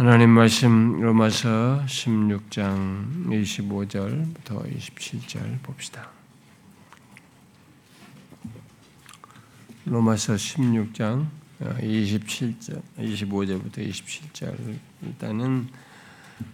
하나님 0.00 0.30
말씀 0.30 0.98
로마서 0.98 1.82
16장 1.84 3.26
25절부터 3.26 4.74
27절 4.74 5.62
봅시다. 5.62 6.08
로마서 9.84 10.36
16장 10.36 11.26
27절, 11.60 12.80
25절부터 12.96 13.86
27절 13.90 14.78
일단은 15.02 15.68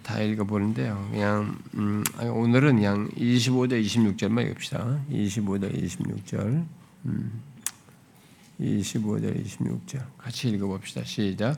다 0.03 0.21
읽어보는데요. 0.21 1.07
그냥 1.09 1.57
음, 1.75 2.03
오늘은 2.19 2.75
그냥 2.75 3.07
25절, 3.11 3.81
26절만 3.81 4.45
읽읍시다. 4.49 5.05
25절, 5.09 5.73
26절, 5.73 6.65
음, 7.05 7.41
25절, 8.59 9.41
26절 9.41 10.03
같이 10.17 10.49
읽어봅시다. 10.49 11.05
시작. 11.05 11.57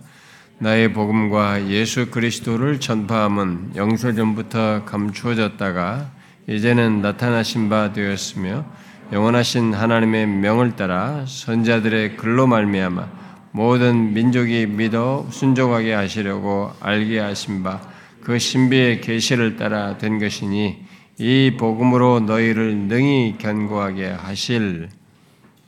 나의 0.60 0.94
복음과 0.94 1.70
예수 1.70 2.10
그리스도를 2.12 2.80
전파함은 2.80 3.76
영세전부터 3.76 4.86
감추어졌다가 4.86 6.12
이제는 6.48 7.02
나타나신 7.02 7.70
바 7.70 7.94
되었으며 7.94 8.66
영원하신 9.12 9.74
하나님의 9.74 10.28
명을 10.28 10.76
따라 10.76 11.26
선자들의 11.26 12.18
글로 12.18 12.48
말미암아 12.48 13.20
모든 13.52 14.14
민족이 14.14 14.68
믿어 14.68 15.28
순종하게 15.32 15.94
하시려고 15.94 16.72
알게 16.82 17.20
하신 17.20 17.64
바 17.64 18.00
그 18.30 18.38
신비의 18.38 19.02
계시를 19.02 19.56
따라 19.56 19.98
된 19.98 20.20
것이니 20.20 20.86
이 21.18 21.58
복음으로 21.60 22.20
너희를 22.20 22.78
능히 22.78 23.38
견고하게 23.40 24.08
하실 24.08 24.90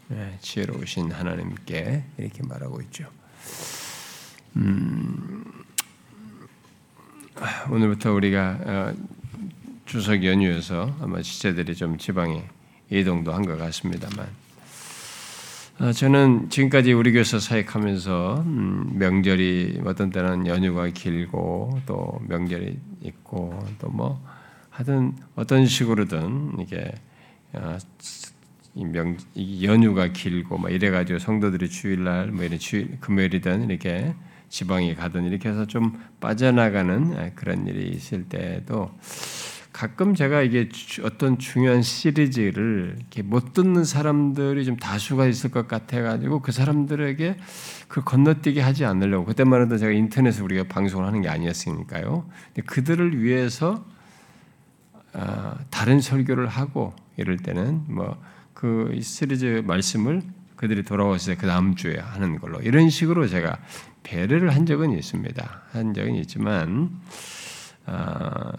네, 0.07 0.37
지혜로우신 0.41 1.11
하나님께 1.11 2.03
이렇게 2.17 2.43
말하고 2.43 2.81
있죠. 2.83 3.05
음, 4.57 5.43
오늘부터 7.69 8.13
우리가 8.13 8.59
어, 8.63 8.93
추석 9.85 10.23
연휴여서 10.23 10.95
아마 11.01 11.21
지체들이 11.21 11.75
좀 11.75 11.97
지방에 11.97 12.43
이동도 12.89 13.33
한 13.33 13.43
것 13.45 13.57
같습니다만 13.57 14.27
어, 15.79 15.91
저는 15.93 16.49
지금까지 16.49 16.93
우리 16.93 17.11
교회에서 17.11 17.39
사역하면서 17.39 18.43
음, 18.45 18.91
명절이 18.97 19.81
어떤 19.85 20.09
때는 20.11 20.45
연휴가 20.47 20.87
길고 20.89 21.79
또 21.85 22.21
명절이 22.27 22.77
있고 23.03 23.57
또 23.79 23.89
뭐 23.89 24.21
하든 24.71 25.15
어떤 25.35 25.65
식으로든 25.65 26.57
이게 26.59 26.93
어, 27.53 27.77
이 28.75 28.85
명, 28.85 29.17
이 29.35 29.65
연휴가 29.65 30.07
길고 30.07 30.57
막 30.57 30.71
이래가지고 30.71 31.19
성도들이 31.19 31.69
주일날 31.69 32.27
뭐 32.27 32.45
이런 32.45 32.57
주일 32.57 32.97
금요일이든 33.01 33.69
이렇게 33.69 34.13
지방에 34.51 34.93
가든 34.93 35.23
이렇게 35.23 35.49
해서 35.49 35.65
좀 35.65 35.99
빠져나가는 36.19 37.33
그런 37.33 37.65
일이 37.65 37.89
있을 37.89 38.25
때도 38.25 38.91
가끔 39.73 40.13
제가 40.13 40.43
이게 40.43 40.69
어떤 41.03 41.39
중요한 41.39 41.81
시리즈를 41.81 42.97
못 43.23 43.53
듣는 43.53 43.83
사람들이 43.83 44.63
좀 44.65 44.77
다수가 44.77 45.25
있을 45.25 45.49
것 45.49 45.67
같아가지고 45.67 46.41
그 46.41 46.51
사람들에게 46.51 47.37
그 47.87 48.03
건너뛰게 48.03 48.61
하지 48.61 48.85
않으려고 48.85 49.25
그때만 49.25 49.63
해도 49.63 49.77
제가 49.79 49.91
인터넷에 49.91 50.43
우리가 50.43 50.65
방송을 50.65 51.07
하는 51.07 51.21
게 51.21 51.29
아니었으니까요. 51.29 52.29
그들을 52.67 53.23
위해서 53.23 53.83
아, 55.13 55.57
다른 55.71 55.99
설교를 55.99 56.47
하고 56.47 56.93
이럴 57.17 57.37
때는 57.37 57.85
뭐 57.87 58.31
그 58.61 58.95
시리즈 59.01 59.63
말씀을 59.65 60.21
그들이 60.55 60.83
때그 60.83 61.47
다음 61.47 61.73
주에 61.73 61.97
하는 61.97 62.37
걸로 62.37 62.59
이런 62.61 62.91
식으로 62.91 63.27
제가 63.27 63.57
배려를 64.03 64.53
한 64.53 64.65
적은 64.65 64.91
있습니다. 64.91 65.61
한 65.71 65.93
적은 65.93 66.15
있지만 66.15 67.01
아, 67.85 68.51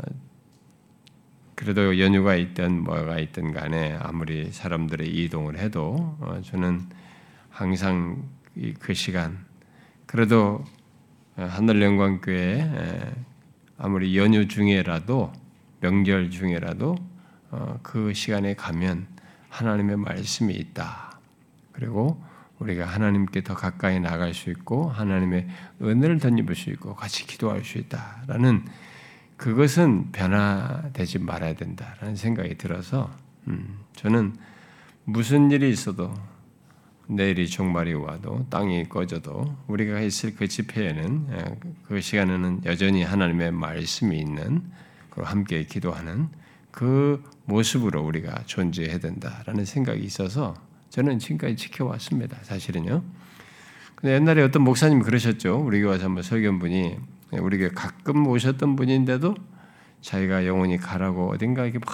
그래도 1.54 1.98
연휴가 2.00 2.34
있든 2.34 2.82
뭐가 2.82 3.18
있든 3.18 3.52
간에 3.52 3.96
아무리 4.00 4.50
사람들의 4.50 5.08
이동을 5.08 5.58
해도 5.58 6.16
어, 6.20 6.40
저는 6.44 6.88
항상 7.50 8.28
그 8.78 8.94
시간 8.94 9.44
그래도 10.06 10.64
하늘영광교회 11.36 13.12
아무리 13.78 14.16
연휴 14.18 14.48
중에라도 14.48 15.32
명절 15.80 16.30
중에라도 16.30 16.96
어, 17.50 17.78
그 17.82 18.14
시간에 18.14 18.54
가면 18.54 19.06
하나님의 19.48 19.96
말씀이 19.96 20.54
있다. 20.54 21.18
그리고 21.72 22.22
우리가 22.62 22.86
하나님께 22.86 23.42
더 23.42 23.54
가까이 23.54 24.00
나갈 24.00 24.34
수 24.34 24.50
있고 24.50 24.88
하나님의 24.88 25.48
은혜를 25.80 26.18
덧입을 26.18 26.54
수 26.54 26.70
있고 26.70 26.94
같이 26.94 27.26
기도할 27.26 27.64
수 27.64 27.78
있다라는 27.78 28.64
그것은 29.36 30.12
변화되지 30.12 31.18
말아야 31.18 31.54
된다라는 31.54 32.16
생각이 32.16 32.56
들어서 32.56 33.10
음, 33.48 33.78
저는 33.96 34.36
무슨 35.04 35.50
일이 35.50 35.68
있어도 35.70 36.14
내일이 37.08 37.48
종말이 37.48 37.92
와도 37.94 38.46
땅이 38.48 38.88
꺼져도 38.88 39.56
우리가 39.66 40.00
있을 40.00 40.34
그 40.36 40.46
집회에는 40.46 41.26
예, 41.32 41.58
그 41.88 42.00
시간에는 42.00 42.62
여전히 42.64 43.02
하나님의 43.02 43.50
말씀이 43.52 44.16
있는 44.16 44.62
그리고 45.10 45.28
함께 45.28 45.64
기도하는 45.64 46.28
그 46.70 47.22
모습으로 47.44 48.02
우리가 48.02 48.44
존재해야 48.46 48.98
된다라는 48.98 49.64
생각이 49.64 50.02
있어서 50.02 50.54
저는 50.92 51.18
지금까지 51.18 51.56
지켜왔습니다. 51.56 52.36
사실은요. 52.42 53.02
근데 53.94 54.14
옛날에 54.14 54.42
어떤 54.42 54.62
목사님이 54.62 55.02
그러셨죠. 55.02 55.56
우리 55.56 55.80
교회 55.80 55.92
와서 55.92 56.04
한번 56.04 56.22
설교분이 56.22 56.98
우리 57.40 57.56
교회 57.56 57.70
가끔 57.70 58.26
오셨던 58.26 58.76
분인데도 58.76 59.34
자기가 60.02 60.46
영혼이 60.46 60.76
가라고 60.76 61.30
어딘가 61.30 61.64
이게 61.64 61.78
막 61.78 61.88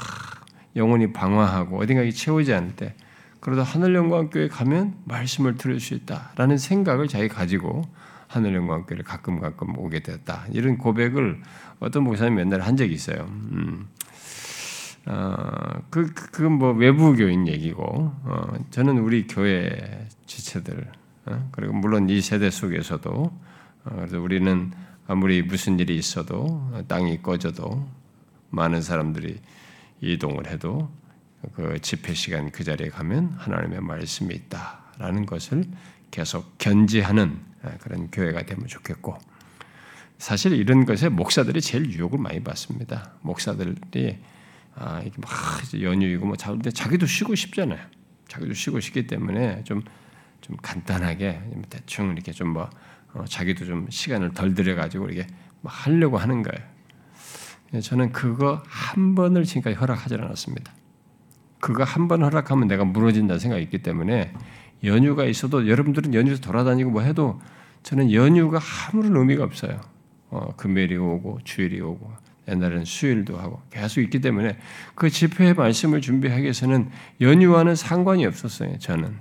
영혼이 0.75 1.13
방황하고 1.13 1.79
어딘가 1.79 2.03
채우지 2.11 2.53
않을 2.53 2.75
때 2.75 2.97
그러다 3.39 3.63
하늘영광교회 3.63 4.49
가면 4.49 4.97
말씀을 5.05 5.57
들을 5.57 5.79
수 5.79 5.95
있다라는 5.95 6.59
생각을 6.59 7.07
자기 7.07 7.29
가지고 7.29 7.83
하늘영광교회를 8.27 9.05
가끔 9.05 9.39
가끔 9.39 9.79
오게 9.79 10.01
됐다. 10.01 10.47
이런 10.51 10.77
고백을 10.77 11.41
어떤 11.79 12.03
목사님 12.03 12.35
맨날 12.35 12.63
한 12.63 12.77
적이 12.77 12.95
있어요. 12.95 13.29
음. 13.31 13.87
어, 15.07 15.83
그, 15.91 16.13
그건 16.13 16.53
뭐 16.53 16.73
외부 16.73 17.15
교인 17.15 17.49
얘기고, 17.49 17.85
어, 17.85 18.53
저는 18.71 18.99
우리 18.99 19.27
교회 19.27 20.07
지체들, 20.27 20.91
어, 21.27 21.49
그리고 21.53 21.73
물론 21.73 22.09
이 22.11 22.21
세대 22.21 22.51
속에서도, 22.51 23.11
어, 23.11 23.91
그래서 23.97 24.21
우리는 24.21 24.73
아무리 25.07 25.43
무슨 25.43 25.79
일이 25.79 25.97
있어도, 25.97 26.71
땅이 26.89 27.23
꺼져도, 27.23 27.89
많은 28.51 28.83
사람들이 28.83 29.41
이동을 30.01 30.47
해도, 30.49 30.91
그 31.55 31.79
집회 31.81 32.15
시간 32.15 32.51
그 32.51 32.65
자리에 32.65 32.89
가면 32.89 33.35
하나님의 33.39 33.81
말씀이 33.81 34.35
있다라는 34.35 35.25
것을 35.25 35.65
계속 36.11 36.59
견지하는 36.59 37.39
어, 37.63 37.71
그런 37.81 38.11
교회가 38.11 38.43
되면 38.43 38.67
좋겠고, 38.67 39.19
사실 40.19 40.53
이런 40.53 40.85
것에 40.85 41.09
목사들이 41.09 41.61
제일 41.61 41.91
유혹을 41.93 42.19
많이 42.19 42.43
받습니다. 42.43 43.13
목사들이 43.23 44.19
아, 44.81 45.01
이게 45.05 45.13
막 45.19 45.31
연휴이고 45.81 46.27
뭐 46.27 46.37
자는데 46.37 46.71
자기도 46.71 47.07
쉬고 47.07 47.35
싶잖아요. 47.35 47.81
자기도 48.29 48.55
쉬고 48.55 48.79
싶기 48.81 49.07
때문에 49.07 49.65
좀, 49.65 49.83
좀 50.41 50.57
간단하게 50.63 51.43
대충 51.69 52.13
이렇게 52.13 52.31
좀뭐 52.33 52.71
어, 53.15 53.25
자기도 53.29 53.65
좀 53.65 53.87
시간을 53.91 54.35
덜 54.35 54.55
들여가지고 54.55 55.09
이렇게 55.09 55.27
막 55.63 55.71
하려고 55.71 56.19
하는 56.19 56.43
거예요. 56.43 57.83
저는 57.83 58.13
그거 58.13 58.63
한 58.67 59.15
번을 59.15 59.45
지금까지 59.45 59.77
허락하지 59.77 60.15
않았습니다. 60.15 60.73
그거 61.61 61.83
한 61.83 62.07
번 62.07 62.23
허락하면 62.23 62.69
내가 62.69 62.85
무너진다는 62.85 63.41
생각이 63.41 63.63
있기 63.65 63.83
때문에 63.83 64.33
연휴가 64.85 65.25
있어도 65.25 65.69
여러분들은 65.69 66.15
연휴에서 66.15 66.41
돌아다니고 66.41 66.91
뭐 66.91 67.03
해도 67.03 67.41
저는 67.83 68.13
연휴가 68.13 68.61
아무런 68.93 69.17
의미가 69.17 69.43
없어요. 69.43 69.81
어, 70.31 70.55
금요일이 70.57 70.97
오고 70.97 71.41
주일이 71.43 71.81
오고 71.81 72.13
옛날에는 72.49 72.85
수일도 72.85 73.39
하고 73.39 73.61
계속 73.71 74.01
있기 74.01 74.21
때문에 74.21 74.59
그 74.95 75.11
집회의 75.11 75.55
말씀을 75.55 76.01
준비하기 76.01 76.43
위해서는 76.43 76.91
연휴와는 77.21 77.75
상관이 77.75 78.25
없었어요. 78.27 78.79
저는 78.79 79.17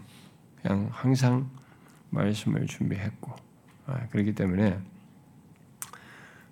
그냥 0.61 0.89
항상 0.91 1.49
말씀을 2.09 2.65
준비했고 2.65 3.35
아, 3.87 4.07
그렇기 4.11 4.33
때문에 4.33 4.79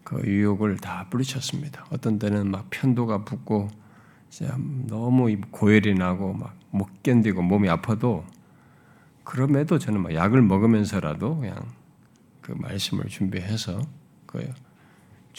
그 0.03 0.21
유혹을 0.23 0.77
다 0.77 1.07
뿌리쳤습니다. 1.09 1.85
어떤 1.89 2.19
때는 2.19 2.51
막 2.51 2.67
편도가 2.69 3.23
붓고 3.23 3.69
너무 4.87 5.35
고열이 5.51 5.95
나고 5.95 6.33
막 6.33 6.65
못 6.75 7.03
견디고 7.03 7.41
몸이 7.41 7.69
아파도 7.69 8.25
그럼에도 9.23 9.79
저는 9.79 10.01
막 10.01 10.13
약을 10.13 10.41
먹으면서라도 10.41 11.37
그냥 11.37 11.55
그 12.41 12.51
말씀을 12.51 13.05
준비해서 13.05 13.81
그 14.25 14.53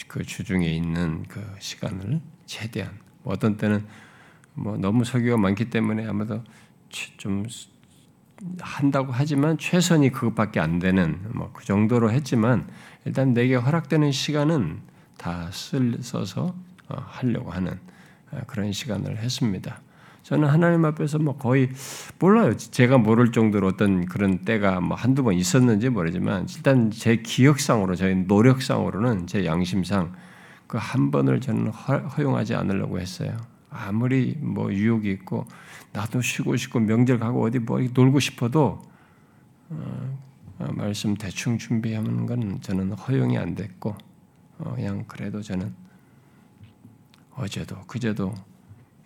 그 0.07 0.23
주중에 0.23 0.67
있는 0.67 1.23
그 1.27 1.43
시간을 1.59 2.21
최대한 2.45 2.97
뭐 3.23 3.33
어떤 3.33 3.57
때는 3.57 3.85
뭐 4.53 4.77
너무 4.77 5.03
설교가 5.03 5.37
많기 5.37 5.69
때문에 5.69 6.05
아마도 6.07 6.43
좀 7.17 7.45
한다고 8.59 9.11
하지만 9.11 9.57
최선이 9.57 10.11
그것밖에 10.11 10.59
안 10.59 10.79
되는 10.79 11.19
뭐 11.33 11.47
그 11.57 11.65
정도로 11.65 12.11
했지만 12.11 12.69
일단 13.03 13.33
내게 13.33 13.55
허락되는 13.55 14.11
시간은 14.11 14.79
다 15.17 15.49
쓸, 15.51 15.97
써서 16.03 16.55
어, 16.87 16.95
하려고 17.07 17.49
하는 17.49 17.79
어, 18.31 18.41
그런 18.45 18.71
시간을 18.71 19.17
했습니다. 19.17 19.81
저는 20.27 20.49
하나님 20.49 20.83
앞에서 20.83 21.19
뭐 21.19 21.37
거의 21.37 21.69
몰라요. 22.19 22.57
제가 22.57 22.97
모를 22.97 23.31
정도로 23.31 23.65
어떤 23.67 24.05
그런 24.05 24.39
때가 24.39 24.81
뭐 24.81 24.97
한두 24.97 25.23
번 25.23 25.35
있었는지 25.35 25.87
모르지만 25.87 26.47
일단 26.53 26.91
제 26.91 27.15
기억상으로 27.15 27.95
저희 27.95 28.13
노력상으로는 28.13 29.27
제 29.27 29.45
양심상 29.45 30.11
그 30.67 30.77
한 30.77 31.11
번을 31.11 31.39
저는 31.39 31.69
허용하지 31.69 32.55
않으려고 32.55 32.99
했어요. 32.99 33.37
아무리 33.69 34.35
뭐 34.41 34.69
유혹이 34.69 35.09
있고 35.11 35.45
나도 35.93 36.21
쉬고 36.21 36.57
싶고 36.57 36.81
명절 36.81 37.19
가고 37.19 37.45
어디 37.45 37.59
뭐 37.59 37.79
놀고 37.79 38.19
싶어도 38.19 38.81
어, 39.69 40.19
어, 40.59 40.67
말씀 40.73 41.15
대충 41.15 41.57
준비하는 41.57 42.25
건 42.25 42.59
저는 42.59 42.91
허용이 42.91 43.37
안 43.37 43.55
됐고 43.55 43.95
어, 44.57 44.73
그냥 44.75 45.05
그래도 45.07 45.41
저는 45.41 45.73
어제도 47.33 47.77
그제도 47.87 48.33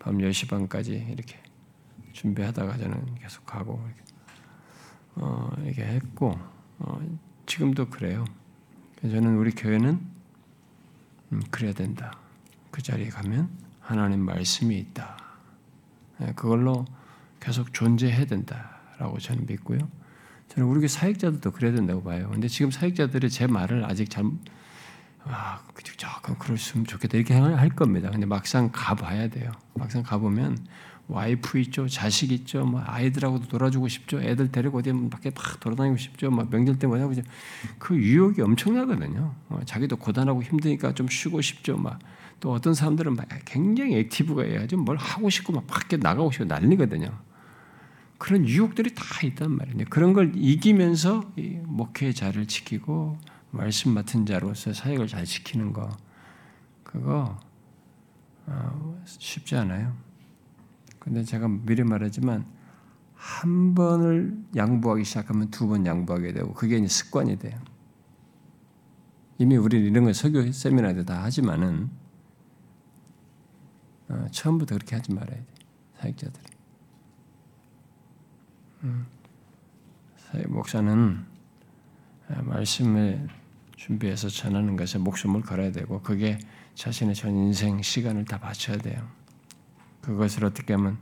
밤 0.02 0.18
10시 0.18 0.48
반까지 0.48 1.06
이렇게 1.10 1.40
준비하다가 2.12 2.76
저는 2.76 3.14
계속 3.20 3.46
가고 3.46 3.80
어, 5.14 5.50
이게 5.64 5.84
했고 5.84 6.36
어, 6.80 7.18
지금도 7.46 7.88
그래요. 7.88 8.24
저는 9.00 9.36
우리 9.36 9.52
교회는 9.52 10.00
음, 11.32 11.42
그래야 11.52 11.72
된다. 11.72 12.18
그 12.72 12.82
자리에 12.82 13.10
가면 13.10 13.48
하나님 13.78 14.20
말씀이 14.24 14.76
있다. 14.76 15.16
네, 16.18 16.32
그걸로 16.34 16.84
계속 17.38 17.72
존재해야 17.72 18.24
된다라고 18.24 19.18
저는 19.20 19.46
믿고요. 19.46 19.88
저는 20.48 20.68
우리 20.68 20.88
사역자들도 20.88 21.52
그래야 21.52 21.72
된다고 21.72 22.02
봐요. 22.02 22.28
근데 22.30 22.48
지금 22.48 22.72
사역자들이 22.72 23.30
제 23.30 23.46
말을 23.46 23.84
아직 23.84 24.10
잘 24.10 24.24
아, 25.24 25.60
조금 25.96 26.36
그랬으면 26.36 26.86
좋겠다 26.86 27.16
이렇게 27.16 27.34
할 27.34 27.68
겁니다. 27.70 28.10
근데 28.10 28.26
막상 28.26 28.70
가봐야 28.72 29.28
돼요. 29.28 29.52
막상 29.74 30.02
가보면 30.02 30.58
와이프 31.08 31.58
있죠, 31.58 31.88
자식 31.88 32.32
있죠, 32.32 32.64
뭐 32.64 32.82
아이들하고도 32.84 33.46
놀아주고 33.50 33.88
싶죠, 33.88 34.20
애들 34.20 34.50
데리고 34.50 34.78
어디 34.78 34.92
밖에 35.10 35.30
막 35.30 35.60
돌아다니고 35.60 35.96
싶죠, 35.96 36.30
막 36.30 36.48
명절 36.50 36.78
때 36.78 36.86
뭐냐고 36.86 37.12
그 37.78 37.96
유혹이 37.96 38.40
엄청나거든요. 38.40 39.34
어, 39.48 39.60
자기도 39.64 39.96
고단하고 39.96 40.42
힘드니까 40.42 40.94
좀 40.94 41.08
쉬고 41.08 41.40
싶죠, 41.40 41.76
막 41.76 41.98
또 42.42 42.52
어떤 42.52 42.74
사람들은 42.74 43.14
막 43.14 43.28
굉장히 43.44 43.94
액티브가 43.98 44.42
해야지 44.42 44.74
뭘 44.74 44.96
하고 44.96 45.30
싶고 45.30 45.52
막 45.52 45.64
밖에 45.68 45.96
나가고 45.96 46.32
싶고 46.32 46.44
난리거든요. 46.46 47.08
그런 48.18 48.48
유혹들이 48.48 48.96
다 48.96 49.04
있단 49.24 49.52
말이에요. 49.52 49.84
그런 49.88 50.12
걸 50.12 50.32
이기면서 50.34 51.32
목회 51.64 52.12
자를 52.12 52.46
지키고 52.46 53.16
말씀 53.52 53.92
맡은 53.92 54.26
자로서 54.26 54.72
사역을 54.72 55.06
잘 55.06 55.24
지키는 55.24 55.72
거 55.72 55.96
그거 56.82 57.38
어, 58.46 59.02
쉽지 59.04 59.56
않아요. 59.56 59.94
근데 60.98 61.22
제가 61.22 61.48
미리 61.48 61.84
말하지만 61.84 62.46
한 63.14 63.74
번을 63.74 64.36
양보하기 64.56 65.04
시작하면 65.04 65.50
두 65.50 65.68
번 65.68 65.86
양보하게 65.86 66.32
되고 66.32 66.52
그게 66.54 66.76
이제 66.78 66.88
습관이 66.88 67.38
돼요. 67.38 67.60
이미 69.38 69.56
우리는 69.56 69.86
이런 69.86 70.04
걸 70.04 70.14
설교 70.14 70.50
세미나도 70.50 71.04
다 71.04 71.22
하지만은 71.22 71.90
어, 74.08 74.26
처음부터 74.30 74.76
그렇게 74.76 74.96
하지 74.96 75.12
말아야 75.12 75.36
돼 75.36 75.46
사역자들. 75.98 76.42
음, 78.84 79.06
목사는 80.48 81.24
어, 82.28 82.42
말씀을 82.42 83.28
준비해서 83.82 84.28
전하는 84.28 84.76
것에 84.76 84.98
목숨을 84.98 85.40
걸어야 85.40 85.72
되고 85.72 86.00
그게 86.02 86.38
자신의 86.76 87.16
전 87.16 87.34
인생 87.34 87.82
시간을 87.82 88.24
다 88.26 88.38
바쳐야 88.38 88.76
돼요. 88.78 89.08
그것을 90.02 90.44
어떻게 90.44 90.74
하면 90.74 90.98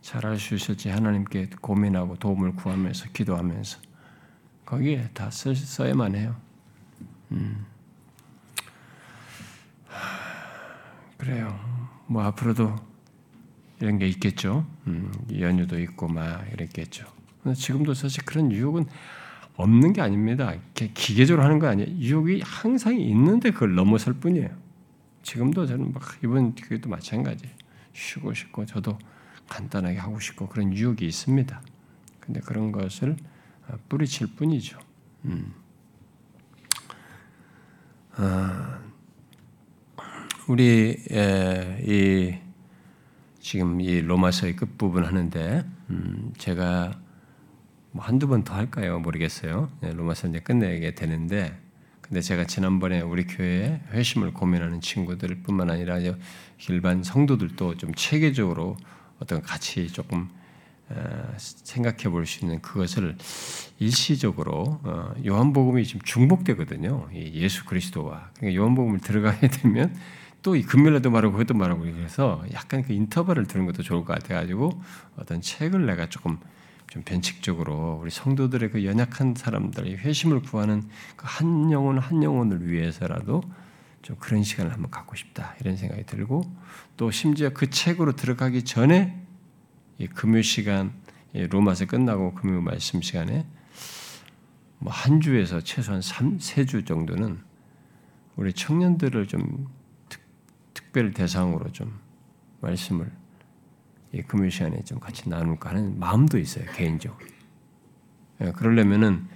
잘할 0.00 0.38
수 0.38 0.54
있을지 0.54 0.88
하나님께 0.88 1.50
고민하고 1.60 2.16
도움을 2.16 2.54
구하면서 2.54 3.10
기도하면서 3.12 3.78
거기에 4.64 5.10
다 5.12 5.30
써, 5.30 5.54
써야만 5.54 6.14
해요. 6.14 6.34
음. 7.32 7.66
그래요. 11.18 11.60
뭐 12.06 12.22
앞으로도 12.22 12.74
이런 13.80 13.98
게 13.98 14.08
있겠죠. 14.08 14.66
음, 14.86 15.12
연휴도 15.38 15.78
있고 15.80 16.08
막 16.08 16.50
이랬겠죠. 16.54 17.04
지금도 17.54 17.92
사실 17.92 18.24
그런 18.24 18.50
유혹은 18.50 18.86
없는 19.56 19.92
게 19.92 20.00
아닙니다. 20.00 20.54
기계적으로 20.74 21.44
하는 21.44 21.58
거 21.58 21.68
아니에요. 21.68 21.88
유혹이 21.96 22.42
항상 22.44 22.98
있는데 22.98 23.50
그걸 23.50 23.74
넘어설 23.74 24.14
뿐이에요. 24.14 24.50
지금도 25.22 25.66
저는 25.66 25.92
막 25.92 26.02
이번 26.22 26.54
교회도 26.54 26.88
마찬가지. 26.88 27.48
쉬고 27.92 28.34
싶고 28.34 28.66
저도 28.66 28.98
간단하게 29.48 29.98
하고 29.98 30.18
싶고 30.18 30.48
그런 30.48 30.72
유혹이 30.72 31.06
있습니다. 31.06 31.62
근데 32.20 32.40
그런 32.40 32.72
것을 32.72 33.16
어, 33.68 33.74
뿌리칠 33.88 34.28
뿐이죠. 34.34 34.78
음. 35.26 35.54
아, 38.16 38.80
우리 40.48 40.96
에, 41.10 41.84
이 41.86 42.38
지금 43.40 43.80
이 43.80 44.00
로마서의 44.00 44.56
끝 44.56 44.76
부분 44.78 45.04
하는데 45.04 45.64
음, 45.90 46.32
제가 46.38 46.98
뭐 47.94 48.04
한두 48.04 48.26
번 48.26 48.42
더 48.42 48.54
할까요? 48.54 48.98
모르겠어요. 48.98 49.70
네, 49.80 49.92
로마서 49.92 50.26
이제 50.28 50.40
끝내게 50.40 50.96
되는데, 50.96 51.56
근데 52.00 52.20
제가 52.20 52.44
지난번에 52.44 53.00
우리 53.00 53.24
교회에 53.24 53.80
회심을 53.92 54.32
고민하는 54.32 54.80
친구들 54.80 55.42
뿐만 55.44 55.70
아니라 55.70 55.98
일반 56.68 57.04
성도들도 57.04 57.76
좀 57.76 57.94
체계적으로 57.94 58.76
어떤 59.20 59.40
같이 59.42 59.88
조금 59.92 60.28
어, 60.90 61.34
생각해 61.38 62.10
볼 62.10 62.26
수 62.26 62.44
있는 62.44 62.60
그것을 62.60 63.16
일시적으로 63.78 64.80
어, 64.82 65.14
요한복음이 65.24 65.84
지금 65.86 66.00
중복되거든요. 66.02 67.08
예수 67.14 67.64
그리스도와 67.64 68.30
그러니까 68.36 68.60
요한복음을 68.60 68.98
들어가게 69.00 69.48
되면 69.62 69.94
또 70.42 70.56
이 70.56 70.62
금요일에도 70.62 71.10
말하고 71.10 71.32
그것도 71.38 71.54
말하고 71.54 71.82
그래서 71.84 72.44
약간 72.52 72.82
그 72.82 72.92
인터벌을 72.92 73.46
들은 73.46 73.64
것도 73.66 73.82
좋을 73.82 74.04
것 74.04 74.12
같아가지고 74.14 74.82
어떤 75.16 75.40
책을 75.40 75.86
내가 75.86 76.08
조금 76.10 76.38
좀 76.88 77.02
변칙적으로 77.02 77.98
우리 78.02 78.10
성도들의 78.10 78.70
그 78.70 78.84
연약한 78.84 79.34
사람들의 79.36 79.96
회심을 79.98 80.42
구하는 80.42 80.82
그 81.16 81.26
한 81.26 81.70
영혼 81.72 81.98
한 81.98 82.22
영혼을 82.22 82.68
위해서라도 82.70 83.42
좀 84.02 84.16
그런 84.20 84.42
시간을 84.42 84.72
한번 84.72 84.90
갖고 84.90 85.16
싶다 85.16 85.54
이런 85.60 85.76
생각이 85.76 86.04
들고 86.04 86.42
또 86.96 87.10
심지어 87.10 87.50
그 87.50 87.70
책으로 87.70 88.12
들어가기 88.16 88.64
전에 88.64 89.18
이 89.98 90.06
금요 90.06 90.42
시간 90.42 90.92
로마서 91.32 91.86
끝나고 91.86 92.34
금요 92.34 92.60
말씀 92.60 93.00
시간에 93.02 93.46
뭐 94.78 94.92
한 94.92 95.20
주에서 95.20 95.60
최소한 95.62 96.02
3, 96.02 96.38
3주 96.38 96.86
정도는 96.86 97.40
우리 98.36 98.52
청년들을 98.52 99.26
좀 99.28 99.68
특, 100.08 100.20
특별 100.74 101.12
대상으로 101.12 101.72
좀 101.72 101.98
말씀을 102.60 103.06
이 103.06 103.23
금요 104.22 104.48
시간에 104.50 104.82
좀 104.84 104.98
같이 105.00 105.28
나눌까 105.28 105.70
하는 105.70 105.98
마음도 105.98 106.38
있어요 106.38 106.64
개인적으로. 106.74 107.26
예, 108.40 108.52
그러려면은 108.52 109.26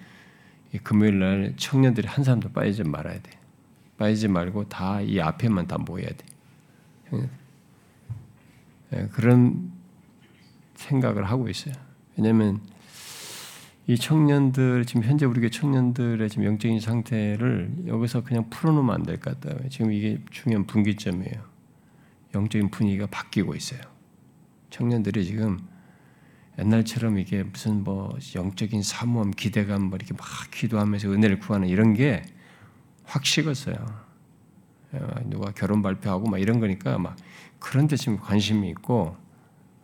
이 0.73 0.79
금요일 0.79 1.19
날 1.19 1.55
청년들이 1.57 2.07
한 2.09 2.25
사람도 2.25 2.51
빠지지 2.53 2.85
말아야 2.85 3.21
돼. 3.23 3.31
빠지지 3.97 4.29
말고 4.29 4.69
다 4.69 5.01
이 5.03 5.21
앞에만 5.21 5.67
다 5.67 5.79
모여야 5.79 6.09
돼. 6.09 7.29
예, 8.95 9.07
그런 9.13 9.73
생각을 10.75 11.25
하고 11.25 11.49
있어요. 11.49 11.75
왜냐하면 12.17 12.61
이 13.87 13.97
청년들 13.97 14.85
지금 14.85 15.03
현재 15.03 15.25
우리 15.25 15.41
교 15.41 15.49
청년들의 15.49 16.29
지금 16.29 16.45
영적인 16.45 16.79
상태를 16.81 17.73
여기서 17.87 18.23
그냥 18.23 18.49
풀어놓으면 18.51 18.95
안 18.95 19.03
될 19.05 19.19
것 19.19 19.41
같아요. 19.41 19.67
지금 19.71 19.93
이게 19.93 20.21
중요한 20.31 20.67
분기점이에요. 20.67 21.43
영적인 22.35 22.71
분위기가 22.71 23.07
바뀌고 23.07 23.55
있어요. 23.55 23.81
청년들이 24.71 25.25
지금 25.25 25.59
옛날처럼 26.59 27.19
이게 27.19 27.43
무슨 27.43 27.85
뭐 27.85 28.17
영적인 28.35 28.83
사모함, 28.83 29.31
기대감, 29.31 29.85
뭐 29.85 29.97
이렇게 29.97 30.15
막 30.15 30.27
기도하면서 30.51 31.11
은혜를 31.11 31.39
구하는 31.39 31.69
이런 31.69 31.95
게 31.95 32.25
확 33.09 33.25
식었어요. 33.25 33.75
어, 34.93 35.15
누가 35.25 35.51
결혼 35.53 35.81
발표하고 35.83 36.29
막 36.29 36.39
이런 36.39 36.61
거니까 36.61 36.99
막 36.99 37.17
그런 37.59 37.89
데 37.89 37.97
지금 37.97 38.19
관심이 38.19 38.69
있고 38.71 39.17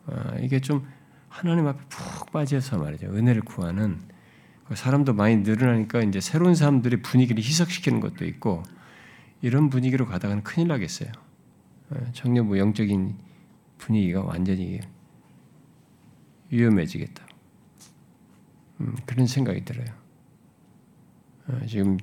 어, 0.06 0.36
이게 0.40 0.60
좀 0.60 0.86
하나님 1.28 1.66
앞에 1.66 1.80
푹 1.88 2.32
빠져서 2.32 2.78
말이죠. 2.78 3.06
은혜를 3.06 3.42
구하는 3.42 3.98
그 4.66 4.76
사람도 4.76 5.14
많이 5.14 5.38
늘어나니까 5.38 6.02
이제 6.02 6.20
새로운 6.20 6.54
사람들이 6.54 7.00
분위기를 7.02 7.42
희석시키는 7.42 8.00
것도 8.00 8.26
있고 8.26 8.62
이런 9.40 9.70
분위기로 9.70 10.06
가다가는 10.06 10.42
큰일 10.42 10.68
나겠어요. 10.68 11.10
어, 11.90 11.96
청년부 12.12 12.58
영적인 12.58 13.16
분위기가 13.78 14.22
완전히 14.22 14.80
위험해지겠다. 16.50 17.26
음, 18.80 18.94
그런 19.06 19.26
생각이 19.26 19.64
들어요. 19.64 19.86
어, 21.48 21.60
지금 21.66 21.98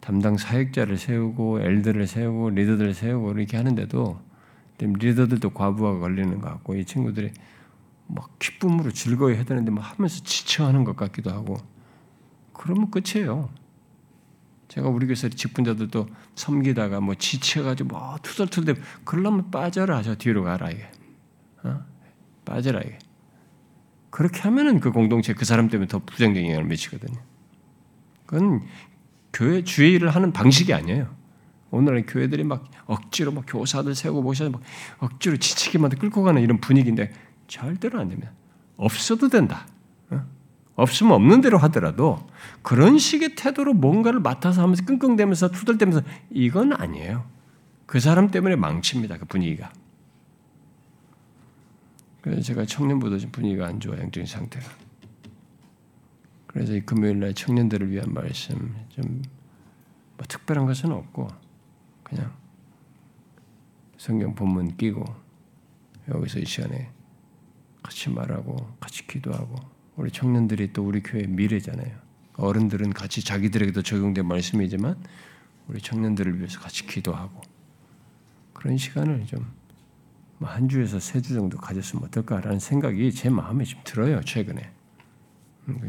담당 0.00 0.36
사역자를 0.36 0.98
세우고 0.98 1.60
엘드를 1.60 2.06
세우고 2.06 2.50
리더들을 2.50 2.94
세우고 2.94 3.32
이렇게 3.32 3.56
하는데도 3.56 4.20
리더들도 4.78 5.50
과부하가 5.50 6.00
걸리는 6.00 6.40
것 6.40 6.48
같고 6.48 6.76
이 6.76 6.84
친구들이 6.84 7.32
막 8.06 8.38
기쁨으로 8.38 8.92
즐거워 8.92 9.30
해야 9.30 9.44
되는데 9.44 9.70
막 9.70 9.80
하면서 9.80 10.22
지쳐하는 10.22 10.84
것 10.84 10.96
같기도 10.96 11.30
하고 11.30 11.56
그러면 12.52 12.90
끝이에요. 12.90 13.48
제가 14.68 14.88
우리 14.88 15.06
교회 15.06 15.14
직분자들도 15.14 16.08
섬기다가 16.34 17.00
뭐 17.00 17.14
지쳐가지고 17.14 17.88
뭐 17.88 18.18
투덜투덜 18.22 18.76
그러려면 19.04 19.50
빠져라 19.50 20.02
저 20.02 20.16
뒤로 20.16 20.44
가라 20.44 20.70
이게 20.70 20.88
어? 21.62 21.84
빠져라 22.44 22.80
이게 22.80 22.98
그렇게 24.10 24.40
하면은 24.40 24.80
그 24.80 24.92
공동체 24.92 25.34
그 25.34 25.44
사람 25.44 25.68
때문에 25.68 25.88
더 25.88 25.98
부정적인 25.98 26.48
영향을 26.48 26.64
미치거든요. 26.68 27.20
그건 28.24 28.62
교회 29.32 29.62
주의 29.62 29.92
일을 29.92 30.08
하는 30.08 30.32
방식이 30.32 30.72
아니에요. 30.72 31.14
오늘은 31.70 32.06
교회들이 32.06 32.44
막 32.44 32.64
억지로 32.86 33.32
막 33.32 33.44
교사들 33.46 33.94
세우고 33.94 34.22
모셔서 34.22 34.50
막 34.50 34.62
억지로 35.00 35.36
지치게 35.36 35.78
만들 35.78 35.98
끌고 35.98 36.22
가는 36.22 36.40
이런 36.40 36.60
분위기인데 36.62 37.12
절대로 37.46 38.00
안 38.00 38.08
됩니다. 38.08 38.32
없어도 38.78 39.28
된다. 39.28 39.66
어? 40.76 40.82
없으면 40.82 41.12
없는 41.12 41.40
대로 41.40 41.58
하더라도 41.58 42.26
그런 42.62 42.98
식의 42.98 43.34
태도로 43.34 43.74
뭔가를 43.74 44.20
맡아서 44.20 44.62
하면서 44.62 44.84
끙끙대면서 44.84 45.50
투덜대면서 45.50 46.02
이건 46.30 46.72
아니에요. 46.72 47.24
그 47.86 48.00
사람 48.00 48.30
때문에 48.30 48.56
망칩니다. 48.56 49.18
그 49.18 49.24
분위기가. 49.26 49.72
그래서 52.20 52.42
제가 52.42 52.66
청년보다 52.66 53.18
좀 53.18 53.30
분위기가 53.30 53.66
안 53.66 53.80
좋아요. 53.80 54.00
영적인 54.00 54.26
상태가. 54.26 54.66
그래서 56.46 56.74
이 56.74 56.80
금요일 56.80 57.20
날 57.20 57.34
청년들을 57.34 57.90
위한 57.90 58.12
말씀 58.12 58.74
좀 58.88 59.36
뭐 60.16 60.26
특별한 60.26 60.66
것은 60.66 60.92
없고 60.92 61.28
그냥 62.02 62.32
성경 63.98 64.34
본문 64.34 64.76
끼고 64.76 65.04
여기서 66.08 66.38
이 66.38 66.44
시간에 66.44 66.90
같이 67.82 68.10
말하고 68.10 68.56
같이 68.80 69.06
기도하고 69.06 69.56
우리 69.96 70.10
청년들이 70.10 70.72
또 70.72 70.86
우리 70.86 71.02
교회 71.02 71.26
미래잖아요. 71.26 71.96
어른들은 72.36 72.92
같이 72.92 73.24
자기들에게도 73.24 73.82
적용된 73.82 74.26
말씀이지만 74.26 74.96
우리 75.68 75.80
청년들을 75.80 76.38
위해서 76.38 76.60
같이 76.60 76.86
기도하고 76.86 77.40
그런 78.52 78.76
시간을 78.76 79.26
좀 79.26 79.44
한 80.40 80.68
주에서 80.68 81.00
세 81.00 81.20
주 81.22 81.32
정도 81.32 81.56
가졌으면 81.56 82.04
어떨까라는 82.04 82.58
생각이 82.58 83.10
제 83.12 83.30
마음에 83.30 83.64
좀 83.64 83.80
들어요 83.84 84.20
최근에. 84.22 84.70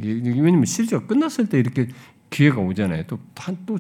왜냐면 0.02 0.64
시리즈가 0.66 1.06
끝났을 1.06 1.50
때 1.50 1.60
이렇게 1.60 1.90
기회가 2.30 2.62
오잖아요. 2.62 3.04
또한또 3.08 3.78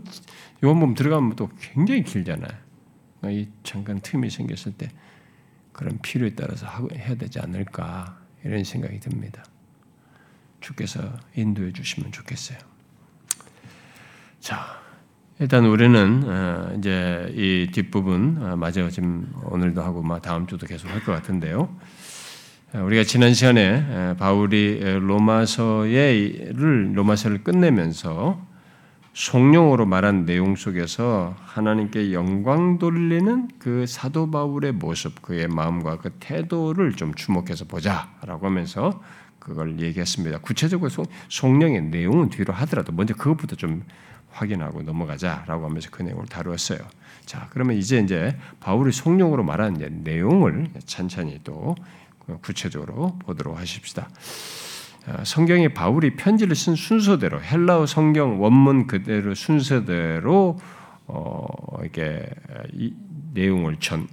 요한복음 0.63 0.93
들어가면 0.93 1.35
또 1.35 1.49
굉장히 1.59 2.03
길잖아요. 2.03 2.51
그러니까 3.21 3.41
이 3.41 3.47
잠깐 3.63 3.99
틈이 4.01 4.29
생겼을 4.29 4.73
때 4.73 4.89
그런 5.71 5.99
필요에 6.01 6.35
따라서 6.35 6.67
해야 6.93 7.15
되지 7.15 7.39
않을까 7.39 8.19
이런 8.43 8.63
생각이 8.63 8.99
듭니다. 8.99 9.43
주께서 10.67 10.99
인도해 11.35 11.71
주시면 11.71 12.11
좋겠어요. 12.11 12.57
자, 14.41 14.65
일단 15.39 15.65
우리는 15.65 16.23
어, 16.25 16.75
이제 16.77 17.31
이 17.33 17.69
뒷부분 17.71 18.37
어, 18.41 18.55
마저 18.57 18.89
지금 18.89 19.31
오늘도 19.43 19.81
하고 19.81 20.03
다음 20.19 20.45
주도 20.45 20.67
계속 20.67 20.89
할 20.89 21.01
것 21.01 21.13
같은데요. 21.13 21.73
우리가 22.73 23.03
지난 23.05 23.33
시간에 23.33 24.15
바울이 24.17 24.99
로마서를 24.99 26.91
로마서를 26.93 27.43
끝내면서 27.45 28.45
송룡으로 29.13 29.85
말한 29.85 30.25
내용 30.25 30.57
속에서 30.57 31.33
하나님께 31.39 32.11
영광 32.11 32.77
돌리는 32.77 33.47
그 33.57 33.85
사도 33.87 34.29
바울의 34.29 34.73
모습, 34.73 35.21
그의 35.21 35.47
마음과 35.47 35.99
그 35.99 36.09
태도를 36.19 36.91
좀 36.93 37.13
주목해서 37.15 37.65
보자라고 37.65 38.45
하면서 38.45 39.01
그걸 39.47 39.79
얘기했습니다. 39.79 40.39
구체적으로 40.39 40.91
송령의 41.29 41.83
내용은 41.83 42.29
뒤로 42.29 42.53
하더라도 42.53 42.91
먼저 42.91 43.13
그것부터 43.15 43.55
좀 43.55 43.83
확인하고 44.29 44.83
넘어가자라고 44.83 45.65
하면서 45.65 45.89
그 45.89 46.03
내용을 46.03 46.25
다루었어요. 46.25 46.79
자, 47.25 47.47
그러면 47.51 47.77
이제 47.77 47.97
이제 47.99 48.37
바울이 48.59 48.91
송령으로 48.91 49.43
말한 49.43 49.75
내용을 50.03 50.67
천천히 50.85 51.39
또 51.45 51.75
구체적으로 52.41 53.17
보도록 53.19 53.57
하십시다. 53.57 54.09
어, 55.07 55.23
성경에 55.23 55.69
바울이 55.69 56.17
편지를 56.17 56.53
쓴 56.53 56.75
순서대로 56.75 57.41
헬라어 57.41 57.85
성경 57.85 58.41
원문 58.41 58.87
그대로 58.87 59.33
순서대로 59.33 60.59
어, 61.05 61.47
이게 61.85 62.29
이 62.73 62.93
내용을 63.33 63.77
전 63.79 64.09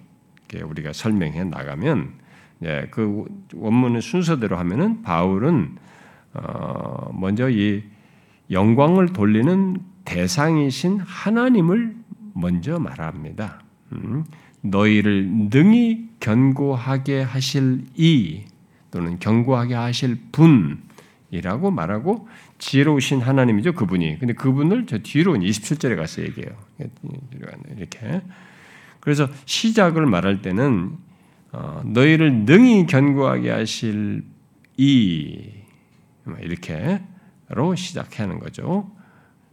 우리가 0.55 0.93
설명해 0.93 1.43
나가면 1.43 2.24
예, 2.65 2.87
그 2.91 3.25
원문의 3.55 4.03
순서대로 4.03 4.57
하면은 4.57 5.03
바울은 5.03 5.77
어, 6.35 7.11
먼저 7.15 7.49
이 7.51 7.85
영광을 8.51 9.13
돌리는 9.13 9.77
대상이신 10.05 11.01
하나님을 11.01 11.95
먼저 12.35 12.79
말합니다. 12.79 13.61
음, 13.93 14.25
너희를 14.63 15.29
능히 15.51 16.09
견고하게 16.21 17.23
하실 17.23 17.85
이 17.97 18.43
또는 18.91 19.19
견고하게 19.19 19.75
하실 19.75 20.19
분이라고 20.33 21.71
말하고 21.71 22.29
지혜로우신 22.59 23.21
하나님이죠 23.21 23.75
그분이. 23.75 24.19
근데 24.19 24.33
그분을 24.33 24.87
저 24.87 24.99
뒤로 24.99 25.35
27절에 25.35 25.97
가서 25.97 26.23
얘기해요. 26.23 26.53
이렇게. 27.77 28.23
그래서 29.01 29.29
시작을 29.45 30.07
말할 30.07 30.41
때는 30.41 30.97
어, 30.97 31.04
너희를 31.85 32.45
능히 32.45 32.87
견고하게 32.87 33.51
하실 33.51 34.25
이 34.77 35.51
이렇게로 36.41 37.75
시작하는 37.77 38.39
거죠. 38.39 38.91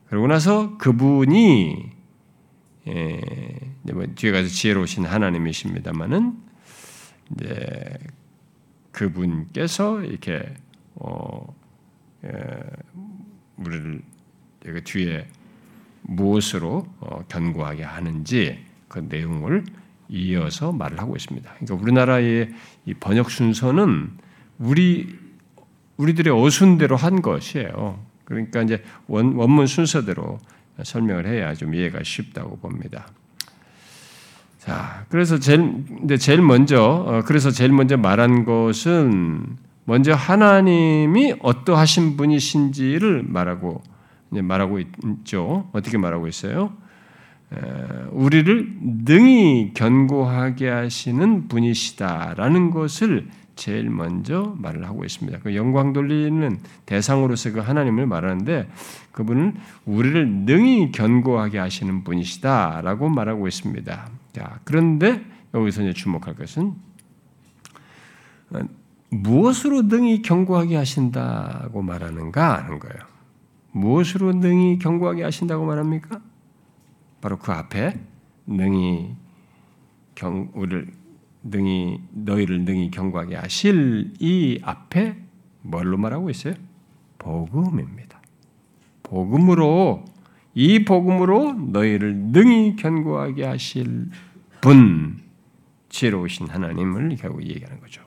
그러고 0.08 0.28
나서 0.28 0.78
그분이 0.78 1.92
예, 2.88 3.22
뭐 3.94 4.06
뒤에 4.16 4.32
가서 4.32 4.48
지혜로우신 4.48 5.06
하나님이십니다만은 5.06 6.38
이제 7.34 7.98
그분께서 8.92 10.02
이렇게 10.04 10.54
어, 10.96 11.56
예, 12.26 12.30
우리를 13.58 14.02
뒤에 14.84 15.28
무엇으로 16.02 16.88
어, 17.00 17.24
견고하게 17.28 17.84
하는지 17.84 18.66
그 18.88 19.00
내용을 19.00 19.64
이어서 20.12 20.74
말을 20.74 21.00
하고 21.00 21.16
있습니다. 21.16 21.50
그러니까 21.60 21.76
우리나라의 21.76 22.50
이 22.86 22.94
번역 22.94 23.32
순서는 23.32 24.12
우리 24.60 25.18
우리들의 25.98 26.34
어순대로 26.34 26.98
한 26.98 27.22
것이에요. 27.22 28.00
그러니까 28.26 28.62
이제 28.62 28.84
원, 29.08 29.34
원문 29.34 29.68
순서대로 29.68 30.40
설명을 30.84 31.26
해야 31.28 31.54
좀 31.54 31.74
이해가 31.74 32.04
쉽다고 32.04 32.58
봅니다. 32.58 33.08
자, 34.58 35.06
그래서 35.10 35.40
제일 35.40 35.86
이제 36.04 36.18
제일 36.18 36.42
먼저 36.42 36.84
어, 36.84 37.22
그래서 37.26 37.50
제일 37.50 37.72
먼저 37.72 37.98
말한 37.98 38.46
것은 38.46 39.58
먼저 39.86 40.14
하나님이 40.14 41.36
어떠하신 41.42 42.18
분이신지를 42.18 43.24
말하고 43.24 43.82
말하고 44.30 44.80
있죠. 44.80 45.70
어떻게 45.74 45.98
말하고 45.98 46.28
있어요? 46.28 46.74
우리를 48.12 48.78
능히 49.06 49.72
견고하게 49.74 50.70
하시는 50.70 51.48
분이시다라는 51.48 52.72
것을 52.72 53.28
제일 53.56 53.90
먼저 53.90 54.56
말을 54.58 54.88
하고 54.88 55.04
있습니다. 55.04 55.40
그 55.40 55.56
영광 55.56 55.94
돌리는 55.94 56.60
대상으로서 56.86 57.52
그 57.52 57.60
하나님을 57.60 58.08
말하는데 58.08 58.70
그분은 59.12 59.56
우리를 59.86 60.28
능히 60.46 60.92
견고하게 60.92 61.60
하시는 61.60 62.04
분이시다라고 62.04 63.10
말하고 63.10 63.48
있습니다. 63.48 64.10
자, 64.32 64.60
그런데 64.64 65.24
여기서 65.54 65.84
이제 65.84 65.94
주목할 65.94 66.36
것은 66.36 66.74
어, 68.52 68.60
무엇으로 69.10 69.84
능히 69.84 70.22
견고하게 70.22 70.78
하신다고 70.78 71.82
말하는가 71.82 72.64
하는 72.64 72.80
거예요. 72.80 72.98
무엇으로 73.74 74.34
능히 74.34 74.80
견고하게 74.80 75.24
하신다고 75.24 75.66
말합니까? 75.66 76.22
바로 77.22 77.38
그 77.38 77.52
앞에 77.52 78.00
능히 78.48 79.16
경 80.16 80.50
우리를 80.54 80.92
능히 81.44 82.00
너희를 82.12 82.66
능히 82.66 82.92
경고하게 82.92 83.36
하실 83.36 84.14
이 84.20 84.60
앞에 84.64 85.16
뭘로 85.62 85.98
말하고 85.98 86.30
있어요? 86.30 86.56
복음입니다. 87.18 88.20
복음으로 89.04 90.06
이 90.54 90.84
복음으로 90.84 91.54
너희를 91.54 92.16
능히 92.16 92.76
견고하게 92.76 93.46
하실 93.46 94.10
분 94.60 95.20
지혜로우신 95.90 96.48
하나님을 96.48 97.16
결국 97.18 97.44
얘기하는 97.44 97.80
거죠. 97.80 98.02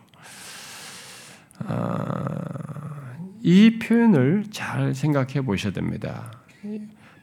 아, 1.66 3.14
이 3.42 3.78
표현을 3.78 4.46
잘 4.50 4.94
생각해 4.94 5.42
보셔야 5.42 5.72
됩니다. 5.72 6.32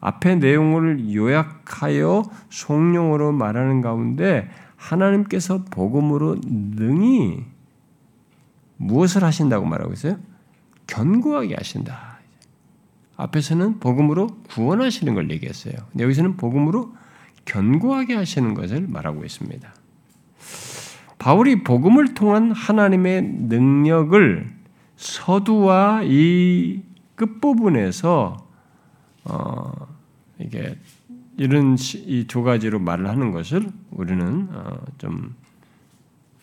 앞의 0.00 0.38
내용을 0.38 1.14
요약하여 1.14 2.22
성령으로 2.48 3.32
말하는 3.32 3.82
가운데 3.82 4.48
하나님께서 4.78 5.64
복음으로 5.64 6.36
능히 6.46 7.44
무엇을 8.78 9.24
하신다고 9.24 9.66
말하고 9.66 9.92
있어요? 9.92 10.18
견고하게 10.86 11.56
하신다. 11.56 12.20
앞에서는 13.16 13.80
복음으로 13.80 14.28
구원하시는 14.48 15.12
걸 15.12 15.30
얘기했어요. 15.32 15.74
여기서는 15.98 16.36
복음으로 16.36 16.94
견고하게 17.44 18.14
하시는 18.14 18.54
것을 18.54 18.86
말하고 18.88 19.24
있습니다. 19.24 19.74
바울이 21.18 21.64
복음을 21.64 22.14
통한 22.14 22.52
하나님의 22.52 23.22
능력을 23.22 24.56
서두와 24.96 26.02
이 26.04 26.82
끝부분에서 27.16 28.36
어, 29.24 29.72
이게 30.38 30.78
이런 31.38 31.76
이 31.78 32.26
두 32.26 32.42
가지로 32.42 32.80
말을 32.80 33.08
하는 33.08 33.30
것을 33.30 33.70
우리는 33.90 34.48
어, 34.50 34.76
좀 34.98 35.34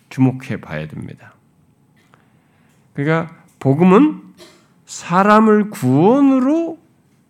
주목해 0.10 0.62
봐야 0.62 0.88
됩니다. 0.88 1.34
그러니까 2.94 3.36
복음은 3.60 4.24
사람을 4.86 5.70
구원으로 5.70 6.80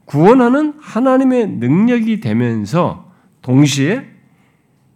구원하는 0.05 0.75
하나님의 0.79 1.47
능력이 1.47 2.19
되면서 2.19 3.11
동시에 3.41 4.11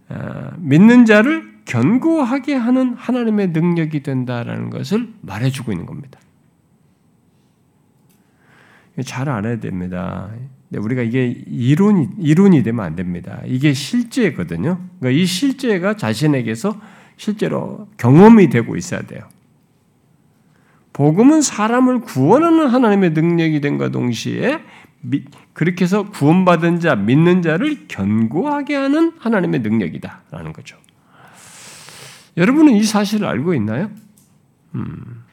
어, 0.09 0.51
믿는 0.57 1.05
자를 1.05 1.49
견고하게 1.65 2.53
하는 2.53 2.93
하나님의 2.93 3.49
능력이 3.49 4.03
된다라는 4.03 4.69
것을 4.69 5.11
말해주고 5.21 5.71
있는 5.71 5.87
겁니다. 5.87 6.19
잘 9.05 9.29
알아야 9.29 9.59
됩니다. 9.59 10.29
우리가 10.77 11.01
이게 11.01 11.27
이론이, 11.47 12.09
이론이 12.19 12.63
되면 12.63 12.85
안 12.85 12.95
됩니다. 12.95 13.41
이게 13.45 13.73
실제거든요. 13.73 14.79
그러니까 14.99 15.19
이 15.19 15.25
실제가 15.25 15.95
자신에게서 15.95 16.79
실제로 17.17 17.87
경험이 17.97 18.49
되고 18.49 18.75
있어야 18.75 19.01
돼요. 19.01 19.21
복음은 20.93 21.41
사람을 21.41 22.01
구원하는 22.01 22.67
하나님의 22.67 23.11
능력이 23.11 23.61
된과 23.61 23.89
동시에 23.89 24.59
그렇게 25.53 25.85
해서 25.85 26.09
구원받은 26.09 26.81
자, 26.81 26.95
믿는 26.95 27.41
자를 27.41 27.87
견고하게 27.87 28.75
하는 28.75 29.13
하나님의 29.17 29.61
능력이다라는 29.61 30.53
거죠. 30.53 30.77
여러분은 32.37 32.73
이 32.73 32.83
사실을 32.83 33.27
알고 33.27 33.53
있나요? 33.55 33.89
음. 34.75 35.23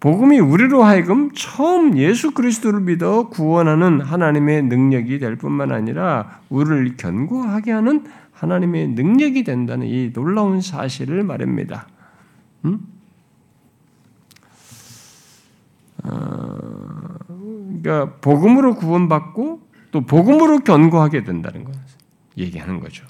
복음이 0.00 0.38
우리로 0.38 0.84
하여금 0.84 1.32
처음 1.32 1.98
예수 1.98 2.30
그리스도를 2.30 2.80
믿어 2.80 3.28
구원하는 3.28 4.00
하나님의 4.00 4.62
능력이 4.64 5.18
될 5.18 5.36
뿐만 5.36 5.72
아니라 5.72 6.40
우리를 6.48 6.96
견고하게 6.96 7.72
하는 7.72 8.04
하나님의 8.32 8.88
능력이 8.88 9.42
된다는 9.42 9.86
이 9.88 10.12
놀라운 10.12 10.60
사실을 10.60 11.24
말합니다. 11.24 11.88
음? 12.64 12.78
어, 16.04 16.56
그러니까 17.26 18.14
복음으로 18.20 18.76
구원받고 18.76 19.62
또 19.90 20.00
복음으로 20.02 20.60
견고하게 20.60 21.24
된다는 21.24 21.64
것 21.64 21.74
얘기하는 22.36 22.78
거죠. 22.78 23.04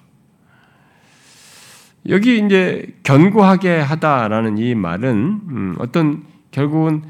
여기 2.09 2.39
이제 2.39 2.97
견고하게 3.03 3.81
하다라는 3.81 4.57
이 4.57 4.75
말은 4.75 5.41
음, 5.49 5.75
어떤 5.79 6.25
결국은 6.51 7.03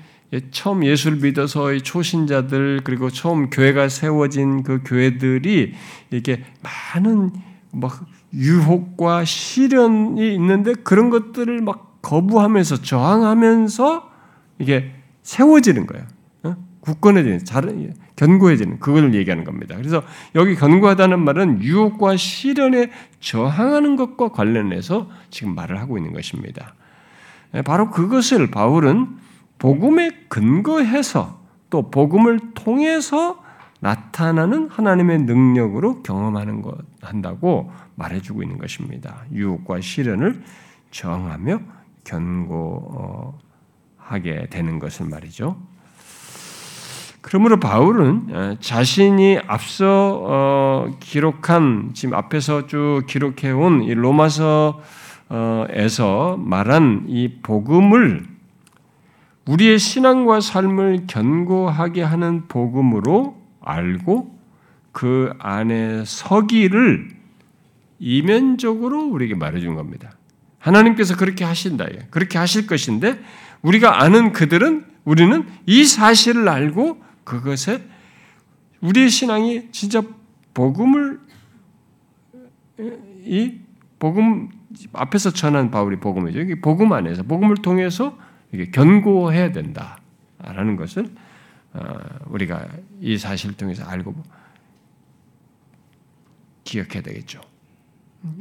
처음 0.51 0.85
예수를 0.85 1.19
믿어서 1.19 1.77
초신자들 1.79 2.83
그리고 2.85 3.09
처음 3.11 3.49
교회가 3.49 3.89
세워진 3.89 4.63
그 4.63 4.83
교회들이 4.85 5.75
이렇게 6.11 6.45
많은 6.63 7.33
막 7.73 8.05
유혹과 8.35 9.25
시련이 9.25 10.35
있는데 10.35 10.75
그런 10.75 11.09
것들을 11.09 11.61
막 11.63 12.03
거부하면서 12.03 12.83
저항하면서 12.83 14.11
이게 14.59 14.93
세워지는 15.23 15.87
거예요. 15.87 16.07
어? 16.45 16.57
굳건해지는, 16.81 17.45
잘, 17.45 17.95
견고해지는 18.17 18.81
그걸 18.81 19.15
얘기하는 19.15 19.45
겁니다. 19.45 19.77
그래서 19.77 20.03
여기 20.35 20.55
견고하다는 20.57 21.25
말은 21.25 21.63
유혹과 21.63 22.17
시련에 22.17 22.91
저항하는 23.21 23.97
것과 23.97 24.29
관련해서 24.31 25.09
지금 25.31 25.55
말을 25.55 25.79
하고 25.79 25.97
있는 25.99 26.13
것입니다. 26.13 26.75
예, 27.55 27.63
바로 27.63 27.91
그것을 27.91 28.51
바울은 28.51 29.07
복음에 29.59 30.11
근거해서 30.29 31.39
또 31.71 31.91
복음을 31.91 32.39
통해서 32.55 33.43
나타나는 33.81 34.69
하나님의 34.71 35.21
능력으로 35.21 36.03
경험하는 36.03 36.63
것 36.63 36.79
한다고 37.01 37.71
말해주고 37.95 38.43
있는 38.43 38.59
것입니다. 38.59 39.25
유혹과 39.33 39.81
시련을 39.81 40.43
저항하며 40.91 41.61
견고하게 42.05 43.37
되는 44.51 44.79
것을 44.79 45.07
말이죠. 45.07 45.57
그러므로 47.21 47.61
바울은 47.61 48.29
어, 48.31 48.57
자신이 48.59 49.39
앞서 49.47 50.23
어, 50.25 50.91
기록한 50.99 51.91
지금 51.93 52.15
앞에서 52.15 52.67
쭉 52.67 53.03
기록해 53.07 53.51
온 53.51 53.87
로마서에서 53.87 54.79
말한 56.39 57.05
이 57.09 57.41
복음을 57.43 58.38
우리의 59.49 59.79
신앙과 59.79 60.41
삶을 60.43 61.07
견고하게 61.07 62.03
하는 62.03 62.49
복음으로 62.49 63.41
알고 63.63 64.39
그 64.93 65.33
안에 65.39 66.05
서기를 66.05 67.09
이면적으로 67.99 69.07
우리에게 69.07 69.35
말해준 69.35 69.75
겁니다. 69.75 70.13
하나님께서 70.59 71.17
그렇게 71.17 71.47
하신다. 71.47 71.87
그렇게 72.11 72.37
하실 72.37 72.67
것인데 72.67 73.19
우리가 73.63 74.03
아는 74.03 74.33
그들은 74.33 74.85
우리는 75.05 75.47
이 75.65 75.85
사실을 75.85 76.47
알고 76.47 77.03
그것에 77.25 77.83
우리의 78.83 79.09
신앙이 79.09 79.73
진짜 79.73 80.03
복음을 80.53 81.21
이 83.25 83.55
복음 83.99 84.51
앞에서 84.93 85.33
전한 85.33 85.71
바울이 85.71 85.97
복음이죠. 85.97 86.41
이 86.41 86.61
복음 86.61 86.93
안에서 86.93 87.23
복음을 87.23 87.57
통해서 87.57 88.17
이게 88.53 88.71
견고해야 88.71 89.53
된다라는 89.53 90.77
것을 90.77 91.11
어, 91.75 91.83
우리가 92.27 92.67
이 93.01 93.19
사실을 93.19 93.57
통해서 93.57 93.85
알고 93.85 94.15
기억해야 96.65 97.03
되겠죠. 97.03 97.41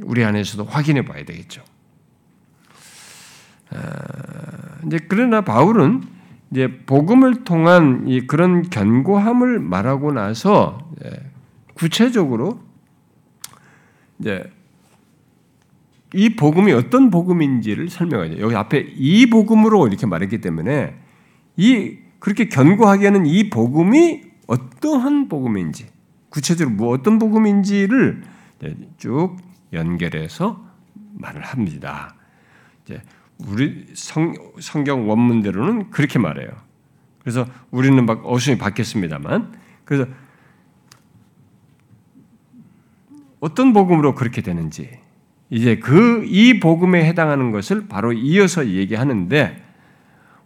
우리 0.02 0.24
안에서도 0.24 0.64
확인해 0.64 1.04
봐야 1.04 1.24
되겠죠. 1.24 1.62
어, 3.70 3.78
이제 4.86 4.98
그러나 5.08 5.42
바울은 5.42 6.02
이제 6.50 6.78
복음을 6.86 7.44
통한 7.44 8.08
이 8.08 8.26
그런 8.26 8.70
견고함을 8.70 9.58
말하고 9.60 10.12
나서 10.12 10.90
구체적으로 11.74 12.60
이제 14.18 14.50
이 16.14 16.36
복음이 16.36 16.72
어떤 16.72 17.10
복음인지를 17.10 17.90
설명하죠. 17.90 18.38
여기 18.40 18.54
앞에 18.54 18.78
이 18.96 19.28
복음으로 19.28 19.86
이렇게 19.88 20.06
말했기 20.06 20.40
때문에 20.40 20.96
이 21.56 21.98
그렇게 22.18 22.48
견고하게 22.48 23.06
하는 23.06 23.26
이 23.26 23.50
복음이 23.50 24.22
어떠한 24.46 25.28
복음인지 25.28 25.86
구체적으로 26.30 26.76
뭐 26.76 26.94
어떤 26.94 27.18
복음인지를 27.18 28.22
쭉 28.96 29.36
연결해서 29.72 30.66
말을 31.14 31.42
합니다. 31.42 32.14
이제 32.84 33.02
우리 33.46 33.86
성, 33.94 34.34
성경 34.60 35.08
원문대로는 35.08 35.90
그렇게 35.90 36.18
말해요. 36.18 36.48
그래서 37.20 37.46
우리는 37.70 38.04
막 38.06 38.22
어순이 38.24 38.58
바뀌었습니다만 38.58 39.52
그래서 39.84 40.06
어떤 43.40 43.72
복음으로 43.72 44.14
그렇게 44.14 44.40
되는지 44.40 44.98
이제 45.50 45.78
그 45.78 46.24
이 46.26 46.60
복음에 46.60 47.04
해당하는 47.04 47.52
것을 47.52 47.88
바로 47.88 48.12
이어서 48.12 48.68
얘기하는데 48.68 49.64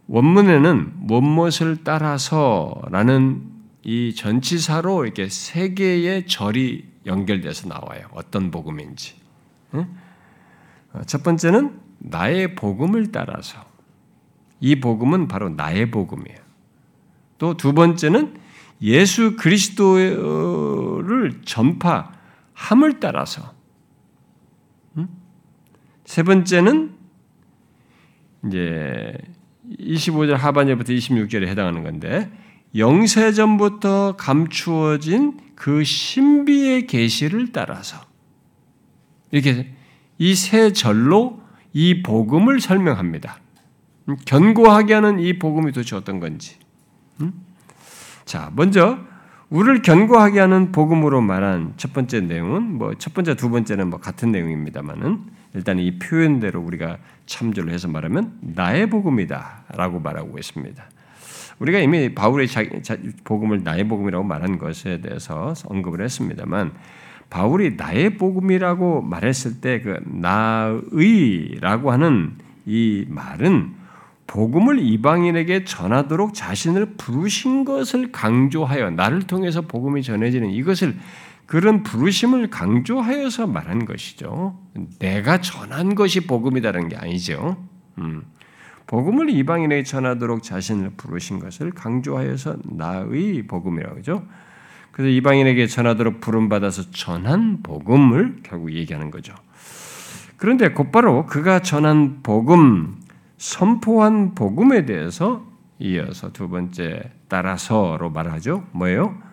원문에는 0.07 1.07
무엇을 1.07 1.83
따라서라는 1.83 3.43
이 3.83 4.15
전치사로 4.15 5.05
이렇게 5.05 5.27
세 5.29 5.73
개의 5.73 6.27
절이 6.27 6.85
연결돼서 7.05 7.67
나와요. 7.67 8.07
어떤 8.13 8.49
복음인지. 8.49 9.15
어, 9.73 11.01
첫 11.05 11.21
번째는 11.23 11.79
나의 11.99 12.55
복음을 12.55 13.11
따라서 13.11 13.63
이 14.59 14.79
복음은 14.79 15.27
바로 15.27 15.49
나의 15.49 15.91
복음이에요. 15.91 16.37
또 17.37 17.55
두 17.55 17.73
번째는 17.73 18.37
예수 18.81 19.35
그리스도를 19.35 21.41
전파함을 21.43 22.99
따라서 23.01 23.53
세 26.13 26.21
번째는 26.21 26.91
이제 28.45 29.17
25절 29.79 30.33
하반절부터 30.33 30.93
26절에 30.93 31.47
해당하는 31.47 31.81
건데 31.81 32.31
영세전부터 32.77 34.15
감추어진 34.15 35.39
그 35.55 35.83
신비의 35.83 36.85
계시를 36.85 37.51
따라서 37.51 37.99
이렇게 39.31 39.73
이 40.19 40.35
세 40.35 40.71
절로 40.71 41.41
이 41.73 42.03
복음을 42.03 42.59
설명합니다. 42.59 43.39
견고하게 44.27 44.93
하는 44.93 45.19
이 45.19 45.39
복음이 45.39 45.71
도대체 45.71 45.95
어떤 45.95 46.19
건지. 46.19 46.57
자, 48.25 48.51
먼저 48.55 48.99
우리를 49.49 49.81
견고하게 49.81 50.41
하는 50.41 50.71
복음으로 50.71 51.21
말한 51.21 51.73
첫 51.77 51.91
번째 51.91 52.21
내용은 52.21 52.77
뭐 52.77 52.93
첫 52.99 53.15
번째 53.15 53.33
두 53.33 53.49
번째는 53.49 53.89
뭐 53.89 53.99
같은 53.99 54.31
내용입니다만은 54.31 55.32
일단 55.53 55.79
이 55.79 55.97
표현대로 55.99 56.61
우리가 56.61 56.97
참조를 57.25 57.71
해서 57.71 57.87
말하면 57.87 58.33
나의 58.41 58.89
복음이다라고 58.89 59.99
말하고 59.99 60.37
있습니다. 60.37 60.83
우리가 61.59 61.79
이미 61.79 62.13
바울의 62.13 62.47
복음을 63.23 63.63
나의 63.63 63.87
복음이라고 63.87 64.23
말한 64.23 64.57
것에 64.57 65.01
대해서 65.01 65.53
언급을 65.65 66.01
했습니다만 66.01 66.73
바울이 67.29 67.75
나의 67.75 68.17
복음이라고 68.17 69.01
말했을 69.01 69.61
때 69.61 69.81
그 69.81 69.99
나의라고 70.05 71.91
하는 71.91 72.33
이 72.65 73.05
말은 73.09 73.83
복음을 74.27 74.79
이방인에게 74.79 75.63
전하도록 75.65 76.33
자신을 76.33 76.93
부르신 76.97 77.65
것을 77.65 78.11
강조하여 78.11 78.91
나를 78.91 79.23
통해서 79.23 79.61
복음이 79.61 80.01
전해지는 80.01 80.49
이것을 80.51 80.95
그런 81.53 81.83
부르심을 81.83 82.49
강조하여서 82.49 83.45
말한 83.45 83.85
것이죠. 83.85 84.57
내가 84.97 85.39
전한 85.39 85.93
것이 85.93 86.21
복음이다라는 86.25 86.89
게 86.89 86.95
아니죠. 86.95 87.63
음. 87.99 88.23
복음을 88.87 89.29
이방인에게 89.29 89.83
전하도록 89.83 90.41
자신을 90.41 90.93
부르신 90.97 91.37
것을 91.37 91.69
강조하여서 91.69 92.55
나의 92.63 93.45
복음이라고 93.45 93.97
하죠. 93.97 94.25
그래서 94.91 95.09
이방인에게 95.09 95.67
전하도록 95.67 96.21
부름받아서 96.21 96.89
전한 96.89 97.61
복음을 97.61 98.37
결국 98.41 98.73
얘기하는 98.73 99.11
거죠. 99.11 99.35
그런데 100.37 100.69
곧바로 100.69 101.27
그가 101.27 101.59
전한 101.59 102.23
복음, 102.23 102.97
선포한 103.37 104.33
복음에 104.33 104.85
대해서 104.85 105.45
이어서 105.77 106.31
두 106.31 106.49
번째 106.49 107.11
따라서로 107.27 108.09
말하죠. 108.09 108.65
뭐예요? 108.71 109.32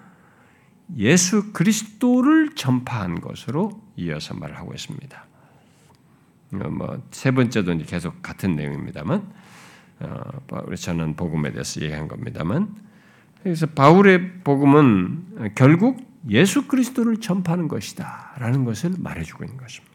예수 0.97 1.53
그리스도를 1.53 2.55
전파한 2.55 3.21
것으로 3.21 3.81
이어서 3.97 4.35
말을 4.35 4.59
하고 4.59 4.73
있습니다. 4.75 5.27
뭐 6.51 7.01
세 7.11 7.31
번째도 7.31 7.79
계속 7.79 8.23
같은 8.23 8.57
내용입니다만 8.57 9.23
어, 10.01 10.75
저는 10.75 11.15
복음에 11.15 11.53
대해서 11.53 11.81
얘기한 11.81 12.09
겁니다만 12.09 12.75
그래서 13.43 13.67
바울의 13.67 14.41
복음은 14.45 15.53
결국 15.55 16.11
예수 16.29 16.67
그리스도를 16.67 17.19
전파하는 17.19 17.69
것이다라는 17.69 18.65
것을 18.65 18.93
말해주고 18.99 19.45
있는 19.45 19.57
것입니다. 19.57 19.91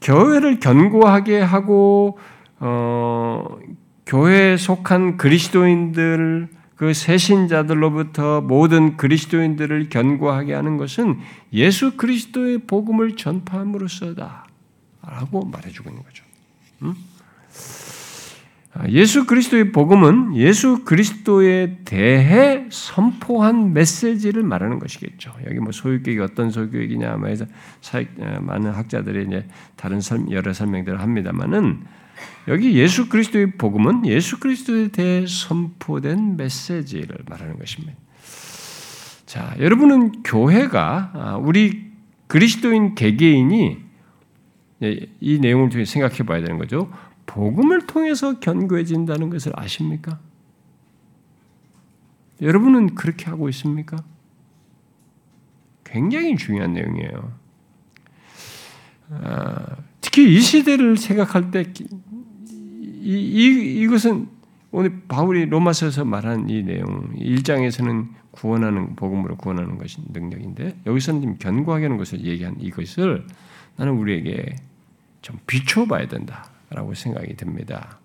교회를 0.00 0.60
견고하게 0.60 1.40
하고 1.40 2.18
어, 2.58 3.58
교회에 4.06 4.56
속한 4.56 5.16
그리스도인들 5.16 6.48
그 6.76 6.92
새신자들로부터 6.92 8.42
모든 8.42 8.96
그리스도인들을 8.96 9.88
견고하게 9.88 10.54
하는 10.54 10.76
것은 10.76 11.18
예수 11.52 11.96
그리스도의 11.96 12.58
복음을 12.66 13.16
전파함으로써다 13.16 14.46
라고 15.02 15.44
말해주고 15.46 15.88
있는 15.88 16.02
거죠. 16.02 16.24
음? 16.82 16.94
예수 18.88 19.24
그리스도의 19.24 19.72
복음은 19.72 20.36
예수 20.36 20.84
그리스도에 20.84 21.78
대해 21.86 22.66
선포한 22.70 23.72
메시지를 23.72 24.42
말하는 24.42 24.78
것이겠죠. 24.78 25.34
여기 25.46 25.58
뭐 25.60 25.72
소유교육이 25.72 26.20
어떤 26.20 26.50
소유교육이냐, 26.50 27.16
뭐 27.16 27.28
해서 27.28 27.46
어, 27.46 28.38
많은 28.42 28.72
학자들이 28.72 29.26
이제 29.28 29.46
다른 29.76 30.00
여러 30.30 30.52
설명들을 30.52 31.00
합니다만은 31.00 31.84
여기 32.48 32.74
예수 32.76 33.08
그리스도의 33.08 33.52
복음은 33.52 34.06
예수 34.06 34.38
그리스도에 34.38 34.88
대해 34.88 35.26
선포된 35.26 36.36
메시지를 36.36 37.18
말하는 37.28 37.58
것입니다. 37.58 37.94
자, 39.26 39.54
여러분은 39.58 40.22
교회가 40.22 41.10
아, 41.14 41.36
우리 41.36 41.90
그리스도인 42.28 42.94
개개인이 42.94 43.78
이 45.20 45.38
내용을 45.40 45.70
통해 45.70 45.84
생각해 45.84 46.18
봐야 46.18 46.40
되는 46.40 46.58
거죠. 46.58 46.90
복음을 47.26 47.86
통해서 47.86 48.38
견고해진다는 48.38 49.30
것을 49.30 49.52
아십니까? 49.56 50.20
여러분은 52.40 52.94
그렇게 52.94 53.26
하고 53.26 53.48
있습니까? 53.48 53.96
굉장히 55.84 56.36
중요한 56.36 56.74
내용이에요. 56.74 57.32
아, 59.10 59.76
특히 60.00 60.34
이 60.34 60.40
시대를 60.40 60.96
생각할 60.96 61.50
때 61.50 61.72
이, 63.06 63.12
이, 63.12 63.82
이 63.82 63.86
것은 63.86 64.26
오늘 64.72 65.00
바울이 65.06 65.46
로마서에서 65.46 66.04
말한 66.04 66.50
이 66.50 66.64
내용, 66.64 67.14
1장에서는 67.14 68.08
구원하는, 68.32 68.96
복음으로 68.96 69.36
구원하는 69.36 69.78
것이 69.78 69.98
능력인데, 70.12 70.80
여기서는 70.86 71.22
좀 71.22 71.36
견고하게 71.38 71.84
하는 71.84 71.98
것을 71.98 72.24
얘기한 72.24 72.56
이것을 72.58 73.24
나는 73.76 73.92
우리에게 73.92 74.56
좀 75.22 75.38
비춰봐야 75.46 76.08
된다라고 76.08 76.94
생각이 76.94 77.36
듭니다. 77.36 78.00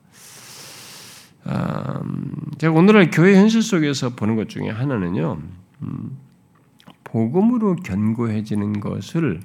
음, 1.48 2.36
제가 2.60 2.72
오늘날 2.72 3.10
교회 3.10 3.36
현실 3.36 3.64
속에서 3.64 4.12
보는 4.12 4.36
것 4.36 4.50
중에 4.50 4.70
하나는요, 4.70 5.42
음, 5.82 6.18
복음으로 7.04 7.78
견고해지는 7.78 8.80
것을 8.80 9.40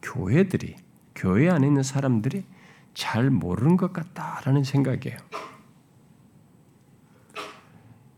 교회들이, 0.00 0.76
교회 1.14 1.50
안에 1.50 1.66
있는 1.66 1.82
사람들이 1.82 2.44
잘 2.98 3.30
모르는 3.30 3.76
것 3.76 3.92
같다라는 3.92 4.64
생각이에요. 4.64 5.16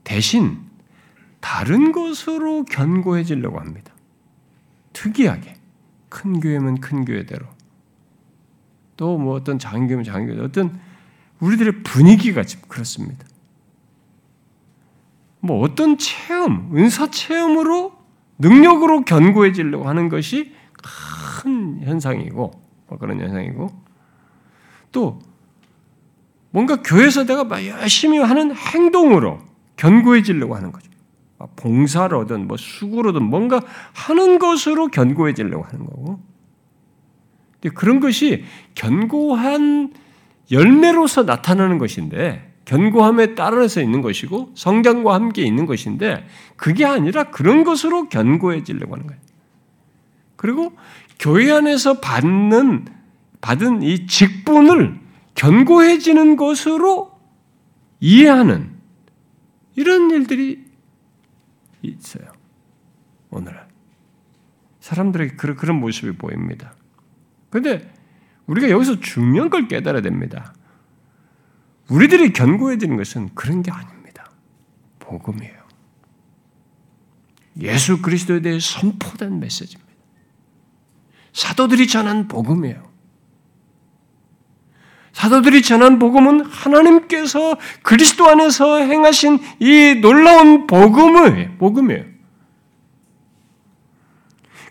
대신 0.05 0.59
다른 1.39 1.93
것으로 1.93 2.65
견고해지려고 2.65 3.61
합니다. 3.61 3.93
특이하게 4.95 5.55
큰 6.09 6.41
교회면 6.41 6.81
큰 6.81 7.05
교회대로 7.05 7.47
또 8.97 9.19
뭐 9.19 9.35
어떤 9.35 9.59
작은 9.59 9.87
교회면 9.87 10.05
작은 10.05 10.27
교회 10.29 10.41
어떤 10.41 10.81
우리들의 11.41 11.83
분위기가 11.83 12.43
지금 12.43 12.67
그렇습니다. 12.67 13.27
뭐 15.41 15.61
어떤 15.61 15.99
체험, 15.99 16.75
은사 16.75 17.11
체험으로 17.11 17.93
능력으로 18.39 19.05
견고해지려고 19.05 19.87
하는 19.87 20.09
것이 20.09 20.55
큰 21.43 21.83
현상이고 21.83 22.51
뭐 22.89 22.99
그런 22.99 23.21
현상이고 23.21 23.90
또 24.93 25.21
뭔가 26.51 26.77
교회에서 26.83 27.25
내가 27.25 27.45
막 27.45 27.65
열심히 27.65 28.19
하는 28.19 28.55
행동으로 28.55 29.41
견고해지려고 29.77 30.55
하는 30.57 30.73
거죠. 30.73 30.91
봉사로든 31.57 32.49
뭐 32.49 32.57
수고로든 32.57 33.23
뭔가 33.23 33.63
하는 33.95 34.39
것으로 34.39 34.89
견고해지려고 34.89 35.65
하는 35.65 35.87
거고. 35.87 36.21
근데 37.61 37.75
그런 37.75 38.01
것이 38.01 38.45
견고한 38.75 39.93
열매로서 40.51 41.23
나타나는 41.23 41.79
것인데 41.79 42.51
견고함에 42.65 43.35
따라서 43.35 43.81
있는 43.81 44.01
것이고 44.01 44.53
성장과 44.55 45.15
함께 45.15 45.43
있는 45.43 45.67
것인데 45.67 46.27
그게 46.57 46.85
아니라 46.85 47.25
그런 47.25 47.65
것으로 47.65 48.09
견고해지려고 48.09 48.95
하는 48.95 49.07
거예요. 49.07 49.21
그리고 50.37 50.73
교회 51.19 51.51
안에서 51.51 52.01
받는 52.01 52.87
받은 53.41 53.83
이 53.83 54.07
직분을 54.07 55.01
견고해지는 55.35 56.37
것으로 56.37 57.19
이해하는 58.01 58.79
이런 59.77 60.11
일들이 60.11 60.65
있어요. 61.83 62.31
오늘은 63.31 63.59
사람들에게 64.81 65.37
그런 65.37 65.81
모습이 65.81 66.17
보입니다. 66.17 66.75
그런데 67.49 67.93
우리가 68.47 68.71
여기서 68.71 69.01
중요한 69.01 69.51
걸 69.51 69.69
깨달아야 69.69 70.03
됩니다. 70.03 70.55
우리들이 71.89 72.33
견고해지는 72.33 72.97
것은 72.97 73.35
그런 73.35 73.63
게 73.63 73.71
아닙니다. 73.71 74.31
복음이에요. 74.99 75.61
예수 77.61 78.01
그리스도에 78.01 78.41
대해 78.41 78.59
선포된 78.61 79.41
메시지입니다. 79.41 79.91
사도들이 81.33 81.87
전한 81.87 82.29
복음이에요. 82.29 82.90
사도들이 85.21 85.61
전한 85.61 85.99
복음은 85.99 86.47
하나님께서 86.47 87.59
그리스도 87.83 88.27
안에서 88.27 88.79
행하신 88.79 89.39
이 89.59 89.99
놀라운 90.01 90.67
복음을 90.67 91.59
복음이에요. 91.59 92.05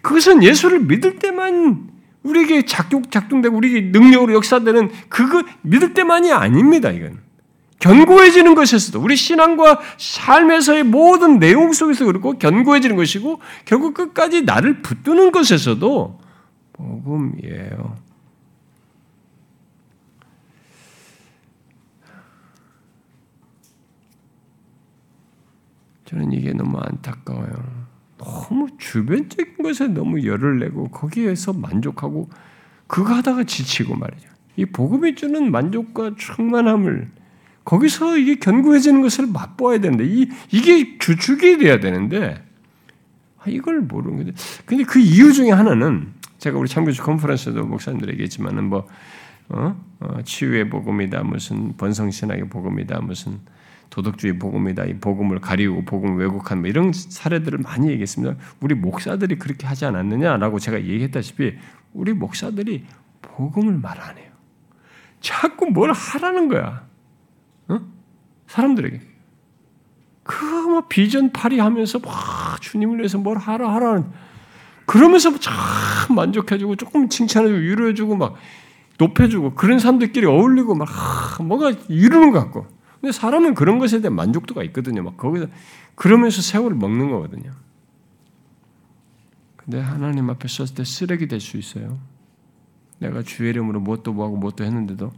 그것은 0.02 0.42
예수를 0.42 0.80
믿을 0.80 1.20
때만 1.20 1.90
우리에게 2.24 2.66
작동 2.66 3.04
작동되고 3.04 3.56
우리에게 3.56 3.90
능력으로 3.92 4.34
역사되는 4.34 4.90
그거 5.08 5.44
믿을 5.62 5.94
때만이 5.94 6.32
아닙니다. 6.34 6.90
이건 6.90 7.20
견고해지는 7.78 8.56
것에서도 8.56 9.00
우리 9.00 9.16
신앙과 9.16 9.80
삶에서의 10.00 10.84
모든 10.84 11.38
내용 11.38 11.74
속에서 11.74 12.06
그렇고 12.06 12.40
견고해지는 12.40 12.96
것이고 12.96 13.40
결국 13.66 13.94
끝까지 13.94 14.42
나를 14.42 14.82
붙드는 14.82 15.32
것에서도 15.32 16.20
복음이에요. 16.74 18.09
저는 26.10 26.32
이게 26.32 26.54
너무 26.54 26.80
안타까워요. 26.80 27.54
너무 28.18 28.68
주변적인 28.80 29.58
것에 29.62 29.88
너무 29.88 30.26
열을 30.26 30.58
내고 30.58 30.88
거기에서 30.88 31.54
만족하고 31.54 32.30
그거 32.88 33.14
하다가 33.14 33.44
지치고 33.44 33.96
말이죠. 33.96 34.28
이 34.56 34.66
복음이 34.66 35.14
주는 35.14 35.52
만족과 35.52 36.16
충만함을 36.18 37.12
거기서 37.64 38.18
이게 38.18 38.36
견고해지는 38.40 39.04
것을 39.04 39.28
맛보아야 39.28 39.80
되는데 39.80 40.06
이 40.06 40.28
이게 40.52 40.98
주축이 40.98 41.60
돼야 41.60 41.80
되는데 41.80 42.44
아, 43.38 43.44
이걸 43.46 43.82
모르는 43.82 44.18
건데 44.18 44.34
근데 44.66 44.84
그 44.86 45.00
이유 45.00 45.32
중에 45.32 45.52
하나는 45.52 46.12
제가 46.40 46.58
우리 46.58 46.68
참교주 46.68 47.04
컨퍼런스도 47.04 47.68
목사님들 47.68 48.10
얘기했지만은 48.14 48.64
뭐 48.66 48.88
어? 49.50 49.80
어, 50.00 50.22
치유의 50.24 50.72
복음이다 50.72 51.22
무슨 51.24 51.78
번성신학의 51.78 52.50
복음이다 52.50 53.00
무슨 53.02 53.40
도덕주의 53.90 54.38
복음이다. 54.38 54.86
이 54.86 54.94
복음을 55.00 55.40
가리고 55.40 55.84
복음을 55.86 56.18
왜곡한 56.18 56.60
뭐 56.60 56.70
이런 56.70 56.92
사례들을 56.94 57.60
많이 57.60 57.90
얘기했습니다. 57.90 58.36
우리 58.60 58.76
목사들이 58.76 59.38
그렇게 59.38 59.66
하지 59.68 59.86
않았느냐라고 59.86 60.60
제가 60.60 60.78
얘기했다시피 60.82 61.56
우리 61.94 62.14
목사들이 62.14 62.86
복음을 63.22 63.74
말 63.74 64.00
안 64.00 64.18
해요. 64.18 64.30
자꾸 65.22 65.66
뭘 65.68 65.92
하라는 65.92 66.48
거야. 66.48 66.86
어? 67.68 67.80
사람들에게. 68.48 69.02
그뭐 70.24 70.84
비전 70.88 71.32
파리하면서 71.32 72.00
막 72.00 72.62
주님을 72.62 73.00
위해서 73.00 73.18
뭘 73.18 73.38
하라 73.38 73.74
하라는 73.76 74.06
그러면서 74.86 75.38
참 75.40 75.54
만족해주고 76.16 76.76
조금 76.76 77.10
칭찬해주고 77.10 77.60
위로해주고 77.60 78.16
막 78.16 78.36
높여주고 79.00 79.56
그런 79.56 79.80
사람들끼리 79.80 80.26
어울리고 80.26 80.76
막 80.76 80.88
뭔가 81.42 81.72
이루는 81.88 82.32
것 82.32 82.40
같고 82.40 82.68
근데 83.02 83.12
사람은 83.12 83.56
그런 83.56 83.80
것에 83.80 84.02
대한 84.02 84.16
만족도가 84.16 84.64
있거든요. 84.66 85.04
막 85.04 85.18
거기서 85.18 85.48
그러면서 85.96 86.42
세월을 86.42 86.76
먹는 86.76 87.10
거거든요. 87.12 87.52
근데 89.56 89.80
하나님 89.80 90.30
앞에 90.30 90.48
섰을 90.48 90.76
때 90.76 90.84
쓰레기 90.84 91.28
될 91.28 91.40
수 91.40 91.58
있어요. 91.58 92.00
내가 93.00 93.24
주의 93.24 93.50
이름으로 93.50 93.80
무엇도 93.80 94.14
뭐하고 94.14 94.36
무엇도 94.36 94.64
했는데도 94.64 95.14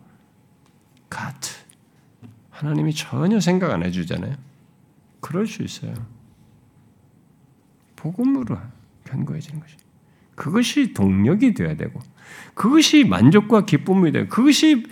가트 1.09 1.49
하나님이 2.51 2.93
전혀 2.93 3.39
생각 3.39 3.71
안 3.71 3.83
해주잖아요. 3.83 4.35
그럴 5.19 5.47
수 5.47 5.63
있어요. 5.63 5.93
복음으로 7.95 8.57
견고해지는 9.05 9.59
것이. 9.59 9.75
그것이 10.35 10.93
동력이 10.93 11.53
되어야 11.53 11.75
되고, 11.75 11.99
그것이 12.53 13.03
만족과 13.03 13.65
기쁨이 13.65 14.11
되고, 14.11 14.29
그것이 14.29 14.85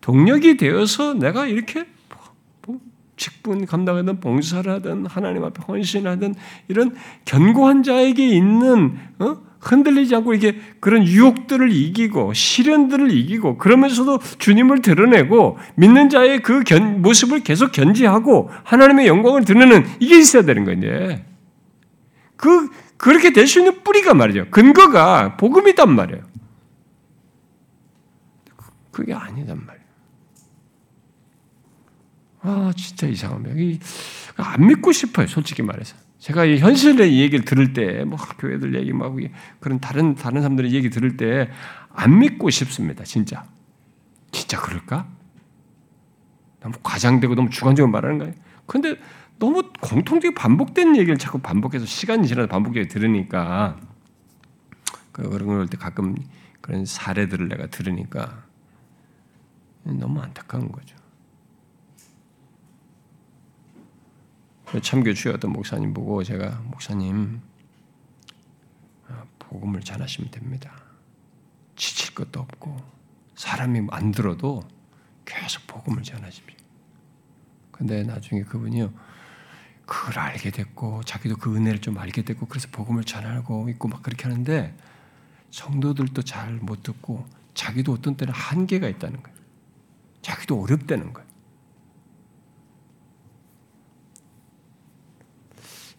동력이 0.00 0.56
되어서 0.56 1.14
내가 1.14 1.46
이렇게 1.46 1.86
직분 3.22 3.66
감당하든 3.66 4.18
봉사를 4.18 4.68
하든 4.72 5.06
하나님 5.06 5.44
앞에 5.44 5.62
헌신하든 5.62 6.34
이런 6.66 6.96
견고한 7.24 7.84
자에게 7.84 8.26
있는 8.26 8.98
어? 9.20 9.36
흔들리지 9.60 10.16
않고 10.16 10.34
이게 10.34 10.58
그런 10.80 11.04
유혹들을 11.04 11.70
이기고 11.70 12.32
시련들을 12.34 13.12
이기고 13.12 13.58
그러면서도 13.58 14.18
주님을 14.38 14.82
드러내고 14.82 15.56
믿는 15.76 16.08
자의 16.08 16.42
그 16.42 16.64
견, 16.64 17.00
모습을 17.00 17.44
계속 17.44 17.70
견지하고 17.70 18.50
하나님의 18.64 19.06
영광을 19.06 19.44
드러내는 19.44 19.84
이게 20.00 20.18
있어야 20.18 20.42
되는 20.42 20.64
건데 20.64 21.24
그 22.34 22.70
그렇게 22.96 23.32
될 23.32 23.46
수 23.46 23.60
있는 23.60 23.84
뿌리가 23.84 24.14
말이죠 24.14 24.48
근거가 24.50 25.36
복음이단 25.36 25.94
말이에요. 25.94 26.22
그게 28.90 29.14
아니단 29.14 29.64
말이에요. 29.64 29.81
아, 32.42 32.72
진짜 32.76 33.06
이상합니다. 33.06 33.54
안 34.36 34.66
믿고 34.66 34.92
싶어요, 34.92 35.26
솔직히 35.26 35.62
말해서. 35.62 35.96
제가 36.18 36.44
이 36.44 36.58
현실의 36.58 37.18
얘기를 37.18 37.44
들을 37.44 37.72
때, 37.72 38.04
뭐 38.04 38.16
교회들 38.38 38.74
얘기 38.74 38.92
막 38.92 39.14
그런 39.60 39.80
다른 39.80 40.14
다른 40.14 40.40
사람들의 40.42 40.72
얘기 40.72 40.90
들을 40.90 41.16
때 41.16 41.50
안 41.94 42.18
믿고 42.18 42.48
싶습니다, 42.50 43.04
진짜. 43.04 43.44
진짜 44.30 44.58
그럴까? 44.60 45.06
너무 46.60 46.74
과장되고 46.82 47.34
너무 47.34 47.50
주관적으로 47.50 47.90
말하는 47.92 48.18
거예요. 48.18 48.34
근데 48.66 48.96
너무 49.38 49.62
공통적인 49.80 50.34
반복된 50.34 50.96
얘기를 50.96 51.18
자꾸 51.18 51.38
반복해서 51.38 51.84
시간이 51.84 52.26
지나서 52.28 52.48
반복해서 52.48 52.88
들으니까 52.88 53.78
그 55.10 55.28
그런 55.28 55.48
걸 55.48 55.66
때 55.66 55.76
가끔 55.76 56.14
그런 56.62 56.86
사례들을 56.86 57.48
내가 57.48 57.66
들으니까 57.66 58.44
너무 59.84 60.20
안타까운 60.22 60.70
거죠. 60.72 60.96
참교주의 64.80 65.34
어떤 65.34 65.52
목사님 65.52 65.92
보고 65.92 66.22
제가 66.24 66.62
목사님 66.64 67.40
아, 69.08 69.24
복음을 69.38 69.80
전하시면 69.80 70.30
됩니다. 70.30 70.72
지칠 71.76 72.14
것도 72.14 72.40
없고 72.40 72.76
사람이 73.34 73.88
안 73.90 74.12
들어도 74.12 74.62
계속 75.24 75.66
복음을 75.66 76.02
전하십시오. 76.02 76.56
근데 77.70 78.02
나중에 78.02 78.42
그분이요 78.42 78.92
그걸 79.86 80.18
알게 80.18 80.50
됐고 80.50 81.02
자기도 81.04 81.36
그 81.36 81.54
은혜를 81.54 81.80
좀 81.80 81.98
알게 81.98 82.22
됐고 82.22 82.46
그래서 82.46 82.68
복음을 82.70 83.04
전하고 83.04 83.68
있고 83.70 83.88
막 83.88 84.02
그렇게 84.02 84.24
하는데 84.24 84.74
성도들도 85.50 86.22
잘 86.22 86.52
못 86.60 86.82
듣고 86.82 87.26
자기도 87.54 87.92
어떤 87.92 88.16
때는 88.16 88.32
한계가 88.32 88.88
있다는 88.88 89.22
거예요. 89.22 89.38
자기도 90.22 90.62
어렵다는 90.62 91.12
거예요. 91.12 91.28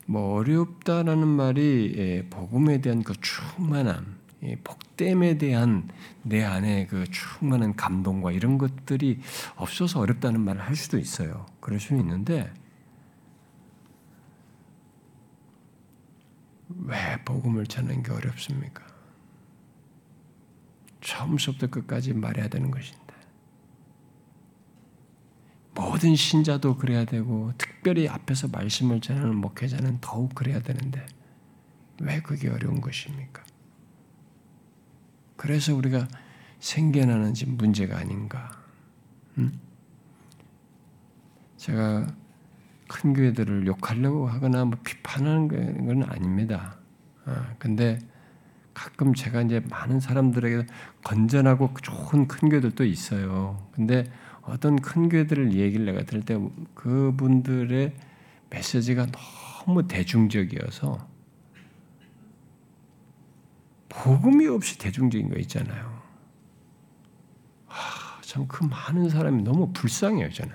뭐 0.05 0.35
어렵다라는 0.39 1.27
말이 1.27 1.93
예, 1.97 2.29
복음에 2.29 2.81
대한 2.81 3.03
그 3.03 3.13
충만함, 3.19 4.17
복됨에 4.63 5.37
대한 5.37 5.89
내 6.21 6.43
안에 6.43 6.87
그 6.87 7.05
충만한 7.09 7.75
감동과 7.75 8.31
이런 8.31 8.57
것들이 8.57 9.19
없어서 9.55 10.01
어렵다는 10.01 10.41
말을 10.41 10.61
할 10.61 10.75
수도 10.75 10.97
있어요. 10.97 11.45
그럴 11.59 11.79
수는 11.79 12.01
있는데 12.01 12.51
왜 16.69 17.17
복음을 17.23 17.65
전하는 17.67 18.03
게 18.03 18.11
어렵습니까? 18.11 18.83
처음부터 21.01 21.67
끝까지 21.67 22.13
말해야 22.13 22.47
되는 22.47 22.71
것인데 22.71 23.02
모든 25.75 26.15
신자도 26.15 26.77
그래야 26.77 27.05
되고 27.05 27.51
특별히 27.57 28.07
앞에서 28.07 28.47
말씀을 28.47 29.01
전하는 29.01 29.35
목회자는 29.35 29.99
더욱 30.01 30.35
그래야 30.35 30.61
되는데 30.61 31.05
왜 32.01 32.21
그게 32.21 32.49
어려운 32.49 32.81
것입니까? 32.81 33.43
그래서 35.35 35.75
우리가 35.75 36.07
생겨나는 36.59 37.33
지 37.33 37.45
문제가 37.45 37.97
아닌가? 37.97 38.51
음? 39.37 39.59
제가 41.57 42.07
큰 42.87 43.13
교회들을 43.13 43.65
욕하려고 43.67 44.27
하거나 44.27 44.65
뭐 44.65 44.77
비판하는 44.83 45.87
건 45.87 46.03
아닙니다. 46.03 46.77
아, 47.25 47.55
근데 47.57 47.99
가끔 48.73 49.13
제가 49.13 49.41
이제 49.41 49.61
많은 49.69 49.99
사람들에게 49.99 50.65
건전하고 51.03 51.73
좋은 51.81 52.27
큰 52.27 52.49
교회들도 52.49 52.85
있어요. 52.85 53.67
근데 53.71 54.05
어떤 54.45 54.75
큰 54.79 55.09
교회들을 55.09 55.53
얘기를 55.53 55.85
내가 55.85 56.03
들을 56.03 56.21
때 56.21 56.37
그분들의 56.75 57.93
메시지가 58.49 59.07
너무 59.65 59.87
대중적이어서 59.87 61.07
복음이 63.89 64.47
없이 64.47 64.77
대중적인 64.77 65.29
거 65.29 65.39
있잖아요. 65.39 66.01
아, 67.67 68.19
참그 68.21 68.65
많은 68.65 69.09
사람이 69.09 69.43
너무 69.43 69.71
불쌍해요, 69.71 70.29
저는. 70.31 70.53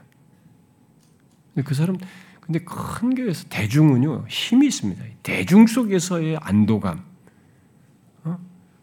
근데 1.54 1.66
그 1.66 1.74
사람, 1.74 1.96
근데 2.40 2.58
큰 2.60 3.14
교회에서 3.14 3.48
대중은요, 3.48 4.26
힘이 4.28 4.66
있습니다. 4.66 5.02
대중 5.22 5.66
속에서의 5.66 6.38
안도감. 6.42 7.04
어? 8.24 8.38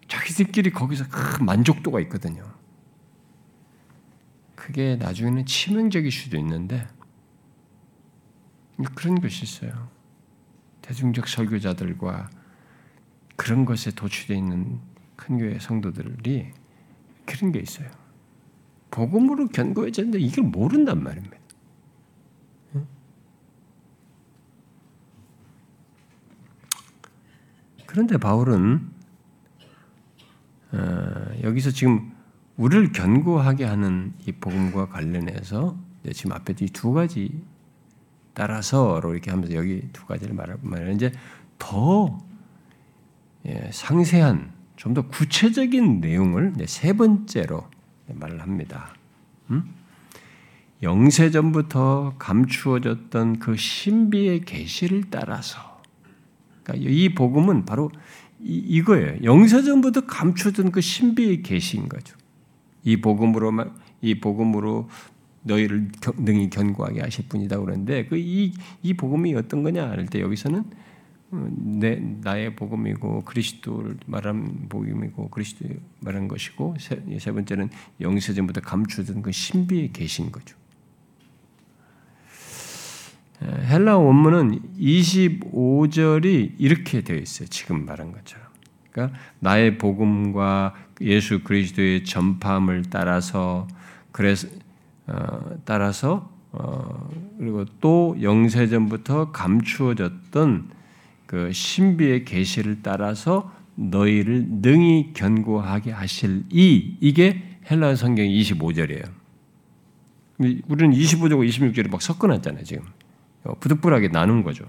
자기들끼리 0.08 0.72
거기서 0.72 1.06
큰 1.10 1.46
만족도가 1.46 2.00
있거든요. 2.02 2.55
그게 4.56 4.96
나중에는 4.96 5.46
치명적일 5.46 6.12
수도 6.12 6.38
있는데, 6.38 6.88
그런 8.94 9.20
것이 9.22 9.44
있어요. 9.44 9.90
대중적 10.82 11.28
설교자들과 11.28 12.30
그런 13.36 13.66
것에 13.66 13.92
도취되어 13.92 14.38
있는 14.38 14.80
큰 15.16 15.38
교회 15.38 15.60
성도들이 15.60 16.52
그런 17.26 17.52
게 17.52 17.60
있어요. 17.60 17.90
복음으로 18.92 19.48
견고해졌는데 19.48 20.20
이걸 20.20 20.46
모른단 20.46 21.04
말입니다. 21.04 21.38
그런데 27.86 28.18
바울은 28.18 28.90
어, 30.74 31.26
여기서 31.44 31.72
지금 31.72 32.15
우리를 32.58 32.92
견고하게 32.92 33.66
하는 33.66 34.14
이 34.26 34.32
복음과 34.32 34.90
관련해서 34.90 35.78
지금 36.14 36.32
앞에 36.34 36.54
이 36.62 36.68
두 36.68 36.94
가지 36.94 37.44
따라서로 38.34 39.14
이렇게 39.14 39.32
하면서 39.32 39.56
여기 39.56 39.88
두 39.94 40.06
가지를 40.06 40.36
말하면 40.36 40.94
이제 40.94 41.12
더 41.58 42.20
예, 43.46 43.70
상세한 43.72 44.54
좀 44.76 44.94
더 44.94 45.08
구체적인 45.08 46.02
내용을 46.02 46.54
세 46.68 46.94
번째로 46.94 47.68
말을 48.08 48.42
합니다. 48.42 48.94
음? 49.50 49.74
영세전부터 50.84 52.16
감추어졌던 52.20 53.40
그 53.40 53.56
신비의 53.56 54.42
계시를 54.42 55.06
따라서 55.10 55.82
그러니까 56.64 56.90
이 56.90 57.16
복음은 57.16 57.66
바로 57.66 57.90
이, 58.42 58.84
거예요 58.84 59.24
영세전부터 59.24 60.06
감추어진 60.06 60.72
그 60.72 60.82
신비의 60.82 61.42
계시인 61.42 61.88
거죠. 61.88 62.15
이 62.86 63.02
복음으로만 63.02 63.74
이 64.02 64.20
복음으로 64.22 64.88
너희를 65.44 65.90
능히 66.18 66.50
견고하게 66.50 67.02
하실 67.02 67.26
분이다 67.28 67.60
그러는데 67.60 68.06
그이이 68.06 68.54
이 68.82 68.94
복음이 68.94 69.36
어떤 69.36 69.62
거냐 69.64 69.90
할 69.90 70.06
때 70.08 70.22
여기서는 70.22 70.64
내 71.32 71.96
나의 72.22 72.56
복음이고 72.56 73.22
그리스도를 73.24 73.98
말한 74.06 74.68
복음이고 74.70 75.30
그리스도 75.30 75.66
말한 76.00 76.28
것이고 76.28 76.76
세, 76.80 77.04
세 77.20 77.32
번째는 77.32 77.70
영세전부터 78.00 78.62
감추던 78.62 79.22
그 79.22 79.32
신비에 79.32 79.90
계신 79.92 80.32
거죠. 80.32 80.56
헬라 83.44 83.98
원문은 83.98 84.78
25절이 84.78 86.54
이렇게 86.58 87.02
되어 87.02 87.18
있어요. 87.18 87.48
지금 87.50 87.86
말한 87.86 88.12
것처럼. 88.14 88.48
그러니까 88.92 89.20
나의 89.40 89.78
복음과 89.78 90.74
예수 91.02 91.44
그리스도의 91.44 92.04
전파함을 92.06 92.84
따라서 92.90 93.68
그래서 94.12 94.48
어, 95.08 95.58
따라서 95.66 96.32
어, 96.52 97.10
그리고 97.38 97.66
또 97.82 98.16
영세전부터 98.22 99.32
감추어졌던 99.32 100.70
그 101.26 101.52
신비의 101.52 102.24
계시를 102.26 102.82
따라서 102.82 103.52
너희를 103.76 104.46
능히 104.48 105.12
견고하게 105.14 105.92
하실 105.92 106.44
이 106.50 106.98
이게 107.02 107.44
헬라 107.70 107.96
성경 107.96 108.26
25절이에요. 108.26 109.04
우리는 110.38 110.96
25절과 110.96 111.48
26절을 111.48 111.90
막 111.90 112.02
섞어놨잖아요 112.02 112.64
지금 112.64 112.86
어, 113.44 113.54
부득불하게 113.60 114.10
나눈 114.10 114.44
거죠. 114.44 114.66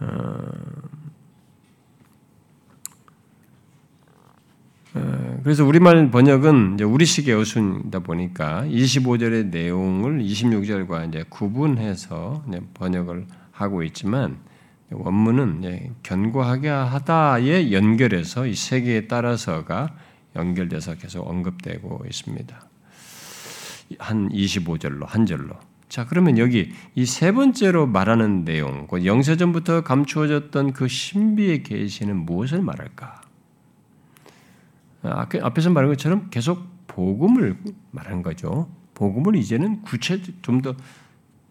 어, 0.00 0.06
그래서 5.42 5.64
우리말 5.64 6.10
번역은 6.10 6.74
이제 6.74 6.84
우리식의 6.84 7.34
어순이다 7.34 8.00
보니까 8.00 8.64
25절의 8.66 9.46
내용을 9.48 10.20
26절과 10.22 11.08
이제 11.08 11.24
구분해서 11.28 12.44
이제 12.48 12.60
번역을 12.74 13.26
하고 13.52 13.82
있지만 13.82 14.38
원문은 14.90 15.94
견고하게 16.02 16.68
하다에 16.68 17.72
연결해서 17.72 18.46
이 18.46 18.54
세 18.54 18.80
개에 18.80 19.06
따라서가 19.06 19.94
연결돼서 20.36 20.94
계속 20.94 21.28
언급되고 21.28 22.04
있습니다. 22.06 22.68
한 23.98 24.28
25절로 24.30 25.06
한 25.06 25.24
절로. 25.26 25.54
자, 25.88 26.04
그러면 26.06 26.36
여기 26.38 26.72
이 26.94 27.04
세 27.06 27.32
번째로 27.32 27.86
말하는 27.86 28.44
내용, 28.44 28.86
그 28.86 29.04
영세전부터 29.06 29.82
감추어졌던 29.82 30.72
그 30.74 30.86
신비의 30.88 31.62
계시는 31.62 32.16
무엇을 32.16 32.60
말할까? 32.62 33.17
아, 35.02 35.26
앞에서 35.42 35.70
말한 35.70 35.90
것처럼 35.90 36.28
계속 36.30 36.66
복음을 36.86 37.58
말하는 37.90 38.22
거죠. 38.22 38.68
복음을 38.94 39.36
이제는 39.36 39.82
구체 39.82 40.20
좀 40.42 40.60
더 40.60 40.74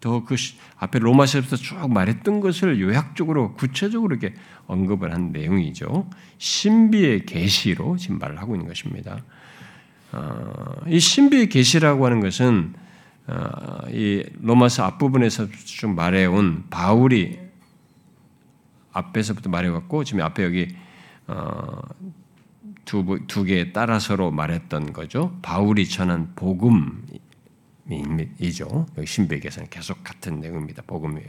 더그 0.00 0.36
앞에 0.76 0.98
로마서부터 0.98 1.56
쭉 1.56 1.92
말했던 1.92 2.40
것을 2.40 2.80
요약적으로 2.80 3.54
구체적으로 3.54 4.14
이렇게 4.14 4.34
언급을 4.66 5.12
한 5.12 5.32
내용이죠. 5.32 6.08
신비의 6.38 7.26
계시로 7.26 7.96
지금 7.96 8.18
말을 8.18 8.38
하고 8.38 8.54
있는 8.54 8.68
것입니다. 8.68 9.22
어, 10.12 10.74
이 10.86 11.00
신비의 11.00 11.48
계시라고 11.48 12.06
하는 12.06 12.20
것은 12.20 12.74
어, 13.26 13.88
이 13.90 14.24
로마서 14.40 14.84
앞부분에서 14.84 15.48
쭉 15.50 15.94
말해온 15.94 16.66
바울이 16.70 17.38
앞에서부터 18.92 19.50
말해왔고 19.50 20.04
지금 20.04 20.22
앞에 20.22 20.44
여기 20.44 20.76
어, 21.26 21.80
두, 22.88 23.04
두 23.26 23.44
개에 23.44 23.70
따라서로 23.72 24.30
말했던 24.30 24.94
거죠. 24.94 25.38
바울이 25.42 25.86
전한 25.86 26.32
복음 26.34 27.06
이죠. 28.38 28.86
여기 28.96 29.06
신비에게서는 29.06 29.68
계속 29.68 30.02
같은 30.02 30.40
내용입니다. 30.40 30.82
복음이에요. 30.86 31.28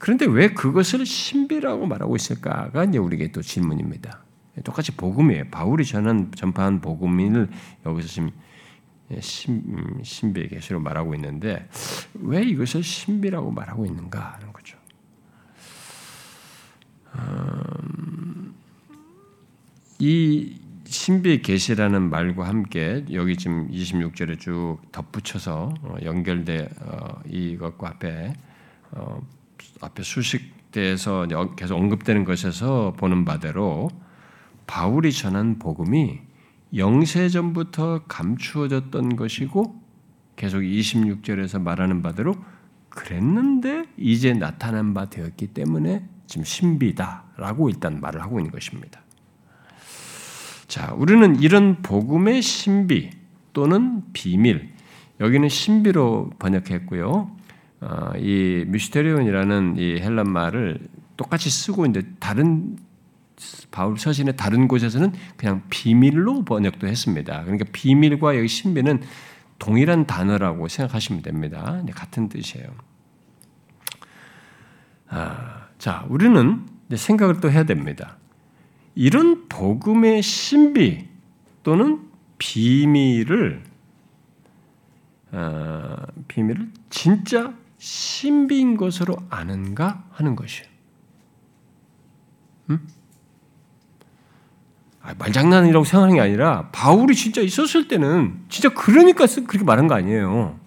그런데 0.00 0.26
왜 0.26 0.48
그것을 0.48 1.06
신비라고 1.06 1.86
말하고 1.86 2.16
있을까가 2.16 2.82
이제 2.82 2.98
우리에게 2.98 3.30
또 3.30 3.42
질문입니다. 3.42 4.24
똑같이 4.64 4.90
복음이에요. 4.96 5.50
바울이 5.52 5.84
전한 5.84 6.32
전파한 6.34 6.80
복음을 6.80 7.48
여기서 7.86 8.08
지금 8.08 8.30
신비의 10.02 10.48
계시로 10.48 10.80
말하고 10.80 11.14
있는데 11.14 11.68
왜 12.14 12.42
이것을 12.42 12.82
신비라고 12.82 13.52
말하고 13.52 13.86
있는가 13.86 14.32
하는 14.34 14.52
거죠. 14.52 14.76
음, 17.14 18.56
이 19.98 20.58
신비 20.84 21.42
계시라는 21.42 22.10
말과 22.10 22.46
함께 22.46 23.04
여기 23.12 23.36
지금 23.36 23.68
26절에 23.70 24.38
쭉 24.38 24.78
덧붙여서 24.92 25.74
어, 25.82 25.96
연결돼 26.02 26.68
어, 26.80 27.20
이것과 27.26 27.88
앞에 27.88 28.34
어, 28.92 29.20
앞에 29.80 30.02
수식 30.02 30.70
대에서 30.70 31.26
계속 31.56 31.76
언급되는 31.76 32.24
것에서 32.24 32.92
보는 32.98 33.24
바대로 33.24 33.88
바울이 34.66 35.12
전한 35.12 35.58
복음이 35.58 36.20
영세 36.76 37.28
전부터 37.28 38.02
감추어졌던 38.06 39.16
것이고 39.16 39.80
계속 40.36 40.60
26절에서 40.60 41.60
말하는 41.60 42.02
바대로 42.02 42.34
그랬는데 42.90 43.86
이제 43.96 44.34
나타난 44.34 44.92
바 44.92 45.08
되었기 45.08 45.48
때문에 45.48 46.06
지금 46.26 46.44
신비다라고 46.44 47.70
일단 47.70 48.00
말을 48.00 48.20
하고 48.20 48.38
있는 48.38 48.52
것입니다. 48.52 49.05
자, 50.68 50.92
우리는 50.96 51.40
이런 51.40 51.82
복음의 51.82 52.42
신비 52.42 53.10
또는 53.52 54.02
비밀 54.12 54.72
여기는 55.20 55.48
신비로 55.48 56.30
번역했고요. 56.38 57.30
어, 57.80 58.12
이 58.18 58.64
미스테리온이라는 58.66 59.76
이 59.78 60.00
헬란 60.00 60.30
말을 60.30 60.80
똑같이 61.16 61.50
쓰고 61.50 61.86
있는데 61.86 62.08
다른 62.18 62.76
바울 63.70 63.98
서신의 63.98 64.36
다른 64.36 64.66
곳에서는 64.66 65.12
그냥 65.36 65.62
비밀로 65.68 66.44
번역도 66.44 66.86
했습니다. 66.86 67.42
그러니까 67.42 67.66
비밀과 67.72 68.36
여기 68.36 68.48
신비는 68.48 69.02
동일한 69.58 70.06
단어라고 70.06 70.68
생각하시면 70.68 71.22
됩니다. 71.22 71.82
같은 71.94 72.28
뜻이에요. 72.28 72.66
아, 75.08 75.68
자, 75.78 76.04
우리는 76.08 76.66
생각을 76.94 77.40
또 77.40 77.50
해야 77.50 77.64
됩니다. 77.64 78.16
이런 78.96 79.46
복음의 79.48 80.22
신비 80.22 81.06
또는 81.62 82.00
비밀을 82.38 83.62
어, 85.32 85.96
비밀을 86.26 86.70
진짜 86.88 87.52
신비인 87.78 88.78
것으로 88.78 89.16
아는가 89.28 90.04
하는 90.12 90.34
것이에요. 90.34 90.68
음? 92.70 92.88
아, 95.02 95.14
말장난이라고 95.18 95.84
생각하는 95.84 96.14
게 96.16 96.20
아니라 96.22 96.70
바울이 96.72 97.14
진짜 97.14 97.42
있었을 97.42 97.88
때는 97.88 98.40
진짜 98.48 98.70
그러니까 98.70 99.26
그렇게 99.26 99.62
말한 99.62 99.88
거 99.88 99.94
아니에요. 99.94 100.58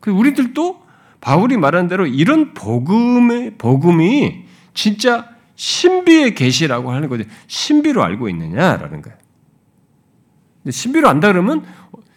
그 0.00 0.10
우리들도 0.10 0.82
바울이 1.20 1.58
말한 1.58 1.88
대로 1.88 2.06
이런 2.06 2.54
복음의 2.54 3.58
복음이 3.58 4.46
진짜 4.72 5.37
신비의 5.58 6.36
계시라고 6.36 6.92
하는 6.92 7.08
거지 7.08 7.24
신비로 7.48 8.02
알고 8.02 8.28
있느냐라는 8.28 9.02
거예요. 9.02 9.18
신비로 10.70 11.08
안다 11.08 11.32
그러면 11.32 11.64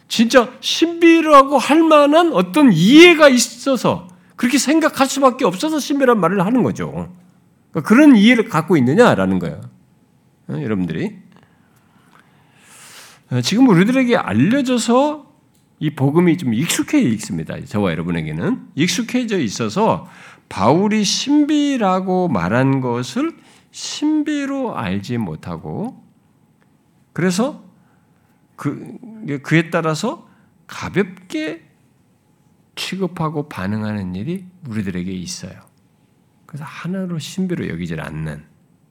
진짜 0.07 0.51
신비라고 0.59 1.57
할 1.57 1.81
만한 1.81 2.33
어떤 2.33 2.71
이해가 2.71 3.29
있어서 3.29 4.07
그렇게 4.35 4.59
생각할 4.59 5.07
수밖에 5.07 5.43
없어서 5.43 5.79
신비란 5.79 6.19
말을 6.19 6.45
하는 6.45 6.61
거죠. 6.61 7.11
그러니까 7.71 7.89
그런 7.89 8.15
이해를 8.15 8.47
갖고 8.47 8.77
있느냐라는 8.77 9.39
거예요. 9.39 9.61
어, 10.47 10.61
여러분들이 10.61 11.15
어, 13.31 13.41
지금 13.41 13.69
우리들에게 13.69 14.17
알려져서 14.17 15.31
이 15.79 15.89
복음이 15.89 16.37
좀 16.37 16.53
익숙해 16.53 17.01
있습니다. 17.01 17.65
저와 17.65 17.89
여러분에게는 17.91 18.67
익숙해져 18.75 19.39
있어서 19.39 20.07
바울이 20.52 21.06
신비라고 21.06 22.28
말한 22.28 22.82
것을 22.82 23.38
신비로 23.72 24.78
알지 24.78 25.18
못하고 25.18 26.04
그래서 27.14 27.64
그, 28.58 28.97
그에 29.43 29.70
따라서 29.70 30.28
가볍게 30.68 31.66
취급하고 32.76 33.47
반응하는 33.47 34.14
일이 34.16 34.45
우리들에게 34.68 35.10
있어요. 35.10 35.54
그래서 36.45 36.66
하나로 36.66 37.18
신비로 37.18 37.70
여기질 37.70 38.02
않는 38.02 38.43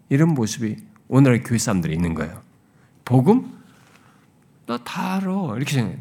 이런 0.09 0.31
모습이 0.31 0.77
오늘의 1.09 1.43
교회 1.43 1.59
사람들이 1.59 1.93
있는 1.93 2.15
거예요. 2.15 2.43
복음? 3.05 3.59
나 4.67 4.79
다 4.79 5.17
알아. 5.17 5.57
이렇게 5.57 5.75
생각해. 5.75 5.99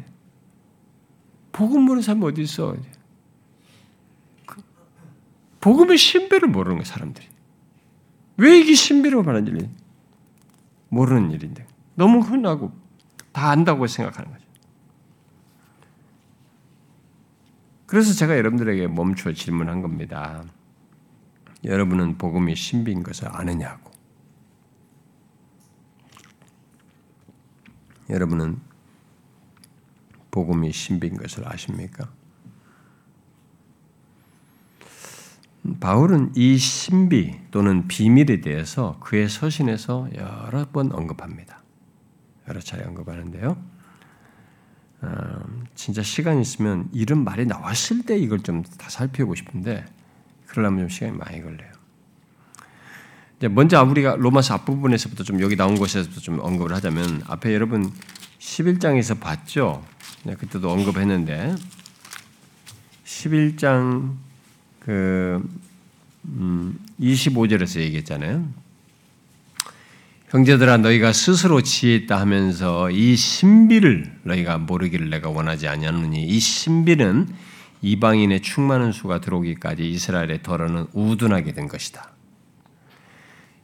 복음 1.52 1.82
모르는 1.82 2.00
사람이 2.02 2.24
어디 2.24 2.40
있어? 2.42 2.74
그 5.60 5.68
복음의 5.68 5.98
신비를 5.98 6.48
모르는 6.48 6.78
거야, 6.78 6.84
사람들이. 6.84 7.26
왜 8.38 8.58
이게 8.58 8.74
신비로 8.74 9.22
말하는 9.22 9.46
일이 9.46 9.70
모르는 10.88 11.30
일인데. 11.30 11.66
너무 11.94 12.20
흔하고 12.20 12.72
다 13.32 13.50
안다고 13.50 13.86
생각하는 13.86 14.32
거죠. 14.32 14.46
그래서 17.86 18.14
제가 18.14 18.38
여러분들에게 18.38 18.86
멈춰 18.88 19.32
질문한 19.32 19.82
겁니다. 19.82 20.44
여러분은 21.64 22.16
복음이 22.16 22.56
신비인 22.56 23.02
것을 23.02 23.28
아느냐고. 23.30 23.90
여러분은 28.08 28.60
복음이 30.30 30.72
신비인 30.72 31.16
것을 31.16 31.46
아십니까? 31.46 32.10
바울은 35.80 36.32
이 36.36 36.56
신비 36.56 37.38
또는 37.50 37.86
비밀에 37.86 38.40
대해서 38.40 38.98
그의 39.00 39.28
서신에서 39.28 40.08
여러 40.16 40.64
번 40.72 40.92
언급합니다. 40.92 41.62
여러 42.48 42.60
차례 42.60 42.84
언급하는데요. 42.84 43.56
어, 45.02 45.40
진짜 45.74 46.02
시간 46.02 46.40
있으면 46.40 46.88
이런 46.92 47.24
말이 47.24 47.46
나왔을 47.46 48.02
때 48.04 48.18
이걸 48.18 48.40
좀 48.40 48.62
다 48.62 48.88
살펴보고 48.88 49.34
싶은데 49.34 49.84
그러려면 50.46 50.80
좀 50.80 50.88
시간이 50.88 51.16
많이 51.16 51.42
걸려요. 51.42 51.70
먼저 53.50 53.82
우리가 53.82 54.16
로마서 54.16 54.54
앞부분에서부터 54.54 55.24
좀 55.24 55.40
여기 55.40 55.56
나온 55.56 55.78
곳에서부터 55.78 56.20
좀 56.20 56.40
언급을 56.40 56.74
하자면 56.74 57.22
앞에 57.26 57.54
여러분 57.54 57.90
11장에서 58.38 59.18
봤죠? 59.18 59.82
네, 60.24 60.34
그때도 60.34 60.70
언급했는데 60.70 61.54
11장 63.04 64.16
그 64.80 65.42
음, 66.24 66.78
25절에서 67.00 67.80
얘기했잖아요. 67.80 68.46
형제들아 70.30 70.76
너희가 70.78 71.12
스스로 71.12 71.60
지혜 71.60 71.96
있다 71.96 72.20
하면서 72.20 72.90
이 72.90 73.16
신비를 73.16 74.20
너희가 74.22 74.58
모르기를 74.58 75.10
내가 75.10 75.28
원하지 75.28 75.66
아니하느니 75.66 76.24
이 76.24 76.38
신비는 76.38 77.28
이방인의 77.82 78.40
충만한 78.42 78.92
수가 78.92 79.20
들어오기까지 79.20 79.88
이스라엘의 79.88 80.42
덜어는 80.42 80.86
우둔하게 80.92 81.52
된 81.52 81.66
것이다. 81.66 82.12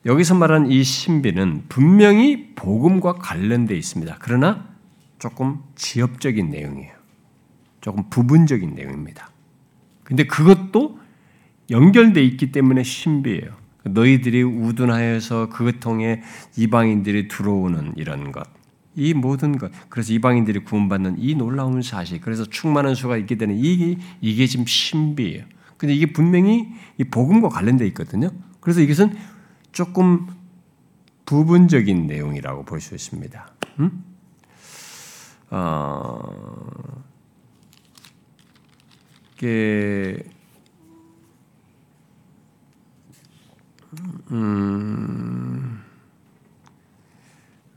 여기서 0.06 0.34
말한 0.34 0.70
이 0.70 0.82
신비는 0.82 1.64
분명히 1.68 2.52
복음과 2.54 3.14
관련되어 3.14 3.76
있습니다. 3.76 4.16
그러나 4.20 4.66
조금 5.18 5.62
지엽적인 5.74 6.50
내용이에요. 6.50 6.94
조금 7.80 8.08
부분적인 8.10 8.74
내용입니다. 8.74 9.30
근데 10.02 10.24
그것도 10.24 10.98
연결돼 11.70 12.22
있기 12.24 12.52
때문에 12.52 12.82
신비예요. 12.82 13.66
너희들이 13.84 14.42
우둔하여서 14.42 15.48
그것 15.48 15.80
통해 15.80 16.22
이방인들이 16.56 17.28
들어오는 17.28 17.94
이런 17.96 18.32
것. 18.32 18.44
이 18.94 19.14
모든 19.14 19.58
것. 19.58 19.70
그래서 19.88 20.12
이방인들이 20.12 20.60
구원받는 20.60 21.16
이 21.18 21.34
놀라운 21.34 21.82
사실. 21.82 22.20
그래서 22.20 22.44
충만한 22.44 22.94
수가 22.94 23.16
있게 23.18 23.36
되는 23.36 23.56
이게, 23.56 23.98
이게 24.20 24.46
지금 24.46 24.64
신비예요. 24.66 25.44
근데 25.76 25.94
이게 25.94 26.06
분명히 26.06 26.68
이 26.98 27.04
복음과 27.04 27.50
관련되어 27.50 27.86
있거든요. 27.88 28.30
그래서 28.60 28.80
이것은 28.80 29.14
조금 29.72 30.26
부분적인 31.26 32.06
내용이라고 32.06 32.64
볼 32.64 32.80
수 32.80 32.94
있습니다. 32.94 33.50
음? 33.80 34.04
어, 35.50 36.18
이게 39.36 40.18
음, 44.30 45.80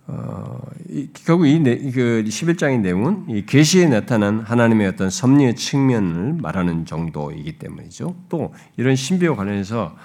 어, 0.08 0.60
이, 0.90 1.08
결국 1.14 1.46
이, 1.46 1.62
그 1.92 2.24
11장의 2.26 2.80
내용은 2.80 3.26
이 3.30 3.46
계시에 3.46 3.88
나타난 3.88 4.40
하나님의 4.40 4.88
어떤 4.88 5.10
섭리의 5.10 5.56
측면을 5.56 6.34
말하는 6.42 6.86
정도이기 6.86 7.60
때문이죠. 7.60 8.16
또 8.28 8.54
이런 8.76 8.96
신비와 8.96 9.36
관련해서 9.36 9.96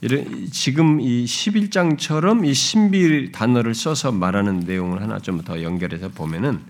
이런 0.00 0.48
지금 0.52 1.00
이 1.00 1.24
11장처럼 1.24 2.46
이 2.46 2.54
신비 2.54 3.32
단어를 3.32 3.74
써서 3.74 4.12
말하는 4.12 4.60
내용을 4.60 5.02
하나 5.02 5.18
좀 5.18 5.42
더 5.42 5.60
연결해서 5.62 6.08
보면은 6.10 6.60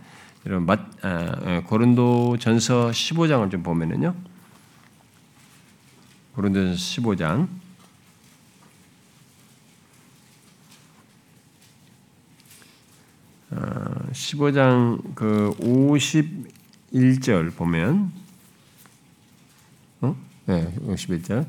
이런 0.45 0.65
마, 0.65 0.77
아, 1.03 1.63
고린도 1.67 2.39
전서 2.39 2.91
15장을 2.91 3.51
좀 3.51 3.63
보면은요. 3.63 4.15
고린도 6.35 6.65
전서 6.65 6.81
15장 6.81 7.49
15장 13.51 15.15
그 15.15 15.55
51절 16.93 17.55
보면 17.57 18.13
어? 20.01 20.17
네, 20.47 20.73
51절 20.87 21.47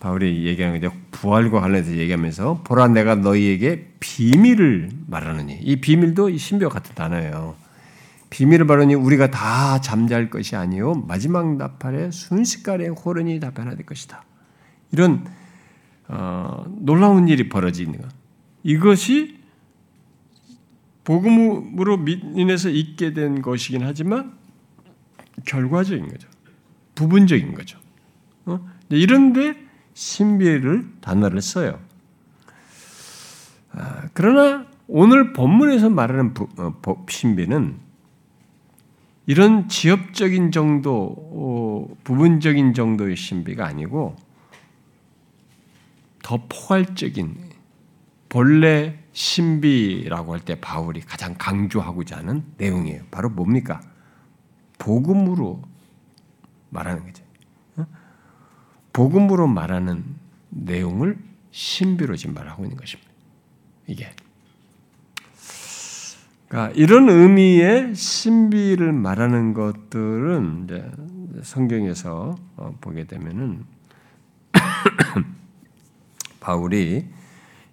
바울이 0.00 0.46
얘기하는 0.46 0.80
게 0.80 0.90
부활과 1.10 1.60
관련해서 1.60 1.96
얘기하면서 1.96 2.62
보라 2.64 2.88
내가 2.88 3.14
너희에게 3.14 3.92
비밀을 4.00 4.90
말하느니 5.06 5.58
이 5.60 5.80
비밀도 5.80 6.30
이 6.30 6.38
신비와 6.38 6.70
같은 6.70 6.94
단어예요. 6.94 7.54
비밀을 8.30 8.64
말하니 8.64 8.94
우리가 8.94 9.30
다 9.30 9.80
잠잘 9.80 10.30
것이 10.30 10.56
아니요 10.56 10.94
마지막 11.06 11.56
나팔에 11.56 12.10
순식간에 12.10 12.88
호른이 12.88 13.38
다 13.38 13.50
변화될 13.50 13.84
것이다. 13.84 14.24
이런 14.90 15.24
어, 16.08 16.64
놀라운 16.80 17.28
일이 17.28 17.48
벌어지는 17.48 18.00
것. 18.00 18.08
이것이 18.64 19.41
복음으로 21.04 22.04
인해서 22.06 22.68
있게 22.68 23.12
된 23.12 23.42
것이긴 23.42 23.82
하지만 23.84 24.36
결과적인 25.44 26.08
거죠. 26.08 26.28
부분적인 26.94 27.54
거죠. 27.54 27.78
어? 28.46 28.60
이런데 28.88 29.56
신비를 29.94 30.88
단어를 31.00 31.40
써요. 31.40 31.80
아, 33.72 34.08
그러나 34.12 34.66
오늘 34.86 35.32
본문에서 35.32 35.90
말하는 35.90 36.34
부, 36.34 36.48
어, 36.58 37.06
신비는 37.08 37.76
이런 39.26 39.68
지엽적인 39.68 40.50
정도, 40.50 41.14
어, 41.16 41.96
부분적인 42.04 42.74
정도의 42.74 43.16
신비가 43.16 43.66
아니고 43.66 44.16
더 46.22 46.38
포괄적인 46.48 47.36
본래 48.28 49.01
신비라고 49.12 50.32
할 50.32 50.40
때 50.40 50.60
바울이 50.60 51.00
가장 51.00 51.34
강조하고자 51.38 52.18
하는 52.18 52.44
내용이에요. 52.56 53.02
바로 53.10 53.28
뭡니까? 53.28 53.80
복음으로 54.78 55.62
말하는 56.70 57.04
거죠. 57.04 57.22
복음으로 58.92 59.46
말하는 59.46 60.04
내용을 60.50 61.18
신비로 61.50 62.16
지금 62.16 62.34
말하고 62.34 62.64
있는 62.64 62.76
것입니다. 62.76 63.10
이게. 63.86 64.10
그러니까 66.48 66.74
이런 66.76 67.08
의미의 67.08 67.94
신비를 67.94 68.92
말하는 68.92 69.54
것들은 69.54 71.40
성경에서 71.42 72.36
어, 72.56 72.76
보게 72.80 73.04
되면은 73.04 73.64
바울이 76.40 77.06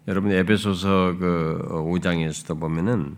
여러분 0.07 0.31
에베소서 0.31 1.17
그 1.19 1.67
5장에서도 1.69 2.59
보면은 2.59 3.17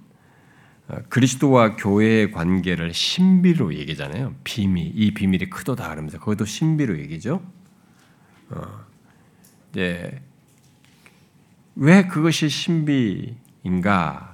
어, 0.88 0.98
그리스도와 1.10 1.76
교회의 1.76 2.32
관계를 2.32 2.94
신비로 2.94 3.76
얘기잖아요. 3.76 4.36
비밀, 4.44 4.92
이 4.94 5.14
비밀이 5.14 5.50
크도다 5.50 5.90
그러면서 5.90 6.20
그것도 6.20 6.46
신비로 6.46 7.00
얘기죠. 7.00 7.42
어, 8.50 8.62
이제 9.72 10.22
왜 11.76 12.08
그것이 12.08 12.50
신비인가라고 12.50 14.26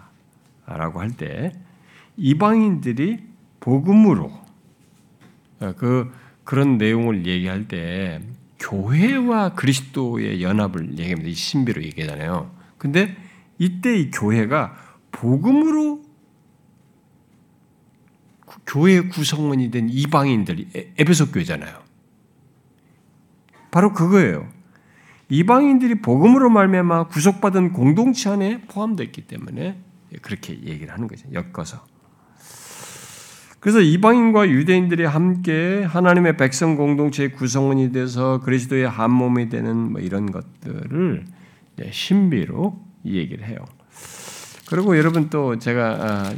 할 1.00 1.12
때 1.12 1.54
이방인들이 2.18 3.20
복음으로 3.60 4.32
어, 5.60 5.74
그 5.78 6.12
그런 6.44 6.78
내용을 6.78 7.26
얘기할 7.28 7.68
때 7.68 8.22
교회와 8.60 9.54
그리스도의 9.54 10.42
연합을 10.42 10.98
얘기합니다. 10.98 11.30
이 11.30 11.34
신비로 11.34 11.84
얘기하잖아요. 11.84 12.52
근데 12.78 13.16
이때 13.58 13.98
이 13.98 14.12
교회가 14.12 14.76
복음으로 15.12 16.04
교회 18.66 19.02
구성원이 19.02 19.72
된 19.72 19.90
이방인들이 19.90 20.94
에베소 20.98 21.32
교회잖아요. 21.32 21.82
바로 23.72 23.94
그거예요. 23.94 24.48
이방인들이 25.30 26.02
복음으로 26.02 26.50
말미암아 26.50 27.08
구속받은 27.08 27.74
공동체 27.74 28.30
안에 28.30 28.62
포함되어 28.62 29.08
기 29.12 29.28
때문에 29.28 29.78
그렇게 30.22 30.54
얘기를 30.54 30.94
하는 30.94 31.08
거죠. 31.08 31.28
엮어서. 31.34 31.86
그래서 33.68 33.82
이방인과 33.82 34.48
유대인들이 34.48 35.04
함께 35.04 35.84
하나님의 35.84 36.38
백성 36.38 36.78
공동체의 36.78 37.34
구성원이 37.34 37.92
돼서 37.92 38.40
그리스도의 38.40 38.88
한 38.88 39.12
몸이 39.12 39.50
되는 39.50 39.92
뭐 39.92 40.00
이런 40.00 40.32
것들을 40.32 41.26
신비로 41.92 42.82
얘기를 43.04 43.46
해요. 43.46 43.58
그리고 44.70 44.98
여러분 44.98 45.30
또 45.30 45.60
제가 45.60 45.98
아, 46.00 46.34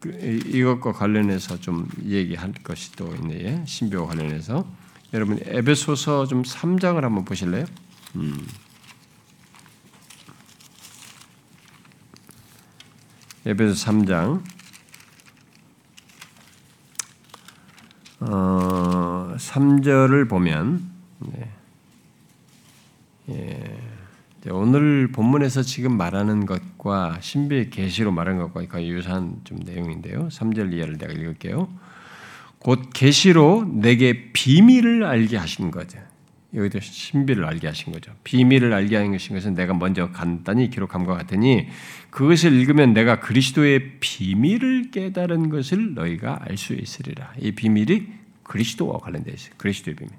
그, 0.00 0.08
이것과 0.46 0.92
관련해서 0.92 1.60
좀 1.60 1.86
얘기할 2.02 2.54
것이 2.64 2.92
또 2.92 3.14
있네요. 3.16 3.62
신비와 3.66 4.06
관련해서 4.06 4.66
여러분 5.12 5.38
에베소서 5.42 6.28
좀 6.28 6.44
3장을 6.44 6.98
한번 6.98 7.26
보실래요? 7.26 7.66
음. 8.16 8.38
에베소 13.44 13.74
3장 13.74 14.53
어, 18.30 19.34
3절을 19.36 20.28
보면 20.28 20.82
네. 21.20 21.50
예. 23.30 23.94
오늘 24.50 25.10
본문에서 25.10 25.62
지금 25.62 25.96
말하는 25.96 26.44
것과 26.44 27.18
신비의 27.20 27.70
계시로 27.70 28.12
말하는 28.12 28.40
것과 28.40 28.66
거의 28.66 28.90
유사한 28.90 29.40
좀 29.44 29.58
내용인데요. 29.64 30.28
3절 30.28 30.74
이하를 30.74 30.98
내가 30.98 31.12
읽을게요. 31.12 31.68
곧 32.58 32.90
계시로 32.92 33.64
내게 33.66 34.32
비밀을 34.32 35.04
알게 35.04 35.38
하신 35.38 35.70
거죠. 35.70 35.98
여기도 36.54 36.78
신비를 36.80 37.44
알게 37.44 37.66
하신 37.66 37.92
거죠. 37.92 38.12
비밀을 38.22 38.72
알게 38.72 38.96
하신 38.96 39.34
것은 39.34 39.54
내가 39.54 39.74
먼저 39.74 40.10
간단히 40.12 40.70
기록함과 40.70 41.14
같으니 41.14 41.68
그것을 42.10 42.52
읽으면 42.52 42.94
내가 42.94 43.20
그리스도의 43.20 43.98
비밀을 44.00 44.90
깨달은 44.90 45.48
것을 45.50 45.94
너희가 45.94 46.40
알 46.42 46.56
수 46.56 46.74
있으리라. 46.74 47.32
이 47.40 47.52
비밀이 47.52 48.06
그리스도와 48.44 48.98
관련되어 48.98 49.34
있어요. 49.34 49.54
그리스도의 49.56 49.96
비밀. 49.96 50.12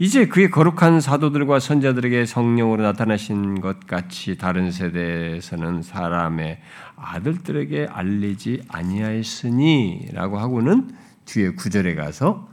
이제 0.00 0.26
그의 0.26 0.50
거룩한 0.50 1.00
사도들과 1.00 1.58
선자들에게 1.58 2.24
성령으로 2.24 2.84
나타나신 2.84 3.60
것 3.60 3.86
같이 3.86 4.38
다른 4.38 4.70
세대에서는 4.70 5.82
사람의 5.82 6.60
아들들에게 6.96 7.88
알리지 7.90 8.62
아니하였으니라고 8.68 10.38
하고는 10.38 10.92
뒤에 11.24 11.50
구절에 11.50 11.96
가서 11.96 12.48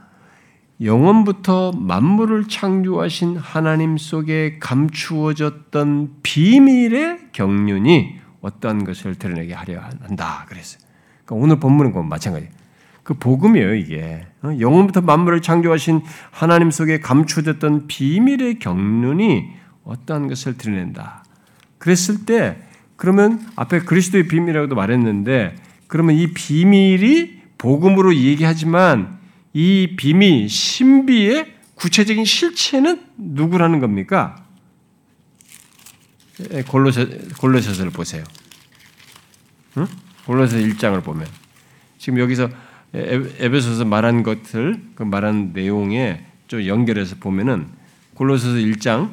영원부터 0.80 1.72
만물을 1.72 2.48
창조하신 2.48 3.38
하나님 3.38 3.96
속에 3.96 4.58
감추어졌던 4.60 6.16
비밀의 6.22 7.30
경륜이 7.32 8.16
어떠한 8.42 8.84
것을 8.84 9.14
드러내게 9.14 9.54
하려 9.54 9.80
한다 9.80 10.44
그랬어요. 10.48 10.82
그러니까 11.24 11.44
오늘 11.44 11.60
본문은 11.60 11.92
그 11.92 12.00
마찬가지. 12.00 12.48
그 13.02 13.14
복음이에요 13.14 13.74
이게. 13.74 14.26
어? 14.42 14.50
영원부터 14.58 15.00
만물을 15.00 15.40
창조하신 15.40 16.02
하나님 16.30 16.70
속에 16.70 17.00
감추어졌던 17.00 17.86
비밀의 17.86 18.58
경륜이 18.58 19.52
어떠한 19.84 20.28
것을 20.28 20.58
드러낸다. 20.58 21.24
그랬을 21.78 22.26
때 22.26 22.58
그러면 22.96 23.40
앞에 23.56 23.80
그리스도의 23.80 24.28
비밀이라고도 24.28 24.74
말했는데 24.74 25.54
그러면 25.86 26.16
이 26.16 26.32
비밀이 26.32 27.36
복음으로 27.58 28.14
얘기하지만 28.14 29.18
이 29.58 29.96
비밀, 29.96 30.50
신비의 30.50 31.54
구체적인 31.76 32.26
실체는 32.26 33.06
누구라는 33.16 33.80
겁니까? 33.80 34.44
골로새, 36.68 37.06
골로새서를 37.38 37.90
보세요. 37.90 38.22
응? 39.78 39.86
골로새 40.26 40.58
1장을 40.58 41.02
보면 41.02 41.26
지금 41.96 42.18
여기서 42.18 42.50
에베소서 42.92 43.86
말한 43.86 44.24
것들, 44.24 44.78
그 44.94 45.04
말한 45.04 45.52
내용에 45.54 46.26
좀 46.48 46.66
연결해서 46.66 47.16
보면은 47.16 47.70
골로새서 48.12 48.56
1장 48.56 49.10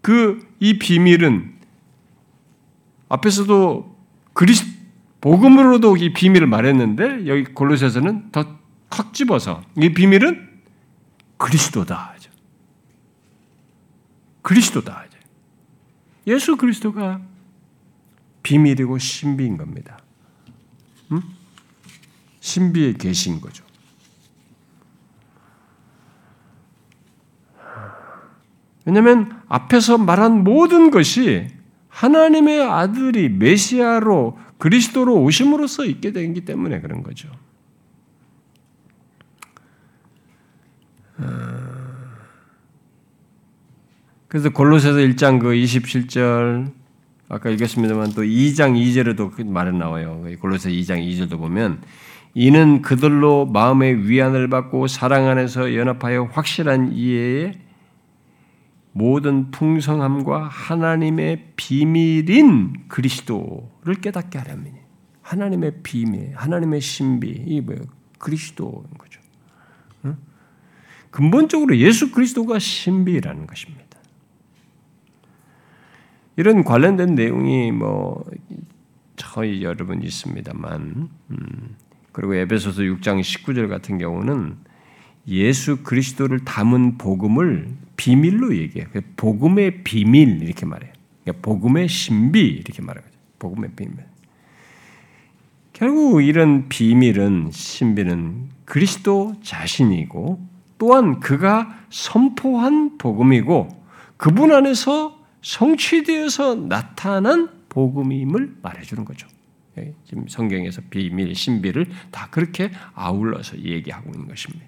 그 0.00 0.46
이 0.60 0.78
비밀은 0.78 1.54
앞에서도 3.08 3.96
그리스 4.32 4.64
복음으로도 5.20 5.96
이 5.96 6.12
비밀을 6.12 6.46
말했는데 6.46 7.26
여기 7.26 7.44
골로새서는 7.44 8.30
더확 8.32 9.12
집어서 9.12 9.62
이 9.76 9.92
비밀은 9.92 10.55
그리스도다. 11.36 12.14
그리스도다. 14.42 15.04
예수 16.26 16.56
그리스도가 16.56 17.20
비밀이고 18.42 18.98
신비인 18.98 19.56
겁니다. 19.56 19.98
음? 21.12 21.22
신비에 22.40 22.94
계신 22.94 23.40
거죠. 23.40 23.64
왜냐하면 28.84 29.42
앞에서 29.48 29.98
말한 29.98 30.44
모든 30.44 30.90
것이 30.92 31.48
하나님의 31.88 32.62
아들이 32.62 33.28
메시아로 33.28 34.38
그리스도로 34.58 35.22
오심으로써 35.22 35.84
있게 35.86 36.12
되기 36.12 36.44
때문에 36.44 36.80
그런 36.80 37.02
거죠. 37.02 37.28
그래서 44.28 44.50
골로새서 44.50 44.98
1장 44.98 45.40
그 45.40 45.48
27절 45.48 46.72
아까 47.28 47.50
읽었습니다만 47.50 48.12
또 48.12 48.22
2장 48.22 48.76
2절에도 48.76 49.32
그 49.32 49.42
말은 49.42 49.78
나와요. 49.78 50.24
골로새 50.40 50.70
2장 50.70 50.98
2절도 51.06 51.38
보면 51.38 51.80
이는 52.34 52.82
그들로 52.82 53.46
마음의 53.46 54.08
위안을 54.08 54.48
받고 54.48 54.88
사랑 54.88 55.26
안에서 55.26 55.74
연합하여 55.74 56.24
확실한 56.32 56.92
이해에 56.92 57.58
모든 58.92 59.50
풍성함과 59.50 60.48
하나님의 60.48 61.52
비밀인 61.56 62.88
그리스도를 62.88 63.94
깨닫게 64.00 64.38
하려면 64.38 64.74
하나님의 65.22 65.82
비밀, 65.82 66.32
하나님의 66.34 66.80
신비, 66.80 67.44
이 67.46 67.60
뭐예요? 67.60 67.82
그리스도인 68.18 68.84
거죠. 68.96 69.20
응? 71.16 71.30
근본적으로 71.30 71.76
예수 71.76 72.10
그리스도가 72.12 72.58
신비라는 72.58 73.46
것입니다. 73.46 73.84
이런 76.36 76.64
관련된 76.64 77.14
내용이 77.14 77.72
뭐 77.72 78.24
저희 79.16 79.62
여러분 79.62 80.02
있습니다만, 80.02 81.08
음, 81.30 81.76
그리고 82.12 82.34
에베소서 82.34 82.82
6장 82.82 83.20
19절 83.20 83.68
같은 83.68 83.98
경우는 83.98 84.56
예수 85.28 85.82
그리스도를 85.82 86.44
담은 86.44 86.98
복음을 86.98 87.68
비밀로 87.96 88.56
얘기해요. 88.56 88.88
복음의 89.16 89.82
비밀 89.82 90.42
이렇게 90.42 90.66
말해요. 90.66 90.92
그러니까 91.24 91.42
복음의 91.42 91.88
신비 91.88 92.40
이렇게 92.40 92.82
말하거든요. 92.82 93.18
복음의 93.38 93.70
비밀. 93.74 93.96
결국 95.72 96.22
이런 96.22 96.68
비밀은 96.68 97.50
신비는 97.52 98.50
그리스도 98.64 99.34
자신이고 99.42 100.55
또한 100.78 101.20
그가 101.20 101.78
선포한 101.90 102.98
복음이고 102.98 103.68
그분 104.16 104.52
안에서 104.52 105.18
성취되어서 105.42 106.54
나타난 106.68 107.48
복음임을 107.68 108.56
말해주는 108.62 109.04
거죠. 109.04 109.28
예, 109.78 109.94
지금 110.04 110.26
성경에서 110.26 110.82
비밀, 110.88 111.34
신비를 111.34 111.86
다 112.10 112.28
그렇게 112.30 112.70
아울러서 112.94 113.58
얘기하고 113.58 114.10
있는 114.12 114.28
것입니다. 114.28 114.66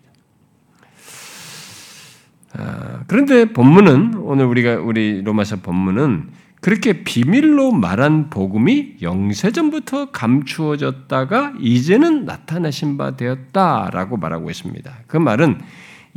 아, 2.54 3.04
그런데 3.06 3.52
본문은 3.52 4.14
오늘 4.16 4.46
우리가 4.46 4.76
우리 4.76 5.22
로마서 5.22 5.56
본문은 5.56 6.30
그렇게 6.60 7.04
비밀로 7.04 7.72
말한 7.72 8.30
복음이 8.30 8.96
영세전부터 9.00 10.10
감추어졌다가 10.10 11.54
이제는 11.60 12.24
나타나신 12.24 12.96
바 12.96 13.16
되었다라고 13.16 14.16
말하고 14.16 14.50
있습니다. 14.50 14.92
그 15.06 15.16
말은 15.16 15.60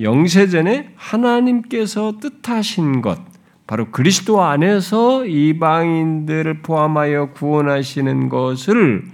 영세전에 0.01 0.93
하나님께서 0.95 2.19
뜻하신 2.19 3.01
것, 3.01 3.19
바로 3.67 3.91
그리스도 3.91 4.41
안에서 4.41 5.25
이방인들을 5.25 6.61
포함하여 6.61 7.31
구원하시는 7.33 8.29
것을 8.29 9.05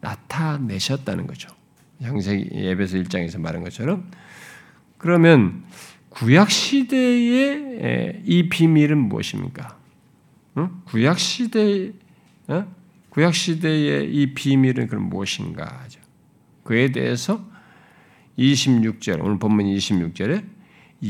나타내셨다는 0.00 1.26
거죠. 1.26 1.48
형세 2.00 2.48
예배서 2.52 2.98
1장에서 2.98 3.40
말한 3.40 3.64
것처럼 3.64 4.10
그러면 4.98 5.64
구약 6.10 6.50
시대의 6.50 8.22
이 8.24 8.48
비밀은 8.48 8.96
무엇입니까? 8.96 9.76
구약 10.86 11.18
시대 11.18 11.92
구약 13.10 13.34
시대의 13.34 14.14
이 14.14 14.34
비밀은 14.34 14.86
그럼 14.86 15.08
무엇인가 15.10 15.80
하죠. 15.82 16.00
그에 16.64 16.92
대해서 16.92 17.44
26절 18.38 19.22
오늘 19.22 19.38
본문 19.38 19.66
26절에 19.66 20.44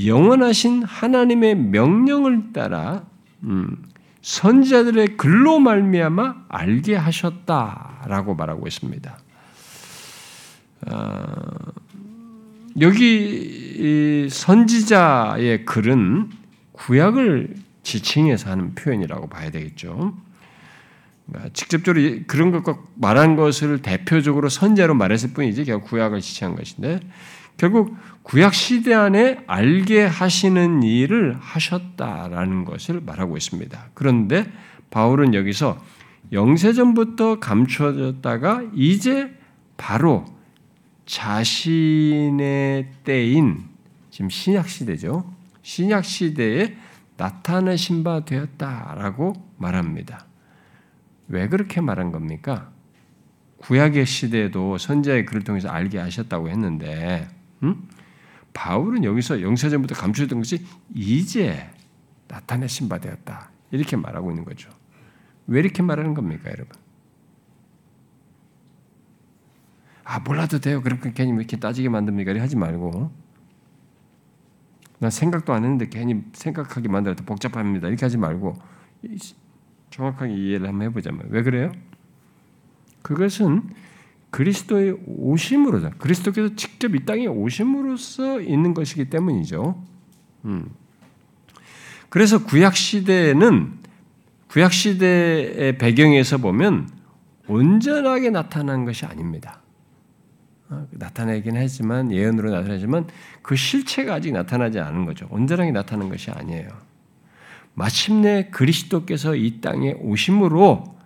영원하신 0.05 0.83
하나님의 0.83 1.57
명령을 1.57 2.53
따라 2.53 3.05
음, 3.43 3.77
선자들의 4.23 5.17
글로 5.17 5.61
말미암아 5.61 6.47
알게 6.49 6.97
하셨다라고 6.97 8.35
말하고 8.35 8.67
있습니다. 8.67 9.19
어, 10.89 11.27
여기 12.81 14.29
선지자의 14.31 15.65
글은 15.65 16.31
구약을 16.73 17.55
지칭해서 17.83 18.51
하는 18.51 18.75
표현이라고 18.75 19.29
봐야 19.29 19.51
되겠죠. 19.51 20.17
그러니까 21.27 21.53
직접적으로 21.53 22.19
그런 22.27 22.51
것과 22.51 22.79
말한 22.95 23.37
것을 23.37 23.83
대표적으로 23.83 24.49
선제로 24.49 24.95
말했을 24.95 25.33
뿐이지 25.33 25.65
결국 25.65 25.89
구약을 25.89 26.21
지칭한 26.21 26.57
것인데 26.57 27.01
결국 27.57 27.97
구약 28.23 28.55
시대 28.55 28.93
안에 28.93 29.39
알게 29.47 30.05
하시는 30.05 30.83
일을 30.83 31.37
하셨다라는 31.41 32.65
것을 32.65 33.01
말하고 33.01 33.37
있습니다. 33.37 33.91
그런데 33.95 34.51
바울은 34.91 35.35
여기서 35.35 35.79
영세전부터 36.33 37.41
감추어졌다가 37.41 38.65
이제 38.75 39.33
바로 39.77 40.25
자신의 41.07 42.91
때인 43.05 43.65
지금 44.11 44.29
신약 44.29 44.69
시대죠. 44.69 45.33
신약 45.63 46.05
시대에 46.05 46.77
나타내신 47.17 48.05
바 48.05 48.25
되었다라고 48.25 49.33
말합니다. 49.57 50.26
왜 51.29 51.49
그렇게 51.49 51.81
말한 51.81 52.13
겁니까? 52.13 52.71
구약의 53.59 54.07
시대에도 54.07 54.79
선자의 54.79 55.25
글을 55.27 55.43
통해서 55.43 55.69
알게 55.69 55.99
하셨다고 55.99 56.49
했는데 56.49 57.29
음? 57.63 57.89
바울은 58.53 59.05
여기서 59.05 59.43
영세전부터 59.43 59.95
감추었던 59.95 60.39
것이 60.39 60.65
이제 60.95 61.69
나타내신 62.29 62.89
바 62.89 62.99
되었다. 62.99 63.51
이렇게 63.71 63.97
말하고 63.97 64.31
있는 64.31 64.45
거죠. 64.45 64.71
왜 65.47 65.61
이렇게 65.61 65.83
말하는 65.83 66.15
겁니까, 66.15 66.51
여러분? 66.51 66.77
아, 70.05 70.21
몰라도 70.21 70.61
돼요. 70.61 70.83
그렇게 70.83 71.13
괜히 71.13 71.33
이렇게 71.33 71.59
따지게 71.59 71.89
만듭니까? 71.89 72.31
이렇게 72.31 72.41
하지 72.41 72.57
말고. 72.57 73.11
나 74.99 75.11
생각도 75.11 75.53
안 75.53 75.65
했는데 75.65 75.89
괜히 75.89 76.23
생각하게 76.33 76.89
만들어도 76.89 77.25
복잡합니다. 77.25 77.89
이렇게 77.89 78.07
하지 78.07 78.17
말고 78.17 78.57
정확하게 79.91 80.35
이해를 80.35 80.69
한번 80.69 80.89
해보자면 80.89 81.27
왜 81.31 81.43
그래요? 81.43 81.73
그것은 83.03 83.63
그리스도의 84.31 84.99
오심으로서 85.07 85.91
그리스도께서 85.99 86.55
직접 86.57 86.95
이 86.95 87.05
땅에 87.05 87.27
오심으로써 87.27 88.41
있는 88.41 88.75
것이기 88.75 89.09
때문이죠. 89.09 89.83
음. 90.45 90.71
그래서 92.09 92.45
구약 92.45 92.77
시대에는 92.77 93.79
구약 94.49 94.73
시대의 94.73 95.79
배경에서 95.79 96.39
보면 96.39 96.89
온전하게 97.49 98.31
나타난 98.31 98.85
것이 98.85 99.07
아닙니다. 99.07 99.61
어, 100.69 100.87
나타내긴 100.91 101.57
하지만 101.57 102.11
예언으로 102.11 102.51
나타나지만 102.51 103.07
그 103.43 103.55
실체가 103.55 104.15
아직 104.15 104.33
나타나지 104.33 104.81
않은 104.81 105.05
거죠. 105.05 105.29
온전하게 105.31 105.71
나타난 105.71 106.09
것이 106.09 106.31
아니에요. 106.31 106.69
마침내 107.77 108.49
그리스도께서 108.51 109.37
이 109.37 109.61
땅에 109.61 109.93
오심으로 110.01 110.97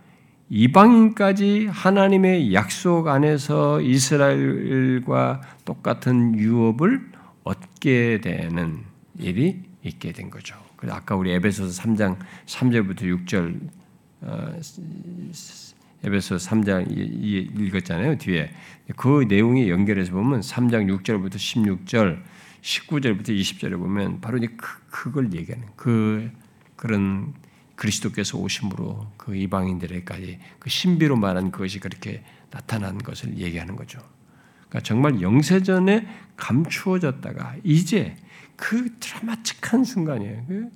이방인까지 0.51 1.67
하나님의 1.67 2.55
약속 2.55 3.09
안에서 3.09 3.81
이스라엘과 3.81 5.41
똑같은 5.65 6.39
유업을 6.39 7.11
얻게 7.43 8.21
되는 8.23 8.85
일이 9.19 9.63
있게 9.83 10.13
된 10.13 10.31
거죠. 10.31 10.57
그래서 10.77 10.95
아까 10.95 11.17
우리 11.17 11.33
에베소서 11.33 11.83
3장 11.83 12.17
3절부터 12.47 13.27
6절 13.27 13.61
어, 14.23 14.53
에베소 16.05 16.37
3장 16.37 16.87
읽었잖아요. 16.89 18.17
뒤에 18.19 18.51
그 18.97 19.25
내용이 19.29 19.69
연결해서 19.69 20.13
보면 20.13 20.41
3장 20.41 21.03
6절부터 21.03 21.35
16절, 21.35 22.23
19절부터 22.63 23.29
20절에 23.31 23.77
보면 23.77 24.21
바로 24.21 24.39
이제 24.39 24.47
그, 24.57 24.69
그걸 24.91 25.33
얘기하는 25.35 25.67
그 25.75 26.31
그런 26.81 27.35
그리스도께서 27.77 28.39
오심으로 28.39 29.07
그 29.19 29.37
이방인들에까지 29.37 30.39
그 30.59 30.71
신비로 30.71 31.15
말한 31.17 31.51
그것이 31.51 31.79
그렇게 31.79 32.25
나타난 32.49 32.97
것을 32.97 33.37
얘기하는 33.37 33.77
거죠. 33.77 34.01
그러니까 34.61 34.81
정말 34.81 35.21
영세전에 35.21 36.09
감추어졌다가 36.39 37.57
이제 37.65 38.17
그 38.57 38.97
드라마틱한 38.99 39.85
순간이에요. 39.85 40.45
그 40.49 40.71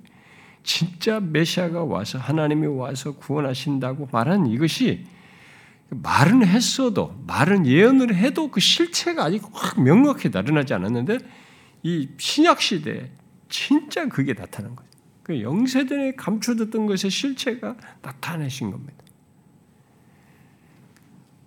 진짜 0.61 1.19
메시아가 1.19 1.83
와서 1.83 2.19
하나님이 2.19 2.67
와서 2.67 3.15
구원하신다고 3.15 4.09
말한 4.11 4.45
이것이 4.45 5.07
말은 5.89 6.45
했어도 6.45 7.19
말은 7.25 7.65
예언을 7.65 8.13
해도 8.13 8.51
그 8.51 8.59
실체가 8.59 9.23
아직 9.23 9.41
확 9.53 9.81
명확히 9.81 10.29
나타나지 10.29 10.75
않았는데 10.75 11.17
이 11.81 12.09
신약 12.15 12.61
시대에 12.61 13.09
진짜 13.49 14.07
그게 14.07 14.35
나타난 14.35 14.75
거예요. 14.75 14.94
그 15.25 15.41
영세전에 15.41 16.11
감춰졌던 16.11 16.85
것의 16.85 17.09
실체가 17.09 17.75
나타내신 18.03 18.69
겁니다. 18.69 18.93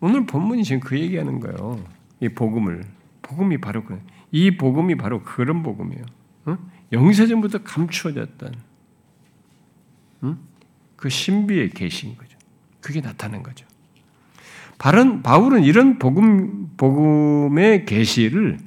오늘 0.00 0.26
본문이 0.26 0.64
지금 0.64 0.80
그 0.80 0.98
얘기하는 0.98 1.38
거예요. 1.38 1.84
이 2.18 2.28
복음을 2.28 2.84
복음이 3.22 3.58
바로 3.58 3.84
그, 3.84 4.00
이 4.32 4.56
복음이 4.56 4.96
바로 4.96 5.22
그런 5.22 5.62
복음이에요. 5.62 6.04
응? 6.48 6.58
영세전부터 6.90 7.62
감추어졌던 7.62 8.54
응? 10.24 10.38
그 10.96 11.08
신비의 11.08 11.70
계신 11.70 12.16
거죠. 12.16 12.36
그게 12.80 13.00
나타난 13.00 13.44
거죠. 13.44 13.64
바른 14.78 15.22
바울은 15.22 15.62
이런 15.62 16.00
복음 16.00 16.72
복음의 16.76 17.84
계시를 17.84 18.58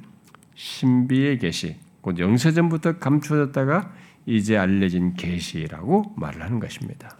신비의 0.54 1.38
계시, 1.38 1.76
곧 2.00 2.18
영세전부터 2.18 2.98
감추어졌다가 2.98 3.92
이제 4.26 4.56
알려진 4.56 5.14
계시라고 5.14 6.14
말을 6.16 6.42
하는 6.42 6.60
것입니다. 6.60 7.16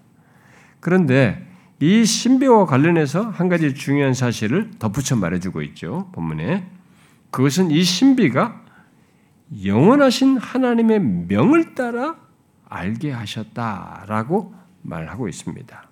그런데 0.81 1.47
이 1.81 2.05
신비와 2.05 2.67
관련해서 2.67 3.23
한 3.31 3.49
가지 3.49 3.75
중요한 3.75 4.15
사실을 4.15 4.71
덧붙여 4.79 5.17
말해주고 5.17 5.63
있죠. 5.63 6.09
본문에 6.13 6.69
그것은 7.31 7.71
이 7.71 7.83
신비가 7.83 8.63
영원하신 9.65 10.37
하나님의 10.39 11.01
명을 11.01 11.75
따라 11.75 12.17
알게 12.69 13.11
하셨다라고 13.11 14.55
말하고 14.83 15.29
있습니다. 15.29 15.89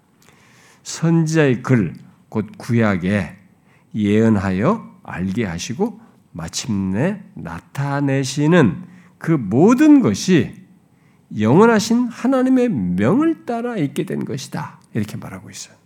선지자의 0.82 1.62
글, 1.62 1.94
곧 2.28 2.46
구약에 2.56 3.36
예언하여 3.94 5.00
알게 5.02 5.44
하시고 5.44 6.00
마침내 6.32 7.22
나타내시는 7.34 8.84
그 9.18 9.32
모든 9.32 10.00
것이 10.00 10.59
영원하신 11.38 12.08
하나님의 12.08 12.68
명을 12.68 13.44
따라 13.44 13.76
있게 13.76 14.04
된 14.04 14.24
것이다. 14.24 14.80
이렇게 14.94 15.16
말하고 15.16 15.50
있어요. 15.50 15.76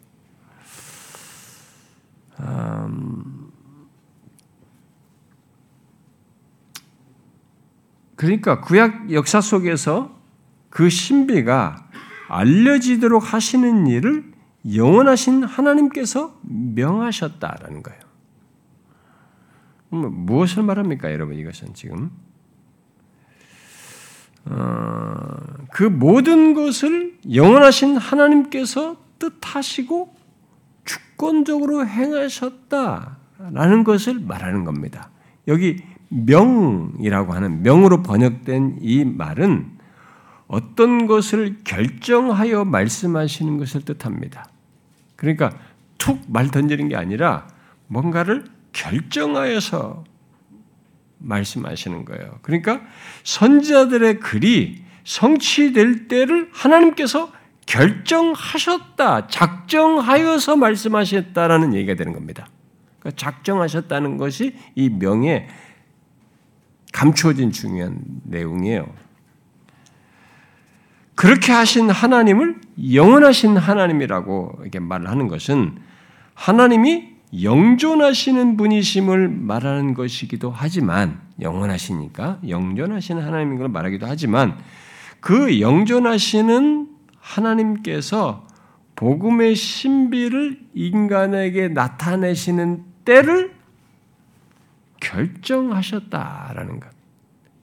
음, 2.40 3.51
그러니까 8.16 8.61
구약 8.61 9.12
역사 9.12 9.40
속에서 9.40 10.18
그 10.70 10.88
신비가 10.88 11.88
알려지도록 12.28 13.32
하시는 13.32 13.86
일을 13.86 14.32
영원하신 14.74 15.45
하나님께서 15.45 16.40
명하셨다라는 16.42 17.82
거예요. 17.82 18.01
무엇을 19.90 20.62
말합니까, 20.62 21.12
여러분? 21.12 21.36
이것은 21.36 21.74
지금 21.74 22.11
어, 22.11 22.34
그 25.72 25.84
모든 25.84 26.55
것을 26.55 27.18
영원하신 27.32 27.97
하나님께서 27.97 28.97
뜻하시고 29.18 30.14
주권적으로 30.84 31.86
행하셨다라는 31.86 33.84
것을 33.84 34.20
말하는 34.20 34.64
겁니다. 34.64 35.11
여기 35.49 35.82
명이라고 36.09 37.32
하는 37.32 37.62
명으로 37.62 38.03
번역된 38.03 38.78
이 38.80 39.05
말은 39.05 39.72
어떤 40.47 41.07
것을 41.07 41.59
결정하여 41.64 42.64
말씀하시는 42.64 43.59
것을 43.59 43.82
뜻합니다. 43.84 44.49
그러니까 45.16 45.51
툭 45.99 46.20
말 46.28 46.51
던지는 46.51 46.88
게 46.88 46.97
아니라 46.97 47.49
뭔가를 47.86 48.45
결정하여서 48.72 50.05
말씀하시는 51.24 52.04
거예요. 52.04 52.38
그러니까 52.42 52.80
선지자들의 53.24 54.20
글이 54.20 54.84
성취될 55.04 56.08
때를 56.08 56.48
하나님께서 56.52 57.32
결정하셨다, 57.66 59.28
작정하여서 59.28 60.56
말씀하셨다라는 60.56 61.74
얘기가 61.74 61.94
되는 61.94 62.12
겁니다. 62.12 62.46
그러니까 62.98 63.16
작정하셨다는 63.16 64.16
것이 64.16 64.54
이 64.74 64.88
명에 64.90 65.48
감추어진 66.92 67.50
중요한 67.50 68.00
내용이에요. 68.24 68.86
그렇게 71.14 71.52
하신 71.52 71.90
하나님을 71.90 72.60
영원하신 72.92 73.56
하나님이라고 73.56 74.58
이렇게 74.62 74.78
말을 74.78 75.08
하는 75.08 75.28
것은 75.28 75.78
하나님이 76.34 77.13
영존하시는 77.43 78.57
분이심을 78.57 79.28
말하는 79.28 79.95
것이기도 79.95 80.51
하지만 80.51 81.20
영원하시니까 81.41 82.41
영존하시는 82.49 83.22
하나님인 83.22 83.59
걸 83.59 83.68
말하기도 83.68 84.07
하지만 84.07 84.57
그 85.20 85.61
영존하시는 85.61 86.89
하나님께서 87.18 88.47
복음의 88.97 89.57
신비를 89.57 90.61
인간에게 90.74 91.68
나타내시는 91.68 92.85
때를 93.05 93.55
결정하셨다라는 95.01 96.80
것. 96.80 96.89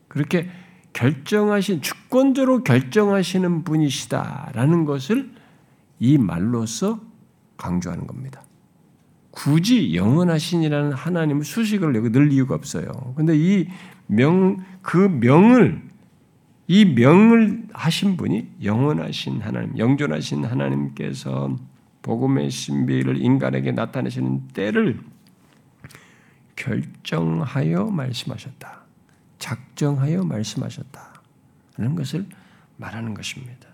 그렇게 0.08 0.50
결정하신 0.94 1.82
주권적으로 1.82 2.64
결정하시는 2.64 3.64
분이시다라는 3.64 4.86
것을 4.86 5.32
이 6.00 6.18
말로써 6.18 7.00
강조하는 7.56 8.08
겁니다. 8.08 8.42
굳이 9.32 9.96
영원하신이라는 9.96 10.92
하나님을 10.92 11.44
수식을 11.44 11.94
내고 11.94 12.12
늘 12.12 12.32
이유가 12.32 12.56
없어요. 12.56 13.14
근데 13.16 13.36
이 13.36 13.68
명, 14.08 14.58
그 14.82 14.98
명을, 14.98 15.82
이 16.68 16.86
명을 16.86 17.68
하신 17.74 18.18
분이 18.18 18.48
영원하신 18.64 19.42
하나님, 19.42 19.78
영존하신 19.78 20.46
하나님께서 20.46 21.58
복음의 22.02 22.50
신비를 22.50 23.22
인간에게 23.22 23.72
나타내시는 23.72 24.50
때를 24.50 25.00
결정하여 26.56 27.86
말씀하셨다. 27.86 28.82
작정하여 29.40 30.24
말씀하셨다. 30.24 31.22
라는 31.78 31.96
것을 31.96 32.26
말하는 32.78 33.14
것입니다. 33.14 33.71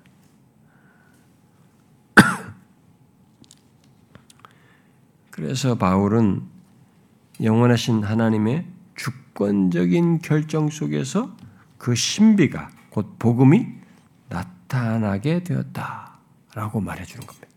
그래서 5.38 5.76
바울은 5.76 6.42
영원하신 7.44 8.04
하나님의 8.04 8.66
주권적인 8.96 10.18
결정 10.18 10.72
속에서 10.72 11.38
그 11.78 11.94
신비가 11.94 12.72
곧 12.90 13.20
복음이 13.20 13.68
나타나게 14.30 15.44
되었다라고 15.44 16.82
말해 16.82 17.06
주는 17.06 17.28
겁니다. 17.28 17.48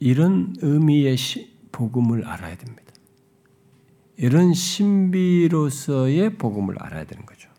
이런 0.00 0.56
의미의 0.60 1.16
복음을 1.70 2.26
알아야 2.26 2.56
됩니다. 2.56 2.92
이런 4.16 4.54
신비로서의 4.54 6.36
복음을 6.36 6.82
알아야 6.82 7.04
되는 7.04 7.24
거죠. 7.24 7.48
어, 7.48 7.52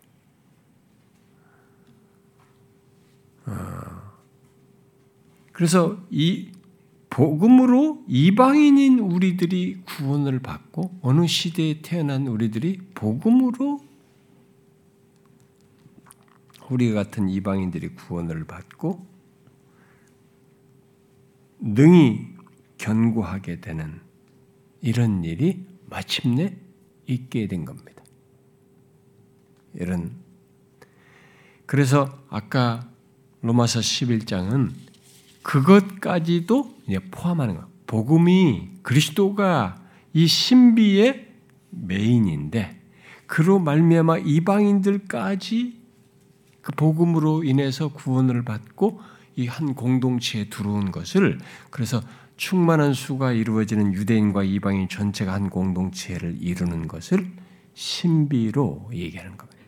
그래서 5.52 5.98
이 6.10 6.50
복음으로 7.10 8.04
이방인인 8.08 8.98
우리들이 8.98 9.82
구원을 9.84 10.38
받고 10.40 10.98
어느 11.02 11.26
시대에 11.26 11.82
태어난 11.82 12.26
우리들이 12.26 12.80
복음으로 12.94 13.80
우리 16.70 16.92
같은 16.92 17.28
이방인들이 17.28 17.94
구원을 17.94 18.44
받고 18.44 19.06
능히 21.60 22.28
견고하게 22.78 23.60
되는 23.60 24.00
이런 24.80 25.22
일이 25.22 25.66
마침내 25.90 26.56
있게 27.06 27.46
된 27.46 27.66
겁니다. 27.66 28.02
이런 29.74 30.12
그래서 31.66 32.18
아까 32.28 32.91
로마서 33.42 33.80
11장은 33.80 34.70
그것까지도 35.42 36.74
포함하는 37.10 37.56
거. 37.56 37.66
복음이 37.86 38.70
그리스도가 38.82 39.80
이 40.12 40.26
신비의 40.26 41.28
메인인데 41.70 42.80
그로 43.26 43.58
말미암아 43.58 44.18
이방인들까지 44.18 45.80
그 46.62 46.72
복음으로 46.72 47.44
인해서 47.44 47.88
구원을 47.88 48.44
받고 48.44 49.00
이 49.36 49.46
한 49.46 49.74
공동체에 49.74 50.48
들어온 50.48 50.92
것을 50.92 51.38
그래서 51.70 52.02
충만한 52.36 52.92
수가 52.92 53.32
이루어지는 53.32 53.94
유대인과 53.94 54.44
이방인 54.44 54.88
전체가 54.88 55.32
한 55.32 55.48
공동체를 55.48 56.36
이루는 56.40 56.88
것을 56.88 57.30
신비로 57.74 58.90
얘기하는 58.92 59.36
겁니다. 59.36 59.61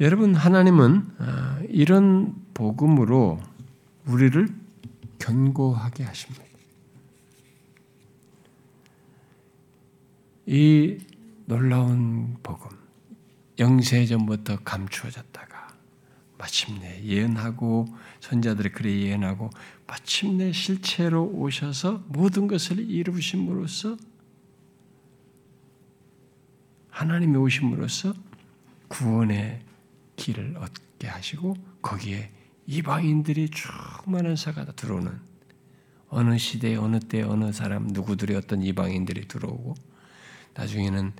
여러분 0.00 0.34
하나님은 0.34 1.06
아, 1.18 1.60
이런 1.68 2.34
복음으로 2.52 3.40
우리를 4.06 4.48
견고하게 5.20 6.02
하십니다. 6.02 6.44
이 10.46 10.98
놀라운 11.46 12.36
복음, 12.42 12.76
영세 13.60 14.04
전부터 14.04 14.58
감추어졌다가 14.64 15.68
마침내 16.38 17.02
예언하고 17.04 17.86
선자들의 18.20 18.72
글에 18.72 18.90
예언하고 18.90 19.50
마침내 19.86 20.50
실체로 20.52 21.24
오셔서 21.24 22.02
모든 22.08 22.48
것을 22.48 22.78
이루심으로써 22.80 23.96
하나님이 26.90 27.36
오심으로써 27.36 28.12
구원의 28.88 29.60
길을 30.16 30.56
얻게 30.58 31.08
하시고 31.08 31.56
거기에 31.82 32.30
이방인들이 32.66 33.50
충만한 33.50 34.36
사가 34.36 34.64
들어오는 34.72 35.20
어느 36.08 36.38
시대 36.38 36.76
어느 36.76 37.00
때 37.00 37.22
어느 37.22 37.52
사람 37.52 37.88
누구들이 37.88 38.34
어떤 38.34 38.62
이방인들이 38.62 39.26
들어오고 39.28 39.74
나중에는 40.54 41.12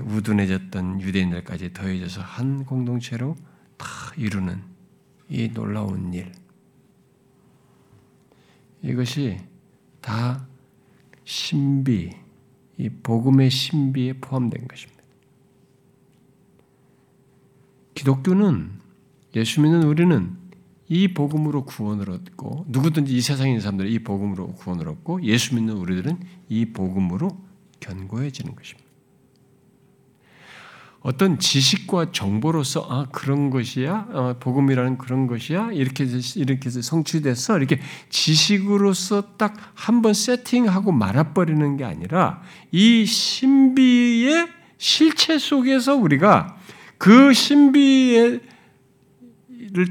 우둔해졌던 0.00 1.00
유대인들까지 1.00 1.72
더해져서 1.72 2.20
한 2.20 2.64
공동체로 2.64 3.36
다 3.76 3.86
이루는 4.16 4.62
이 5.28 5.48
놀라운 5.48 6.12
일. 6.12 6.32
이것이 8.82 9.38
다 10.00 10.46
신비, 11.24 12.10
이 12.78 12.88
복음의 12.88 13.50
신비에 13.50 14.14
포함된 14.14 14.68
것입니다. 14.68 14.95
기독교는 17.96 18.70
예수 19.34 19.60
믿는 19.60 19.82
우리는 19.82 20.36
이 20.88 21.08
복음으로 21.08 21.64
구원을 21.64 22.10
얻고 22.10 22.66
누구든지 22.68 23.12
이 23.12 23.20
세상에 23.20 23.50
있는 23.50 23.60
사람들은 23.60 23.90
이 23.90 23.98
복음으로 23.98 24.52
구원을 24.52 24.88
얻고 24.88 25.24
예수 25.24 25.56
믿는 25.56 25.74
우리들은 25.74 26.20
이 26.48 26.66
복음으로 26.66 27.36
견고해지는 27.80 28.54
것입니다. 28.54 28.86
어떤 31.00 31.38
지식과 31.38 32.10
정보로서 32.10 32.86
아 32.90 33.06
그런 33.12 33.50
것이야 33.50 34.08
어, 34.10 34.36
복음이라는 34.40 34.98
그런 34.98 35.28
것이야 35.28 35.70
이렇게 35.72 36.04
이렇게 36.34 36.68
성취돼서 36.70 37.58
이렇게 37.58 37.80
지식으로서 38.10 39.36
딱 39.36 39.54
한 39.76 40.02
번 40.02 40.14
세팅하고 40.14 40.90
말아버리는 40.92 41.76
게 41.76 41.84
아니라 41.84 42.42
이 42.72 43.04
신비의 43.06 44.48
실체 44.78 45.38
속에서 45.38 45.94
우리가 45.96 46.56
그 46.98 47.32
신비를 47.32 48.40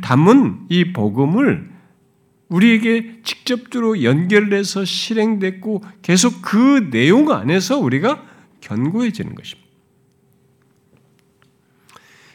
담은 0.01 0.65
이 0.69 0.93
복음을 0.93 1.69
우리에게 2.49 3.21
직접적으로 3.23 4.03
연결돼서 4.03 4.85
실행됐고 4.85 5.83
계속 6.01 6.41
그 6.41 6.89
내용 6.91 7.31
안에서 7.31 7.79
우리가 7.79 8.23
견고해지는 8.61 9.35
것입니다. 9.35 9.65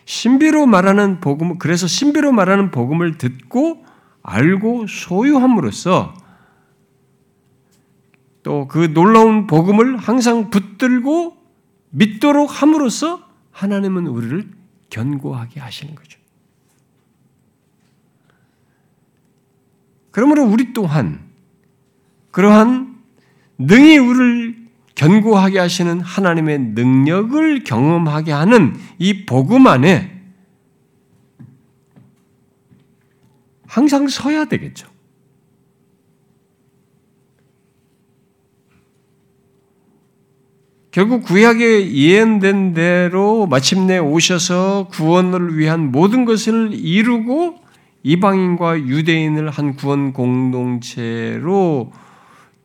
신비로 0.05 0.67
말하는 0.67 1.21
복음, 1.21 1.59
그래서 1.59 1.87
신비로 1.87 2.33
말하는 2.33 2.71
복음을 2.71 3.19
듣고 3.19 3.85
알고 4.23 4.87
소유함으로써 4.89 6.15
또 8.43 8.67
그 8.69 8.93
놀라운 8.93 9.47
복음을 9.47 9.97
항상 9.97 10.51
붙들고 10.51 11.37
믿도록 11.91 12.63
함으로써 12.63 13.23
하나님은 13.53 14.07
우리를 14.07 14.60
견고하게 14.91 15.61
하시는 15.61 15.95
거죠. 15.95 16.19
그러므로 20.11 20.45
우리 20.45 20.73
또한 20.73 21.31
그러한 22.33 22.99
능히 23.59 23.99
우리를 23.99 24.61
견고하게 24.95 25.59
하시는 25.59 26.01
하나님의 26.01 26.59
능력을 26.59 27.65
경험하게 27.65 28.33
하는 28.33 28.77
이 28.99 29.25
복음 29.25 29.67
안에 29.67 30.21
항상 33.67 34.09
서야 34.09 34.47
되겠죠. 34.47 34.90
결국 40.91 41.23
구약에 41.23 41.93
예언된 41.93 42.75
대로 42.75 43.47
마침내 43.47 43.99
오셔서 43.99 44.89
구원을 44.91 45.57
위한 45.57 45.93
모든 45.93 46.25
것을 46.25 46.71
이루고 46.73 47.59
이방인과 48.03 48.81
유대인을 48.81 49.51
한 49.51 49.77
구원 49.77 50.13
공동체로 50.13 51.93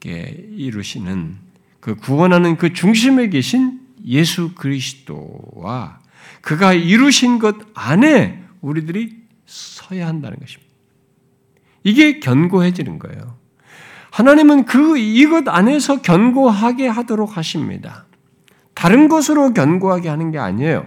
이루시는 0.03 1.38
그 1.80 1.95
구원하는 1.95 2.57
그 2.57 2.73
중심에 2.73 3.30
계신 3.30 3.80
예수 4.05 4.53
그리스도와 4.55 5.99
그가 6.41 6.73
이루신 6.73 7.39
것 7.39 7.55
안에 7.73 8.43
우리들이 8.61 9.15
서야 9.45 10.07
한다는 10.07 10.38
것입니다. 10.39 10.71
이게 11.84 12.19
견고해지는 12.19 12.99
거예요. 12.99 13.38
하나님은 14.11 14.65
그 14.65 14.97
이것 14.97 15.47
안에서 15.47 16.01
견고하게 16.01 16.88
하도록 16.88 17.36
하십니다. 17.36 18.05
다른 18.76 19.07
것으로 19.07 19.53
견고하게 19.53 20.09
하는 20.09 20.30
게 20.30 20.38
아니에요. 20.38 20.86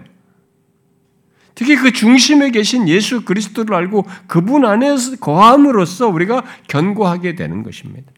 특히 1.56 1.74
그 1.74 1.90
중심에 1.90 2.50
계신 2.50 2.88
예수 2.88 3.24
그리스도를 3.24 3.74
알고 3.74 4.06
그분 4.28 4.64
안에서 4.64 5.16
거함으로써 5.16 6.06
우리가 6.06 6.44
견고하게 6.68 7.34
되는 7.34 7.64
것입니다. 7.64 8.12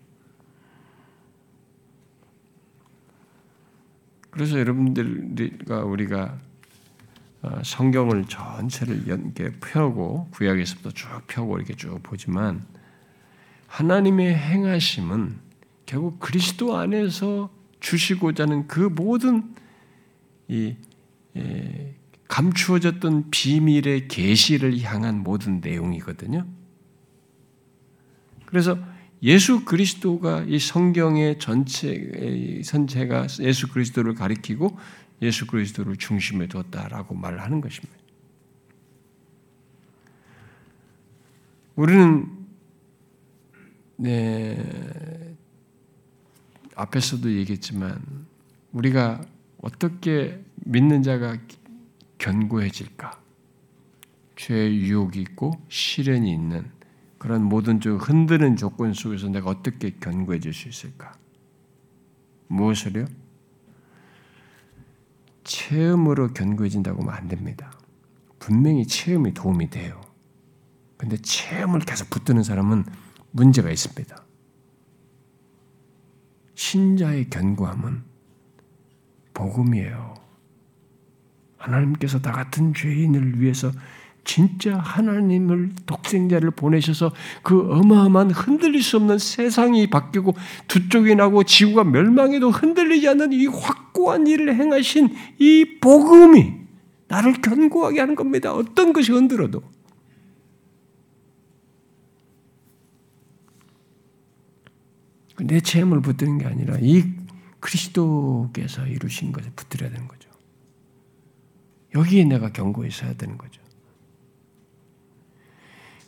그래서 4.31 4.59
여러분들과 4.59 5.85
우리가 5.85 6.37
어, 7.43 7.63
성경을 7.65 8.27
전체를 8.27 9.07
이렇게 9.07 9.51
펴고 9.61 10.29
구약에서부터 10.33 10.91
쭉 10.91 11.09
펴고 11.27 11.57
이렇게 11.57 11.75
쭉 11.75 11.99
보지만 12.03 12.63
하나님의 13.69 14.35
행하심은 14.35 15.39
결국 15.87 16.21
그리스도 16.21 16.77
안에서 16.77 17.49
주시고자 17.81 18.45
하는 18.45 18.67
그 18.67 18.81
모든 18.81 19.55
이 20.49 20.77
감추어졌던 22.29 23.31
비밀의 23.31 24.09
계시를 24.09 24.81
향한 24.83 25.23
모든 25.23 25.61
내용이거든요. 25.61 26.47
그래서 28.47 28.79
예수 29.23 29.65
그리스도가 29.65 30.45
이 30.47 30.59
성경의 30.59 31.39
전체 31.39 32.63
선체가 32.65 33.27
예수 33.41 33.69
그리스도를 33.69 34.15
가리키고 34.15 34.79
예수 35.23 35.47
그리스도를 35.47 35.97
중심에 35.97 36.47
뒀다라고 36.47 37.15
말을 37.15 37.41
하는 37.41 37.61
것입니다. 37.61 37.95
우리는 41.77 42.27
네, 43.97 44.57
앞에서도 46.81 47.33
얘기했지만 47.33 48.27
우리가 48.73 49.21
어떻게 49.61 50.43
믿는 50.57 51.03
자가 51.03 51.37
견고해질까? 52.19 53.21
죄의 54.37 54.81
유혹이 54.81 55.21
있고 55.21 55.53
시련이 55.69 56.33
있는 56.33 56.71
그런 57.19 57.43
모든 57.43 57.81
좀 57.81 57.99
흔드는 57.99 58.57
조건 58.57 58.95
속에서 58.95 59.29
내가 59.29 59.51
어떻게 59.51 59.91
견고해질 59.91 60.55
수 60.55 60.69
있을까? 60.69 61.13
무엇을요? 62.49 63.05
체험으로 65.45 66.33
견고해진다고 66.33 67.03
하면 67.03 67.15
안 67.15 67.29
됩니다. 67.29 67.73
분명히 68.39 68.87
체험이 68.87 69.35
도움이 69.35 69.69
돼요. 69.69 70.01
근데 70.97 71.19
체험을 71.19 71.81
계속 71.81 72.09
붙드는 72.09 72.43
사람은 72.43 72.85
문제가 73.33 73.71
있습니다. 73.71 74.30
신자의 76.61 77.31
견고함은 77.31 78.03
복음이에요. 79.33 80.15
하나님께서 81.57 82.21
나 82.21 82.33
같은 82.33 82.75
죄인을 82.75 83.41
위해서 83.41 83.73
진짜 84.25 84.77
하나님을 84.77 85.71
독생자를 85.87 86.51
보내셔서 86.51 87.13
그 87.43 87.73
어마어마한 87.73 88.33
흔들릴 88.33 88.83
수 88.83 88.99
없는 88.99 89.17
세상이 89.17 89.89
바뀌고 89.89 90.35
두 90.69 90.91
쪽이 90.91 91.15
나고 91.15 91.45
지구가 91.45 91.85
멸망해도 91.85 92.51
흔들리지 92.51 93.09
않는 93.09 93.33
이 93.33 93.47
확고한 93.47 94.27
일을 94.27 94.55
행하신 94.55 95.15
이 95.39 95.79
복음이 95.81 96.53
나를 97.09 97.41
견고하게 97.41 98.01
하는 98.01 98.15
겁니다. 98.15 98.53
어떤 98.53 98.93
것이 98.93 99.13
흔들어도. 99.13 99.63
내 105.43 105.61
체험을 105.61 106.01
붙드는 106.03 106.39
게 106.39 106.47
아니라 106.47 106.77
이 106.81 107.05
그리스도께서 107.61 108.87
이루신 108.87 109.33
것을 109.33 109.51
붙들어야 109.55 109.91
되는 109.91 110.09
거죠. 110.09 110.31
여기에 111.95 112.25
내가 112.25 112.53
견고히 112.53 112.91
서야 112.91 113.15
되는 113.15 113.37
거죠. 113.37 113.61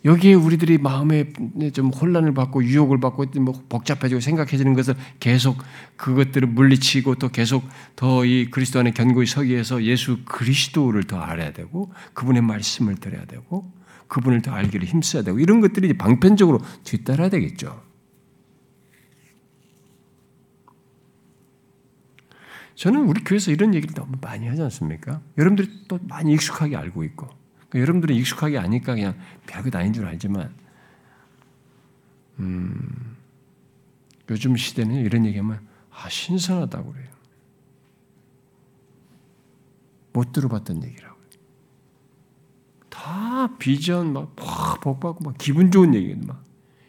여기에 0.05 0.35
우리들이 0.35 0.78
마음에 0.78 1.33
좀 1.72 1.91
혼란을 1.91 2.35
받고 2.35 2.64
유혹을 2.64 2.99
받고 2.99 3.26
뭐 3.41 3.62
복잡해지고 3.68 4.20
생각해지는 4.20 4.74
것을 4.74 4.97
계속 5.20 5.59
그것들을 5.97 6.49
물리치고 6.49 7.16
또 7.16 7.28
계속 7.28 7.64
더 7.95 8.24
이 8.24 8.51
그리스도 8.51 8.80
안에 8.80 8.91
견고히 8.93 9.26
서기 9.26 9.51
위해서 9.51 9.83
예수 9.85 10.24
그리스도를 10.24 11.05
더 11.05 11.18
알아야 11.18 11.53
되고 11.53 11.93
그분의 12.14 12.43
말씀을 12.43 12.97
들어야 12.97 13.24
되고 13.26 13.70
그분을 14.09 14.43
더 14.43 14.51
알기를 14.53 14.87
힘써야 14.89 15.22
되고 15.22 15.39
이런 15.39 15.61
것들이 15.61 15.97
방편적으로 15.97 16.61
뒤따라야 16.83 17.28
되겠죠. 17.30 17.91
저는 22.83 23.05
우리 23.05 23.22
교회에서 23.22 23.53
이런 23.53 23.76
얘기를 23.76 23.95
너무 23.95 24.16
많이 24.20 24.49
하지 24.49 24.61
않습니까? 24.61 25.22
여러분들이 25.39 25.85
또 25.87 26.01
많이 26.03 26.33
익숙하게 26.33 26.74
알고 26.74 27.05
있고 27.05 27.28
그러니까 27.68 27.78
여러분들은 27.78 28.12
익숙하게 28.16 28.59
아니까 28.59 28.97
그냥 28.97 29.16
별것 29.47 29.72
아닌 29.76 29.93
줄 29.93 30.05
알지만 30.05 30.53
음, 32.41 33.16
요즘 34.28 34.57
시대는 34.57 34.97
이런 34.97 35.24
얘기하면 35.26 35.64
아 35.93 36.09
신선하다고 36.09 36.93
그래요. 36.93 37.09
못 40.12 40.33
들어봤던 40.33 40.83
얘기라고. 40.83 41.16
다 42.91 43.57
비전 43.59 44.12
막 44.12 44.35
복 44.80 44.99
받고 44.99 45.22
막 45.22 45.39
기분 45.39 45.70
좋은 45.70 45.95
얘기 45.95 46.16
막 46.16 46.43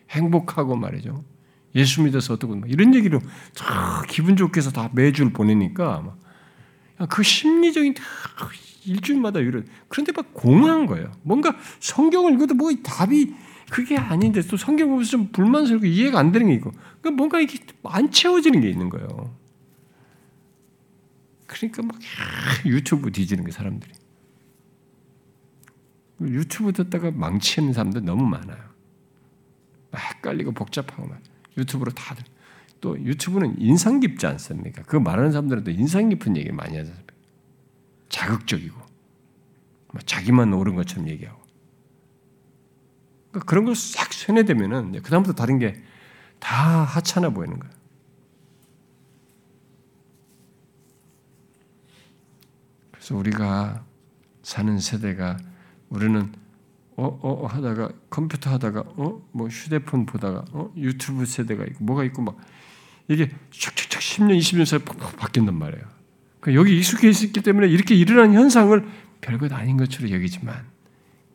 행복하고 0.09 0.75
말이죠. 0.75 1.23
예수 1.75 2.01
믿어서 2.03 2.35
어떻고 2.35 2.55
막 2.55 2.69
이런 2.69 2.93
얘기로 2.93 3.19
다 3.55 4.03
기분 4.07 4.35
좋게 4.35 4.59
해서 4.59 4.71
다 4.71 4.89
매주를 4.93 5.33
보내니까 5.33 6.15
그 7.09 7.23
심리적인 7.23 7.95
일주일마다 8.85 9.39
이런 9.39 9.65
그런데 9.87 10.11
막 10.11 10.33
공허한 10.33 10.85
거예요. 10.85 11.11
뭔가 11.23 11.55
성경을 11.79 12.33
읽어도 12.33 12.53
뭐 12.53 12.71
답이 12.83 13.33
그게 13.69 13.97
아닌데 13.97 14.41
또 14.41 14.57
성경 14.57 14.89
보면서 14.89 15.11
좀 15.11 15.31
불만스럽고 15.31 15.85
이해가 15.85 16.19
안 16.19 16.31
되는 16.31 16.47
게 16.47 16.53
있고 16.55 16.71
그러니까 17.01 17.11
뭔가 17.11 17.39
이게 17.39 17.59
안 17.83 18.11
채워지는 18.11 18.61
게 18.61 18.69
있는 18.69 18.89
거예요. 18.89 19.35
그러니까 21.47 21.81
막 21.81 21.97
유튜브 22.65 23.11
뒤지는 23.11 23.45
게 23.45 23.51
사람들이 23.51 23.91
유튜브 26.21 26.71
듣다가 26.71 27.11
망치는 27.11 27.73
사람들 27.73 28.05
너무 28.05 28.25
많아요. 28.27 28.61
헷갈리고 29.95 30.51
복잡하고 30.51 31.07
막 31.07 31.19
유튜브로 31.57 31.91
다들 31.91 32.23
또 32.81 32.99
유튜브는 32.99 33.55
인상 33.59 33.99
깊지 33.99 34.25
않습니까? 34.27 34.83
그 34.83 34.97
말하는 34.97 35.31
사람들은 35.31 35.63
또 35.63 35.71
인상 35.71 36.09
깊은 36.09 36.37
얘기 36.37 36.51
많이 36.51 36.77
하잖아요. 36.77 37.03
자극적이고 38.09 38.75
뭐 38.75 40.01
자기만 40.05 40.53
옳은 40.53 40.75
것처럼 40.75 41.07
얘기하고 41.09 41.41
그러니까 43.31 43.49
그런 43.49 43.65
걸싹 43.65 44.13
세뇌되면은 44.13 45.01
그다음부터 45.01 45.33
다른 45.33 45.59
게 45.59 45.83
다 46.43 46.83
하찮아 46.83 47.29
보이는 47.29 47.57
거예요. 47.57 47.73
그래서 52.91 53.15
우리가 53.15 53.85
사는 54.41 54.77
세대가 54.77 55.37
우리는 55.87 56.33
어, 56.95 57.19
어, 57.21 57.45
하다가 57.47 57.89
컴퓨터 58.09 58.51
하다가 58.51 58.83
어, 58.97 59.21
뭐 59.31 59.47
휴대폰 59.47 60.05
보다가 60.05 60.45
어, 60.51 60.71
유튜브 60.77 61.25
세대가 61.25 61.63
있고 61.65 61.83
뭐가 61.83 62.03
있고 62.05 62.21
막 62.21 62.37
이게 63.07 63.29
촥촥촥 63.51 63.99
10년, 63.99 64.37
20년 64.37 64.65
사이에 64.65 64.83
팍팍 64.83 65.17
바뀐단 65.17 65.57
말이에요. 65.57 65.83
그러니까 66.39 66.59
여기 66.59 66.77
익숙해 66.77 67.09
있기 67.09 67.41
때문에 67.41 67.67
이렇게 67.67 67.95
일어난 67.95 68.33
현상을 68.33 68.85
별것 69.21 69.51
아닌 69.53 69.77
것으로 69.77 70.11
여기지만 70.11 70.65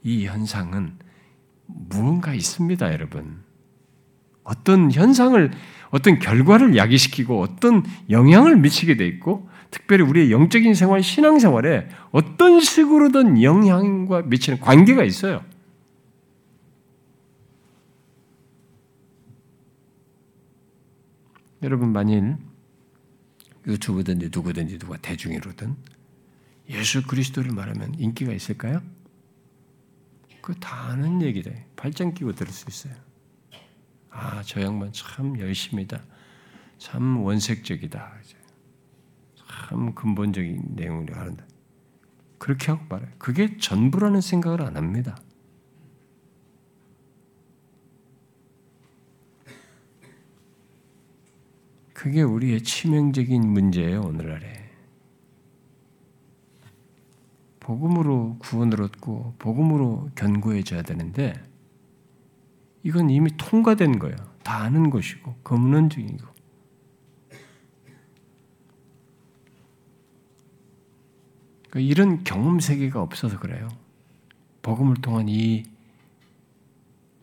이 0.02 0.26
현상은 0.26 0.96
무언가 1.66 2.34
있습니다, 2.34 2.92
여러분. 2.92 3.42
어떤 4.44 4.90
현상을 4.92 5.50
어떤 5.90 6.18
결과를 6.18 6.76
야기시키고 6.76 7.40
어떤 7.40 7.84
영향을 8.10 8.56
미치게 8.56 8.96
돼 8.96 9.06
있고 9.06 9.48
특별히 9.70 10.04
우리의 10.04 10.30
영적인 10.30 10.74
생활, 10.74 11.02
신앙 11.02 11.38
생활에 11.38 11.88
어떤 12.10 12.60
식으로든 12.60 13.42
영향과 13.42 14.22
미치는 14.22 14.60
관계가 14.60 15.04
있어요. 15.04 15.42
여러분 21.62 21.92
만일 21.92 22.36
유튜브든지 23.66 24.30
누구든지 24.32 24.78
누가 24.78 24.96
대중이로든 24.96 25.76
예수 26.70 27.02
그리스도를 27.06 27.52
말하면 27.52 27.94
인기가 27.94 28.32
있을까요? 28.32 28.82
그다 30.40 30.90
아는 30.90 31.20
얘기다. 31.22 31.50
발장 31.76 32.14
끼고 32.14 32.32
들을 32.32 32.52
수 32.52 32.64
있어요. 32.68 32.94
아, 34.10 34.42
저 34.42 34.62
양반 34.62 34.92
참 34.92 35.38
열심이다. 35.38 36.02
참 36.78 37.22
원색적이다. 37.22 38.12
참 39.36 39.94
근본적인 39.94 40.62
내용을 40.70 41.16
하는다. 41.16 41.44
그렇게 42.38 42.70
하고 42.70 42.84
말해요. 42.88 43.10
그게 43.18 43.58
전부라는 43.58 44.20
생각을 44.20 44.62
안 44.62 44.76
합니다. 44.76 45.18
그게 51.98 52.22
우리의 52.22 52.62
치명적인 52.62 53.44
문제예요, 53.44 54.02
오늘날에. 54.02 54.70
복음으로 57.58 58.36
구원을 58.38 58.82
얻고 58.82 59.34
복음으로 59.40 60.08
견고해져야 60.14 60.82
되는데 60.82 61.34
이건 62.84 63.10
이미 63.10 63.36
통과된 63.36 63.98
거예요. 63.98 64.16
다 64.44 64.58
아는 64.58 64.90
것이고 64.90 65.34
검론적이고 65.42 66.24
그러니까 71.68 71.80
이런 71.80 72.22
경험 72.22 72.60
세계가 72.60 73.02
없어서 73.02 73.40
그래요. 73.40 73.68
복음을 74.62 74.94
통한 75.02 75.28
이 75.28 75.64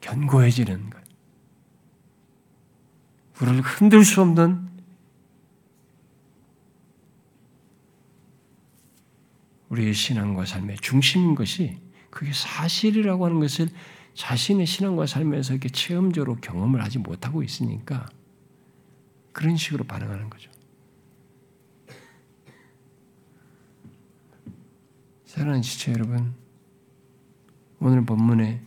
견고해지는 0.02 0.90
것. 0.90 1.05
우리를 3.42 3.62
흔들 3.62 4.04
수 4.06 4.22
없는 4.22 4.66
우리의 9.70 9.94
신앙과 9.94 10.46
삶의 10.46 10.78
중심인 10.78 11.36
것이 11.36 11.78
그게 12.10 12.32
사실이라고 12.32 13.26
하는 13.26 13.40
것을 13.40 13.68
자신의 14.14 14.66
신앙과 14.66 15.06
삶에서 15.06 15.54
이렇게 15.54 15.68
체험적으로 15.68 16.36
경험을 16.38 16.82
하지 16.82 16.98
못하고 16.98 17.44
있으니까 17.44 18.06
그런 19.34 19.58
식으로 19.58 19.84
반응하는 19.84 20.30
거죠. 20.30 20.50
사랑하는 25.26 25.62
지체 25.62 25.92
여러분, 25.92 26.34
오늘 27.82 28.06
본문에 28.06 28.62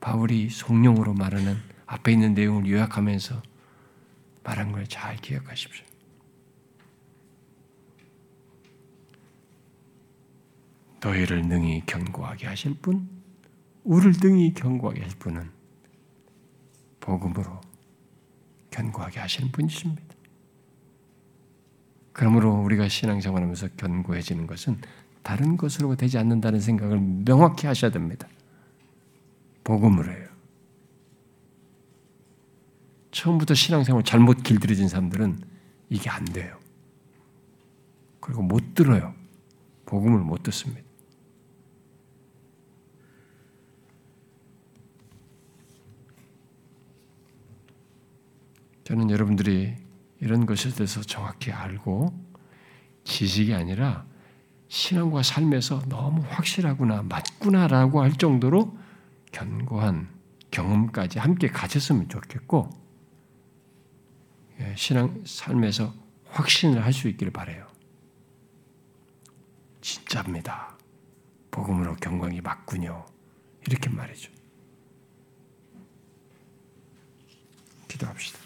바울이 0.00 0.48
성령으로 0.48 1.12
말하는 1.12 1.58
앞에 1.84 2.12
있는 2.12 2.32
내용을 2.32 2.66
요약하면서 2.66 3.42
말한 4.44 4.72
걸 4.72 4.86
잘 4.86 5.16
기억하십시오. 5.16 5.84
너희를 11.00 11.42
능히 11.42 11.82
견고하게 11.86 12.46
하실 12.46 12.74
분, 12.74 13.08
우리를 13.84 14.12
능히 14.22 14.54
견고하게 14.54 15.02
하실 15.02 15.18
분은 15.18 15.50
복음으로 17.00 17.60
견고하게 18.70 19.20
하시는 19.20 19.50
분이십니다. 19.50 20.02
그러므로 22.12 22.54
우리가 22.62 22.88
신앙생활하면서 22.88 23.68
견고해지는 23.76 24.46
것은 24.46 24.80
다른 25.22 25.56
것으로 25.56 25.96
되지 25.96 26.18
않는다는 26.18 26.60
생각을 26.60 27.00
명확히 27.00 27.66
하셔야 27.66 27.90
됩니다. 27.90 28.28
복음으로 29.64 30.12
해요. 30.12 30.21
처음부터 33.12 33.54
신앙생활 33.54 34.02
잘못 34.02 34.42
길들여진 34.42 34.88
사람들은 34.88 35.38
이게 35.90 36.10
안 36.10 36.24
돼요. 36.24 36.58
그리고 38.20 38.42
못 38.42 38.74
들어요. 38.74 39.14
복음을 39.86 40.18
못 40.20 40.42
듣습니다. 40.42 40.82
저는 48.84 49.10
여러분들이 49.10 49.76
이런 50.20 50.46
것에 50.46 50.70
대해서 50.70 51.02
정확히 51.02 51.52
알고 51.52 52.12
지식이 53.04 53.54
아니라 53.54 54.06
신앙과 54.68 55.22
삶에서 55.22 55.82
너무 55.88 56.22
확실하구나, 56.26 57.02
맞구나라고 57.02 58.00
할 58.00 58.12
정도로 58.12 58.76
견고한 59.32 60.08
경험까지 60.50 61.18
함께 61.18 61.48
가졌으면 61.48 62.08
좋겠고, 62.08 62.70
예, 62.70 62.81
신앙 64.76 65.22
삶에서 65.26 65.94
확신을 66.30 66.84
할 66.84 66.92
수 66.92 67.08
있기를 67.08 67.32
바래요. 67.32 67.66
진짜입니다. 69.80 70.76
복음으로 71.50 71.96
경광이 71.96 72.40
맞군요. 72.40 73.04
이렇게 73.66 73.90
말이죠. 73.90 74.30
기도합시다. 77.88 78.41